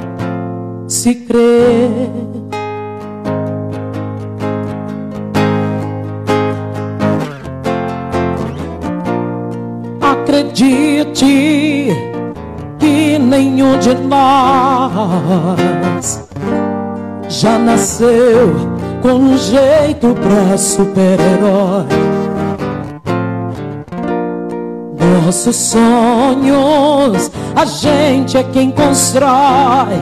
se 0.86 1.14
crer. 1.14 2.27
Acredite 10.59 11.86
que 12.80 13.16
nenhum 13.16 13.78
de 13.78 13.94
nós 13.94 14.98
já 17.28 17.56
nasceu 17.61 18.56
com 19.00 19.12
um 19.12 19.38
jeito 19.38 20.16
pra 20.16 20.59
super-herói. 20.59 21.86
Nossos 25.24 25.54
sonhos, 25.54 27.30
a 27.54 27.64
gente 27.64 28.36
é 28.36 28.42
quem 28.42 28.72
constrói. 28.72 29.94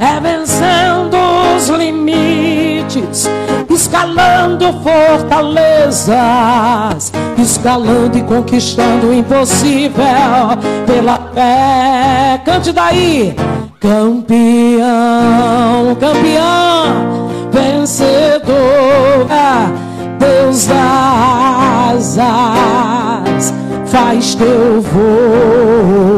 É 0.00 0.18
vencendo 0.20 1.16
os 1.56 1.68
limites, 1.68 3.28
escalando 3.94 4.74
fortalezas, 4.82 6.12
escalando 7.38 8.18
e 8.18 8.22
conquistando 8.22 9.06
o 9.06 9.14
impossível 9.14 9.94
pela 10.84 11.16
fé. 11.32 12.40
Cante 12.44 12.72
daí, 12.72 13.36
campeão, 13.78 14.82
campeão, 16.00 17.30
vencedor, 17.52 18.56
Deus 20.18 20.66
das 20.66 22.18
asas 22.18 23.54
faz 23.86 24.34
teu 24.34 24.82
voo. 24.82 26.13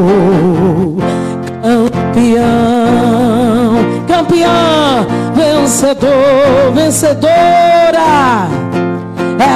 Vencedor, 5.77 6.73
vencedora. 6.73 8.47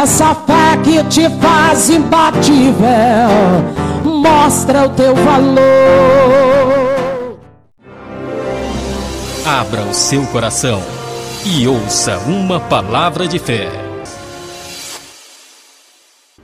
Essa 0.04 0.36
fé 0.36 0.78
que 0.84 1.04
te 1.06 1.28
faz 1.40 1.90
imbatível, 1.90 2.86
mostra 4.04 4.86
o 4.86 4.90
teu 4.90 5.16
valor. 5.16 5.62
Abra 9.44 9.82
o 9.82 9.94
seu 9.94 10.24
coração 10.28 10.84
e 11.44 11.68
ouça 11.68 12.20
uma 12.20 12.60
palavra 12.60 13.28
de 13.28 13.40
fé. 13.40 13.68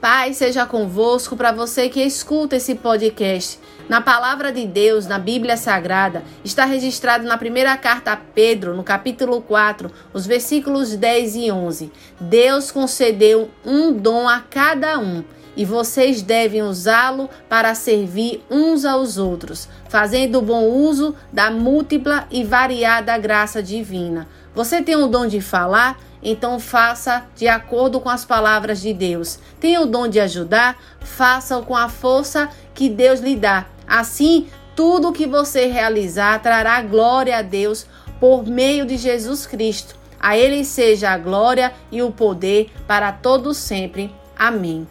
Pai 0.00 0.34
seja 0.34 0.66
convosco 0.66 1.36
para 1.36 1.52
você 1.52 1.88
que 1.88 2.02
escuta 2.02 2.56
esse 2.56 2.74
podcast. 2.74 3.60
Na 3.88 4.02
palavra 4.02 4.52
de 4.52 4.66
Deus, 4.66 5.06
na 5.06 5.18
Bíblia 5.18 5.56
Sagrada, 5.56 6.22
está 6.44 6.66
registrado 6.66 7.24
na 7.24 7.38
primeira 7.38 7.74
carta 7.74 8.12
a 8.12 8.16
Pedro, 8.16 8.74
no 8.76 8.84
capítulo 8.84 9.40
4, 9.40 9.90
os 10.12 10.26
versículos 10.26 10.94
10 10.94 11.36
e 11.36 11.50
11. 11.50 11.90
Deus 12.20 12.70
concedeu 12.70 13.50
um 13.64 13.90
dom 13.94 14.28
a 14.28 14.40
cada 14.40 14.98
um 14.98 15.24
e 15.56 15.64
vocês 15.64 16.20
devem 16.20 16.62
usá-lo 16.62 17.30
para 17.48 17.74
servir 17.74 18.44
uns 18.50 18.84
aos 18.84 19.16
outros, 19.16 19.70
fazendo 19.88 20.42
bom 20.42 20.66
uso 20.66 21.14
da 21.32 21.50
múltipla 21.50 22.28
e 22.30 22.44
variada 22.44 23.16
graça 23.16 23.62
divina. 23.62 24.28
Você 24.54 24.82
tem 24.82 24.96
o 24.96 25.06
dom 25.06 25.26
de 25.26 25.40
falar? 25.40 25.98
Então 26.22 26.58
faça 26.58 27.26
de 27.36 27.46
acordo 27.46 28.00
com 28.00 28.08
as 28.08 28.24
palavras 28.24 28.80
de 28.80 28.92
Deus. 28.92 29.38
Tem 29.60 29.78
o 29.78 29.86
dom 29.86 30.08
de 30.08 30.18
ajudar? 30.20 30.76
Faça-o 31.00 31.64
com 31.64 31.76
a 31.76 31.88
força 31.88 32.48
que 32.74 32.88
Deus 32.88 33.20
lhe 33.20 33.36
dá. 33.36 33.66
Assim, 33.86 34.48
tudo 34.74 35.12
que 35.12 35.26
você 35.26 35.66
realizar 35.66 36.40
trará 36.42 36.80
glória 36.82 37.36
a 37.38 37.42
Deus 37.42 37.86
por 38.20 38.46
meio 38.46 38.84
de 38.84 38.96
Jesus 38.96 39.46
Cristo. 39.46 39.96
A 40.20 40.36
Ele 40.36 40.64
seja 40.64 41.10
a 41.10 41.18
glória 41.18 41.72
e 41.92 42.02
o 42.02 42.10
poder 42.10 42.70
para 42.86 43.12
todos 43.12 43.56
sempre. 43.56 44.12
Amém. 44.36 44.86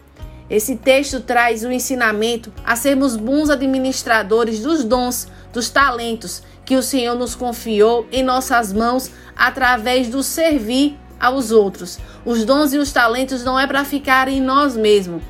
Esse 0.50 0.78
texto 0.78 1.20
traz 1.20 1.66
o 1.66 1.72
ensinamento 1.72 2.54
a 2.66 2.78
sermos 2.78 3.18
bons 3.18 3.50
administradores 3.50 4.62
dos 4.62 4.86
dons, 4.86 5.28
dos 5.52 5.70
talentos 5.70 6.42
que 6.66 6.76
o 6.76 6.84
Senhor 6.84 7.16
nos 7.16 7.36
confiou 7.36 8.08
em 8.12 8.24
nossas 8.24 8.72
mãos 8.72 9.12
através 9.36 10.10
do 10.10 10.24
servir 10.24 10.98
aos 11.20 11.52
outros. 11.52 12.00
Os 12.26 12.46
dons 12.46 12.74
e 12.74 12.78
os 12.78 12.92
talentos 12.92 13.44
não 13.44 13.60
é 13.60 13.66
para 13.66 13.84
ficar 13.84 14.28
em 14.28 14.42
nós 14.42 14.76
mesmos. 14.76 15.22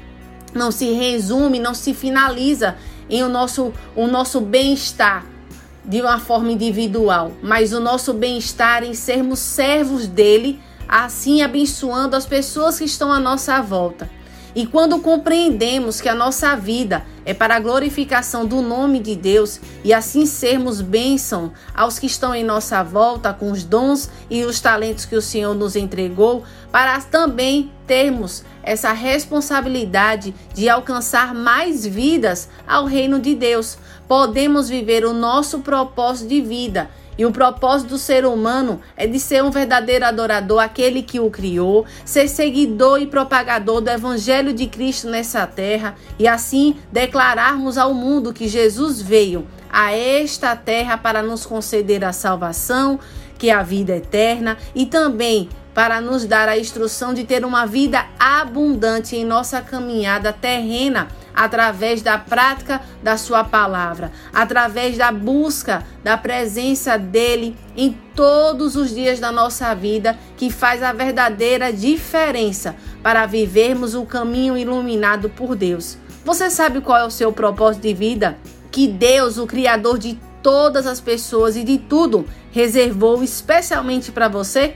Não 0.53 0.71
se 0.71 0.91
resume, 0.91 1.59
não 1.59 1.73
se 1.73 1.93
finaliza 1.93 2.75
em 3.09 3.23
o 3.23 3.29
nosso, 3.29 3.73
o 3.95 4.07
nosso 4.07 4.41
bem-estar 4.41 5.25
de 5.85 6.01
uma 6.01 6.19
forma 6.19 6.51
individual, 6.51 7.31
mas 7.41 7.71
o 7.71 7.79
nosso 7.79 8.13
bem-estar 8.13 8.83
em 8.83 8.93
sermos 8.93 9.39
servos 9.39 10.05
dele, 10.05 10.59
assim 10.88 11.41
abençoando 11.41 12.15
as 12.15 12.25
pessoas 12.25 12.77
que 12.77 12.85
estão 12.85 13.11
à 13.11 13.19
nossa 13.19 13.61
volta. 13.61 14.09
E 14.58 14.66
quando 14.66 14.97
compreendemos 14.97 16.01
que 16.01 16.10
a 16.10 16.16
nossa 16.16 16.55
vida 16.55 17.05
é 17.24 17.32
para 17.32 17.55
a 17.55 17.60
glorificação 17.60 18.43
do 18.43 18.60
nome 18.60 18.99
de 18.99 19.16
Deus 19.16 19.62
e 19.84 19.93
assim 19.93 20.26
sermos 20.26 20.82
bênção 20.82 21.51
aos 21.76 21.99
que 21.99 22.08
estão 22.08 22.34
em 22.34 22.43
nossa 22.43 22.82
volta 22.82 23.32
com 23.32 23.51
os 23.51 23.64
dons 23.64 24.10
e 24.32 24.43
os 24.43 24.60
talentos 24.60 25.05
que 25.05 25.16
o 25.16 25.22
Senhor 25.22 25.53
nos 25.53 25.76
entregou, 25.76 26.43
para 26.72 26.99
também 27.01 27.72
termos 27.86 28.43
essa 28.64 28.91
responsabilidade 28.93 30.34
de 30.55 30.68
alcançar 30.68 31.36
mais 31.36 31.86
vidas 31.86 32.49
ao 32.68 32.86
reino 32.86 33.20
de 33.20 33.36
Deus. 33.36 33.78
Podemos 34.08 34.70
viver 34.70 35.05
o 35.05 35.14
nosso 35.14 35.60
propósito 35.60 36.30
de 36.30 36.41
vida 36.41 36.89
e 37.18 37.26
o 37.26 37.32
propósito 37.32 37.89
do 37.89 37.97
ser 37.97 38.26
humano 38.26 38.80
é 38.95 39.07
de 39.07 39.20
ser 39.20 39.43
um 39.43 39.49
verdadeiro 39.49 40.05
adorador, 40.05 40.59
aquele 40.59 41.01
que 41.01 41.20
o 41.20 41.30
criou, 41.30 41.86
ser 42.05 42.28
seguidor 42.28 43.01
e 43.01 43.07
propagador 43.07 43.82
do 43.82 43.89
Evangelho 43.89 44.53
de 44.53 44.68
Cristo 44.68 45.09
nessa 45.09 45.47
terra 45.47 45.95
e 46.20 46.28
assim 46.28 46.76
declararmos 46.91 47.78
ao 47.78 47.93
mundo 47.93 48.34
que 48.34 48.47
Jesus 48.47 49.01
veio 49.01 49.47
a 49.70 49.91
esta 49.91 50.55
terra 50.55 50.97
para 50.97 51.22
nos 51.22 51.45
conceder 51.45 52.03
a 52.03 52.13
salvação, 52.13 52.99
que 53.38 53.49
é 53.49 53.53
a 53.53 53.63
vida 53.63 53.95
eterna 53.95 54.57
e 54.74 54.86
também 54.86 55.49
para 55.74 56.01
nos 56.01 56.26
dar 56.26 56.49
a 56.49 56.57
instrução 56.57 57.13
de 57.13 57.24
ter 57.24 57.45
uma 57.45 57.68
vida 57.68 58.03
abundante 58.20 59.15
em 59.15 59.24
nossa 59.24 59.61
caminhada 59.61 60.34
terrena 60.34 61.07
através 61.38 62.01
da 62.01 62.17
prática 62.17 62.81
da 63.03 63.15
Sua 63.15 63.43
palavra, 63.43 64.11
através 64.33 64.97
da 64.97 65.11
busca 65.11 65.85
da 66.03 66.17
presença 66.17 66.97
dEle 66.97 67.55
em 67.75 67.95
todos 68.15 68.75
os 68.75 68.89
dias 68.89 69.19
da 69.19 69.31
nossa 69.31 69.73
vida, 69.75 70.17
que 70.35 70.49
faz 70.49 70.81
a 70.81 70.91
verdadeira 70.91 71.71
diferença 71.71 72.75
para 73.03 73.27
vivermos 73.27 73.93
o 73.93 74.03
caminho 74.03 74.57
iluminado 74.57 75.29
por 75.29 75.55
Deus. 75.55 75.95
Você 76.25 76.49
sabe 76.49 76.81
qual 76.81 76.97
é 76.97 77.05
o 77.05 77.11
seu 77.11 77.31
propósito 77.31 77.83
de 77.83 77.93
vida? 77.93 78.35
Que 78.71 78.88
Deus, 78.88 79.38
o 79.38 79.45
Criador 79.45 79.99
de 79.99 80.19
todas 80.41 80.88
as 80.88 80.99
pessoas 80.99 81.55
e 81.55 81.63
de 81.63 81.77
tudo, 81.77 82.25
reservou 82.51 83.23
especialmente 83.23 84.11
para 84.11 84.27
você? 84.27 84.75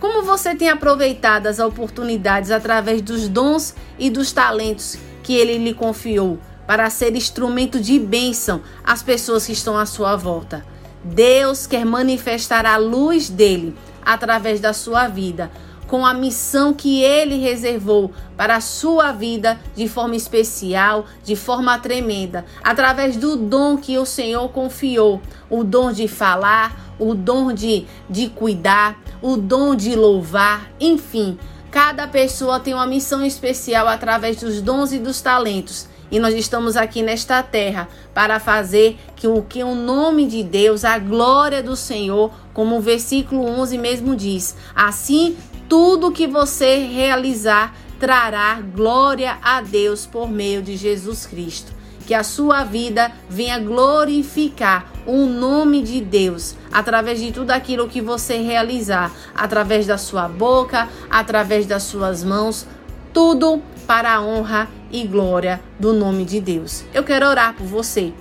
Como 0.00 0.22
você 0.24 0.56
tem 0.56 0.70
aproveitado 0.70 1.46
as 1.46 1.60
oportunidades 1.60 2.50
através 2.50 3.00
dos 3.00 3.28
dons 3.28 3.74
e 3.98 4.10
dos 4.10 4.32
talentos 4.32 4.98
que 5.30 5.36
ele 5.36 5.58
lhe 5.58 5.72
confiou 5.72 6.40
para 6.66 6.90
ser 6.90 7.14
instrumento 7.14 7.78
de 7.78 8.00
bênção 8.00 8.62
às 8.82 9.00
pessoas 9.00 9.46
que 9.46 9.52
estão 9.52 9.78
à 9.78 9.86
sua 9.86 10.16
volta? 10.16 10.66
Deus 11.04 11.68
quer 11.68 11.86
manifestar 11.86 12.66
a 12.66 12.76
luz 12.76 13.30
dele 13.30 13.76
através 14.04 14.58
da 14.58 14.72
sua 14.72 15.06
vida, 15.06 15.48
com 15.86 16.04
a 16.04 16.12
missão 16.12 16.74
que 16.74 17.00
ele 17.00 17.36
reservou 17.36 18.10
para 18.36 18.56
a 18.56 18.60
sua 18.60 19.12
vida 19.12 19.56
de 19.76 19.86
forma 19.86 20.16
especial, 20.16 21.06
de 21.22 21.36
forma 21.36 21.78
tremenda, 21.78 22.44
através 22.60 23.16
do 23.16 23.36
dom 23.36 23.76
que 23.76 23.96
o 23.98 24.04
Senhor 24.04 24.48
confiou 24.48 25.22
o 25.48 25.62
dom 25.62 25.92
de 25.92 26.08
falar, 26.08 26.92
o 26.98 27.14
dom 27.14 27.52
de, 27.52 27.86
de 28.08 28.28
cuidar, 28.30 28.98
o 29.22 29.36
dom 29.36 29.76
de 29.76 29.94
louvar, 29.94 30.68
enfim. 30.80 31.38
Cada 31.70 32.08
pessoa 32.08 32.58
tem 32.58 32.74
uma 32.74 32.86
missão 32.86 33.24
especial 33.24 33.86
através 33.86 34.36
dos 34.38 34.60
dons 34.60 34.92
e 34.92 34.98
dos 34.98 35.20
talentos. 35.20 35.86
E 36.10 36.18
nós 36.18 36.34
estamos 36.34 36.76
aqui 36.76 37.02
nesta 37.02 37.40
terra 37.42 37.88
para 38.12 38.40
fazer 38.40 38.98
que 39.14 39.28
o 39.28 39.42
que 39.42 39.62
o 39.62 39.76
nome 39.76 40.26
de 40.26 40.42
Deus, 40.42 40.84
a 40.84 40.98
glória 40.98 41.62
do 41.62 41.76
Senhor, 41.76 42.32
como 42.52 42.76
o 42.76 42.80
versículo 42.80 43.44
11 43.44 43.78
mesmo 43.78 44.16
diz, 44.16 44.56
assim 44.74 45.36
tudo 45.68 46.10
que 46.10 46.26
você 46.26 46.84
realizar 46.84 47.76
trará 48.00 48.60
glória 48.60 49.38
a 49.40 49.60
Deus 49.60 50.04
por 50.04 50.28
meio 50.28 50.60
de 50.60 50.76
Jesus 50.76 51.24
Cristo 51.26 51.79
que 52.10 52.14
a 52.16 52.24
sua 52.24 52.64
vida 52.64 53.12
venha 53.28 53.56
glorificar 53.60 54.90
o 55.06 55.26
nome 55.26 55.80
de 55.80 56.00
Deus 56.00 56.56
através 56.72 57.20
de 57.20 57.30
tudo 57.30 57.52
aquilo 57.52 57.86
que 57.86 58.00
você 58.00 58.38
realizar, 58.38 59.12
através 59.32 59.86
da 59.86 59.96
sua 59.96 60.26
boca, 60.26 60.88
através 61.08 61.66
das 61.66 61.84
suas 61.84 62.24
mãos, 62.24 62.66
tudo 63.12 63.62
para 63.86 64.12
a 64.12 64.20
honra 64.20 64.68
e 64.90 65.06
glória 65.06 65.60
do 65.78 65.92
nome 65.92 66.24
de 66.24 66.40
Deus. 66.40 66.82
Eu 66.92 67.04
quero 67.04 67.28
orar 67.28 67.54
por 67.54 67.64
você. 67.64 68.12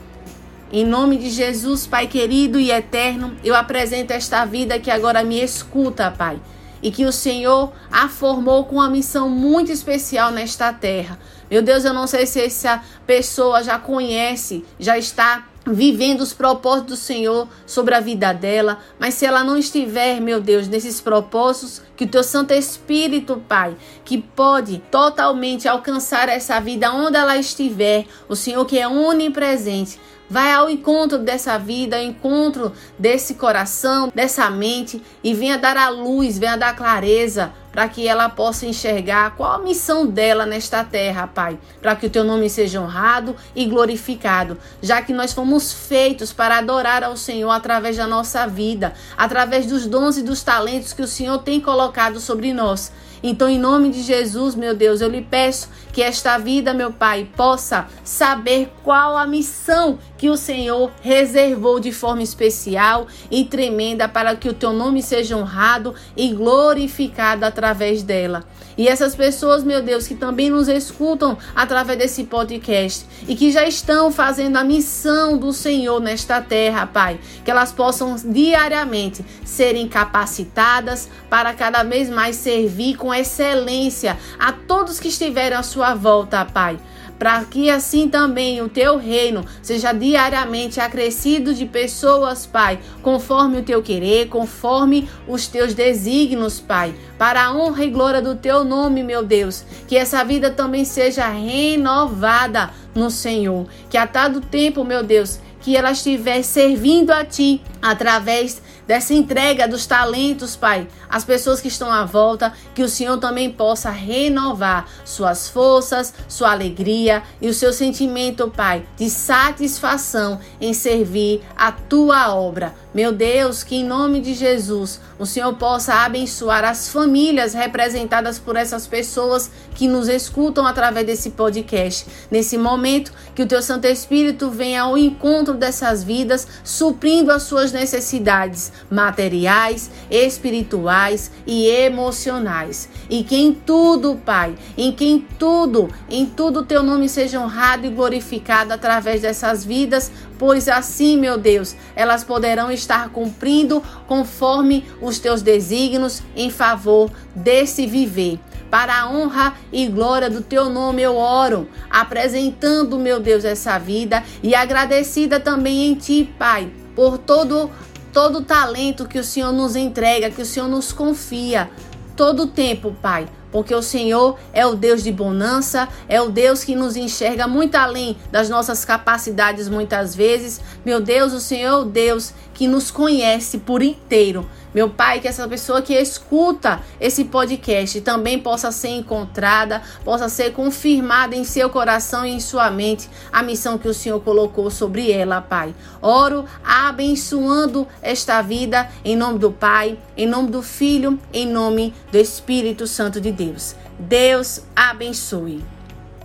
Em 0.71 0.85
nome 0.85 1.17
de 1.17 1.31
Jesus, 1.31 1.87
Pai 1.87 2.05
querido 2.05 2.59
e 2.59 2.69
eterno, 2.69 3.35
eu 3.43 3.55
apresento 3.55 4.13
esta 4.13 4.45
vida 4.45 4.77
que 4.77 4.91
agora 4.91 5.23
me 5.23 5.41
escuta, 5.41 6.11
Pai, 6.15 6.39
e 6.79 6.91
que 6.91 7.05
o 7.05 7.11
Senhor 7.11 7.73
a 7.91 8.07
formou 8.07 8.65
com 8.65 8.75
uma 8.75 8.87
missão 8.87 9.27
muito 9.27 9.71
especial 9.71 10.29
nesta 10.29 10.71
terra 10.71 11.17
meu 11.49 11.61
Deus, 11.61 11.83
eu 11.83 11.93
não 11.93 12.07
sei 12.07 12.25
se 12.25 12.41
essa 12.41 12.83
pessoa 13.07 13.63
já 13.63 13.79
conhece, 13.79 14.63
já 14.79 14.97
está 14.97 15.47
vivendo 15.65 16.21
os 16.21 16.33
propósitos 16.33 16.93
do 16.93 16.95
Senhor 16.95 17.47
sobre 17.65 17.93
a 17.93 17.99
vida 17.99 18.33
dela, 18.33 18.79
mas 18.97 19.13
se 19.13 19.25
ela 19.25 19.43
não 19.43 19.57
estiver, 19.57 20.19
meu 20.19 20.39
Deus, 20.39 20.67
nesses 20.67 21.01
propósitos, 21.01 21.81
que 21.95 22.05
o 22.05 22.07
teu 22.07 22.23
Santo 22.23 22.53
Espírito, 22.53 23.43
Pai, 23.47 23.75
que 24.05 24.17
pode 24.17 24.79
totalmente 24.91 25.67
alcançar 25.67 26.29
essa 26.29 26.59
vida 26.59 26.91
onde 26.91 27.17
ela 27.17 27.37
estiver, 27.37 28.05
o 28.27 28.35
Senhor 28.35 28.65
que 28.65 28.79
é 28.79 28.87
onipresente, 28.87 29.99
Vai 30.29 30.53
ao 30.53 30.69
encontro 30.69 31.17
dessa 31.17 31.57
vida, 31.57 31.97
ao 31.97 32.03
encontro 32.03 32.71
desse 32.99 33.33
coração, 33.33 34.11
dessa 34.13 34.47
mente 34.51 35.01
e 35.23 35.33
venha 35.33 35.57
dar 35.57 35.75
a 35.75 35.89
luz, 35.89 36.37
venha 36.37 36.55
dar 36.55 36.75
clareza 36.75 37.51
para 37.71 37.87
que 37.87 38.07
ela 38.07 38.29
possa 38.29 38.65
enxergar 38.65 39.35
qual 39.35 39.53
a 39.53 39.59
missão 39.59 40.05
dela 40.05 40.45
nesta 40.45 40.83
terra, 40.83 41.25
Pai, 41.25 41.57
para 41.81 41.95
que 41.95 42.05
o 42.05 42.09
teu 42.09 42.23
nome 42.23 42.49
seja 42.49 42.79
honrado 42.79 43.35
e 43.55 43.65
glorificado, 43.65 44.57
já 44.81 45.01
que 45.01 45.13
nós 45.13 45.33
fomos 45.33 45.73
feitos 45.73 46.31
para 46.31 46.57
adorar 46.57 47.03
ao 47.03 47.17
Senhor 47.17 47.49
através 47.49 47.97
da 47.97 48.05
nossa 48.05 48.45
vida, 48.45 48.93
através 49.17 49.65
dos 49.65 49.87
dons 49.87 50.17
e 50.17 50.21
dos 50.21 50.43
talentos 50.43 50.93
que 50.93 51.01
o 51.01 51.07
Senhor 51.07 51.39
tem 51.39 51.59
colocado 51.59 52.19
sobre 52.19 52.53
nós. 52.53 52.91
Então, 53.21 53.49
em 53.49 53.59
nome 53.59 53.89
de 53.89 54.01
Jesus, 54.01 54.55
meu 54.55 54.73
Deus, 54.73 55.01
eu 55.01 55.09
lhe 55.09 55.21
peço 55.21 55.69
que 55.91 56.01
esta 56.01 56.37
vida, 56.37 56.73
meu 56.73 56.91
Pai, 56.91 57.27
possa 57.35 57.87
saber 58.03 58.71
qual 58.83 59.17
a 59.17 59.25
missão 59.25 59.99
que 60.17 60.29
o 60.29 60.37
Senhor 60.37 60.91
reservou 61.01 61.79
de 61.79 61.91
forma 61.91 62.21
especial 62.21 63.07
e 63.31 63.45
tremenda 63.45 64.07
para 64.07 64.35
que 64.35 64.49
o 64.49 64.53
teu 64.53 64.73
nome 64.73 65.01
seja 65.01 65.37
honrado 65.37 65.95
e 66.15 66.33
glorificado 66.33 67.45
através 67.45 68.03
dela. 68.03 68.43
E 68.77 68.87
essas 68.87 69.13
pessoas, 69.13 69.61
meu 69.61 69.81
Deus, 69.81 70.07
que 70.07 70.15
também 70.15 70.49
nos 70.49 70.69
escutam 70.69 71.37
através 71.53 71.99
desse 71.99 72.23
podcast 72.23 73.05
e 73.27 73.35
que 73.35 73.51
já 73.51 73.67
estão 73.67 74.09
fazendo 74.09 74.55
a 74.55 74.63
missão 74.63 75.37
do 75.37 75.51
Senhor 75.51 75.99
nesta 75.99 76.41
terra, 76.41 76.87
Pai, 76.87 77.19
que 77.43 77.51
elas 77.51 77.73
possam 77.73 78.15
diariamente 78.15 79.25
serem 79.43 79.87
capacitadas 79.87 81.09
para 81.29 81.53
cada 81.53 81.83
vez 81.83 82.09
mais 82.09 82.37
servir 82.37 82.95
com 82.95 83.13
excelência 83.13 84.17
a 84.39 84.53
todos 84.53 84.99
que 84.99 85.09
estiverem 85.09 85.57
à 85.57 85.63
sua 85.63 85.88
volta, 85.95 86.43
Pai 86.45 86.79
para 87.19 87.43
que 87.43 87.69
assim 87.69 88.07
também 88.07 88.61
o 88.61 88.69
teu 88.69 88.95
reino 88.97 89.45
seja 89.61 89.91
diariamente 89.91 90.79
acrescido 90.79 91.53
de 91.53 91.65
pessoas, 91.65 92.45
Pai, 92.45 92.79
conforme 93.03 93.59
o 93.59 93.63
teu 93.63 93.83
querer, 93.83 94.29
conforme 94.29 95.07
os 95.27 95.45
teus 95.45 95.73
desígnios, 95.73 96.61
Pai, 96.61 96.95
para 97.17 97.43
a 97.43 97.53
honra 97.53 97.83
e 97.83 97.89
glória 97.89 98.21
do 98.21 98.35
teu 98.35 98.63
nome, 98.63 99.03
meu 99.03 99.21
Deus. 99.21 99.65
Que 99.85 99.97
essa 99.97 100.23
vida 100.23 100.49
também 100.49 100.85
seja 100.85 101.27
renovada 101.27 102.69
no 102.95 103.11
Senhor. 103.11 103.67
Que 103.89 103.97
a 103.97 104.07
todo 104.07 104.39
tempo, 104.39 104.85
meu 104.85 105.03
Deus, 105.03 105.39
que 105.59 105.75
ela 105.75 105.91
estiver 105.91 106.41
servindo 106.41 107.11
a 107.11 107.25
ti 107.25 107.61
através 107.81 108.61
dessa 108.89 109.13
entrega 109.13 109.67
dos 109.67 109.85
talentos, 109.85 110.55
Pai, 110.55 110.87
as 111.07 111.23
pessoas 111.23 111.61
que 111.61 111.67
estão 111.67 111.91
à 111.91 112.05
volta, 112.05 112.51
que 112.73 112.81
o 112.81 112.89
Senhor 112.89 113.19
também 113.19 113.51
possa 113.51 113.91
renovar 113.91 114.87
suas 115.05 115.47
forças, 115.47 116.11
sua 116.27 116.53
alegria 116.53 117.21
e 117.39 117.47
o 117.47 117.53
seu 117.53 117.71
sentimento, 117.71 118.49
Pai, 118.49 118.83
de 118.97 119.07
satisfação 119.07 120.39
em 120.59 120.73
servir 120.73 121.43
a 121.55 121.71
tua 121.71 122.33
obra. 122.33 122.73
Meu 122.91 123.11
Deus, 123.11 123.63
que 123.63 123.75
em 123.75 123.85
nome 123.85 124.21
de 124.21 124.33
Jesus 124.33 124.99
o 125.19 125.25
Senhor 125.25 125.53
possa 125.55 125.93
abençoar 125.95 126.63
as 126.63 126.87
famílias 126.87 127.53
representadas 127.53 128.39
por 128.39 128.55
essas 128.55 128.87
pessoas 128.87 129.51
que 129.75 129.85
nos 129.85 130.07
escutam 130.07 130.65
através 130.65 131.05
desse 131.05 131.31
podcast. 131.31 132.07
Nesse 132.31 132.57
momento, 132.57 133.11
que 133.35 133.43
o 133.43 133.45
teu 133.45 133.61
Santo 133.61 133.85
Espírito 133.85 134.49
venha 134.49 134.83
ao 134.83 134.97
encontro 134.97 135.53
dessas 135.53 136.03
vidas, 136.03 136.47
suprindo 136.63 137.31
as 137.31 137.43
suas 137.43 137.73
necessidades 137.73 138.71
materiais, 138.89 139.91
espirituais 140.09 141.31
e 141.45 141.67
emocionais. 141.67 142.87
E 143.09 143.23
que 143.23 143.35
em 143.35 143.53
tudo, 143.53 144.15
Pai, 144.25 144.55
em 144.77 144.91
que 144.91 145.05
em 145.05 145.19
tudo, 145.19 145.89
em 146.09 146.25
tudo 146.25 146.63
teu 146.63 146.81
nome 146.81 147.09
seja 147.09 147.41
honrado 147.41 147.85
e 147.85 147.89
glorificado 147.89 148.71
através 148.71 149.21
dessas 149.21 149.65
vidas, 149.65 150.09
pois 150.39 150.69
assim, 150.69 151.17
meu 151.17 151.37
Deus, 151.37 151.75
elas 151.95 152.23
poderão 152.23 152.71
estar 152.71 153.09
cumprindo 153.09 153.83
conforme 154.07 154.85
os 155.01 155.19
teus 155.19 155.41
desígnios 155.41 156.23
em 156.35 156.49
favor 156.49 157.11
desse 157.35 157.85
viver. 157.85 158.39
Para 158.71 159.01
a 159.01 159.09
honra 159.11 159.55
e 159.71 159.87
glória 159.87 160.29
do 160.29 160.41
teu 160.41 160.69
nome 160.69 161.01
eu 161.01 161.17
oro, 161.17 161.67
apresentando, 161.89 162.97
meu 162.97 163.19
Deus, 163.19 163.43
essa 163.43 163.77
vida 163.77 164.23
e 164.41 164.55
agradecida 164.55 165.39
também 165.39 165.87
em 165.87 165.95
ti, 165.95 166.33
Pai, 166.39 166.71
por 166.95 167.17
todo 167.17 167.69
todo 168.11 168.39
o 168.39 168.43
talento 168.43 169.07
que 169.07 169.19
o 169.19 169.23
Senhor 169.23 169.51
nos 169.51 169.75
entrega, 169.75 170.31
que 170.31 170.41
o 170.41 170.45
Senhor 170.45 170.67
nos 170.67 170.91
confia 170.91 171.69
todo 172.15 172.43
o 172.43 172.47
tempo, 172.47 172.95
Pai 172.99 173.27
porque 173.51 173.73
o 173.73 173.81
Senhor 173.81 174.37
é 174.53 174.65
o 174.65 174.75
Deus 174.75 175.03
de 175.03 175.11
bonança, 175.11 175.87
é 176.07 176.21
o 176.21 176.29
Deus 176.29 176.63
que 176.63 176.75
nos 176.75 176.95
enxerga 176.95 177.47
muito 177.47 177.75
além 177.75 178.17
das 178.31 178.49
nossas 178.49 178.85
capacidades 178.85 179.67
muitas 179.67 180.15
vezes. 180.15 180.61
Meu 180.85 180.99
Deus, 180.99 181.33
o 181.33 181.39
Senhor 181.39 181.69
é 181.69 181.81
o 181.81 181.85
Deus 181.85 182.33
que 182.59 182.67
nos 182.67 182.91
conhece 182.91 183.59
por 183.59 183.81
inteiro. 183.81 184.45
Meu 184.75 184.89
Pai, 184.89 185.21
que 185.21 185.29
essa 185.29 185.47
pessoa 185.47 185.81
que 185.81 185.93
escuta 185.93 186.81
esse 186.99 187.23
podcast 187.23 188.01
também 188.01 188.37
possa 188.37 188.69
ser 188.69 188.89
encontrada, 188.89 189.81
possa 190.03 190.27
ser 190.27 190.51
confirmada 190.51 191.37
em 191.37 191.45
seu 191.45 191.69
coração 191.69 192.25
e 192.25 192.31
em 192.31 192.39
sua 192.41 192.69
mente 192.69 193.09
a 193.31 193.41
missão 193.41 193.77
que 193.77 193.87
o 193.87 193.93
Senhor 193.93 194.19
colocou 194.19 194.69
sobre 194.69 195.09
ela, 195.09 195.39
Pai. 195.39 195.73
Oro 196.01 196.43
abençoando 196.61 197.87
esta 198.01 198.41
vida 198.41 198.89
em 199.05 199.15
nome 199.15 199.39
do 199.39 199.53
Pai, 199.53 199.97
em 200.17 200.27
nome 200.27 200.51
do 200.51 200.61
Filho, 200.61 201.17
em 201.31 201.47
nome 201.47 201.93
do 202.11 202.17
Espírito 202.17 202.85
Santo 202.85 203.21
de 203.21 203.31
Deus. 203.31 203.73
Deus 203.97 204.63
abençoe. 204.75 205.63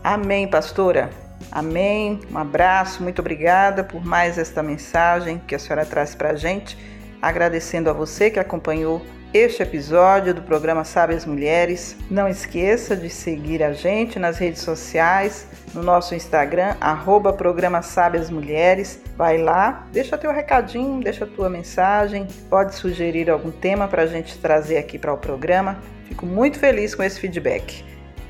Amém, 0.03 0.51
pastora. 0.51 1.24
Amém. 1.55 2.19
Um 2.33 2.37
abraço, 2.37 3.01
muito 3.01 3.21
obrigada 3.21 3.85
por 3.85 4.05
mais 4.05 4.39
esta 4.39 4.61
mensagem 4.61 5.41
que 5.47 5.55
a 5.55 5.59
senhora 5.59 5.87
traz 5.87 6.13
para 6.13 6.31
a 6.31 6.35
gente. 6.35 6.77
Agradecendo 7.23 7.89
a 7.89 7.93
você 7.93 8.29
que 8.29 8.41
acompanhou 8.41 9.01
este 9.33 9.63
episódio 9.63 10.35
do 10.35 10.43
programa 10.43 10.85
Sabe 10.85 11.15
as 11.15 11.25
Mulheres. 11.25 11.97
Não 12.11 12.29
esqueça 12.29 12.97
de 12.97 13.09
seguir 13.09 13.63
a 13.63 13.73
gente 13.73 14.19
nas 14.19 14.39
redes 14.39 14.63
sociais, 14.63 15.47
no 15.73 15.83
nosso 15.83 16.15
Instagram, 16.15 16.77
arroba 16.81 17.33
programa 17.33 17.83
Sabe 17.83 18.19
as 18.19 18.31
Mulheres. 18.31 19.01
Vai 19.17 19.39
lá, 19.39 19.87
deixa 19.93 20.19
teu 20.19 20.33
recadinho, 20.33 21.03
deixa 21.03 21.25
tua 21.25 21.49
mensagem, 21.49 22.27
pode 22.51 22.75
sugerir 22.75 23.31
algum 23.31 23.51
tema 23.51 23.89
para 23.89 24.03
a 24.03 24.07
gente 24.07 24.39
trazer 24.39 24.77
aqui 24.77 24.99
para 24.99 25.13
o 25.13 25.19
programa. 25.19 25.79
Fico 26.09 26.27
muito 26.27 26.59
feliz 26.59 26.95
com 26.95 27.03
esse 27.03 27.19
feedback. 27.19 27.85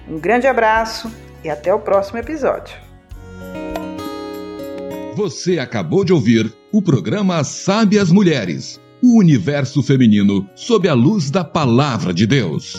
Um 0.08 0.18
grande 0.18 0.46
abraço 0.46 1.10
e 1.42 1.50
até 1.50 1.72
o 1.72 1.80
próximo 1.80 2.18
episódio. 2.18 2.93
Você 5.14 5.60
acabou 5.60 6.04
de 6.04 6.12
ouvir 6.12 6.52
o 6.72 6.82
programa 6.82 7.44
Sabe 7.44 8.00
as 8.00 8.10
Mulheres 8.10 8.80
o 9.00 9.18
universo 9.18 9.82
feminino 9.82 10.48
sob 10.56 10.88
a 10.88 10.94
luz 10.94 11.30
da 11.30 11.44
Palavra 11.44 12.12
de 12.12 12.26
Deus. 12.26 12.74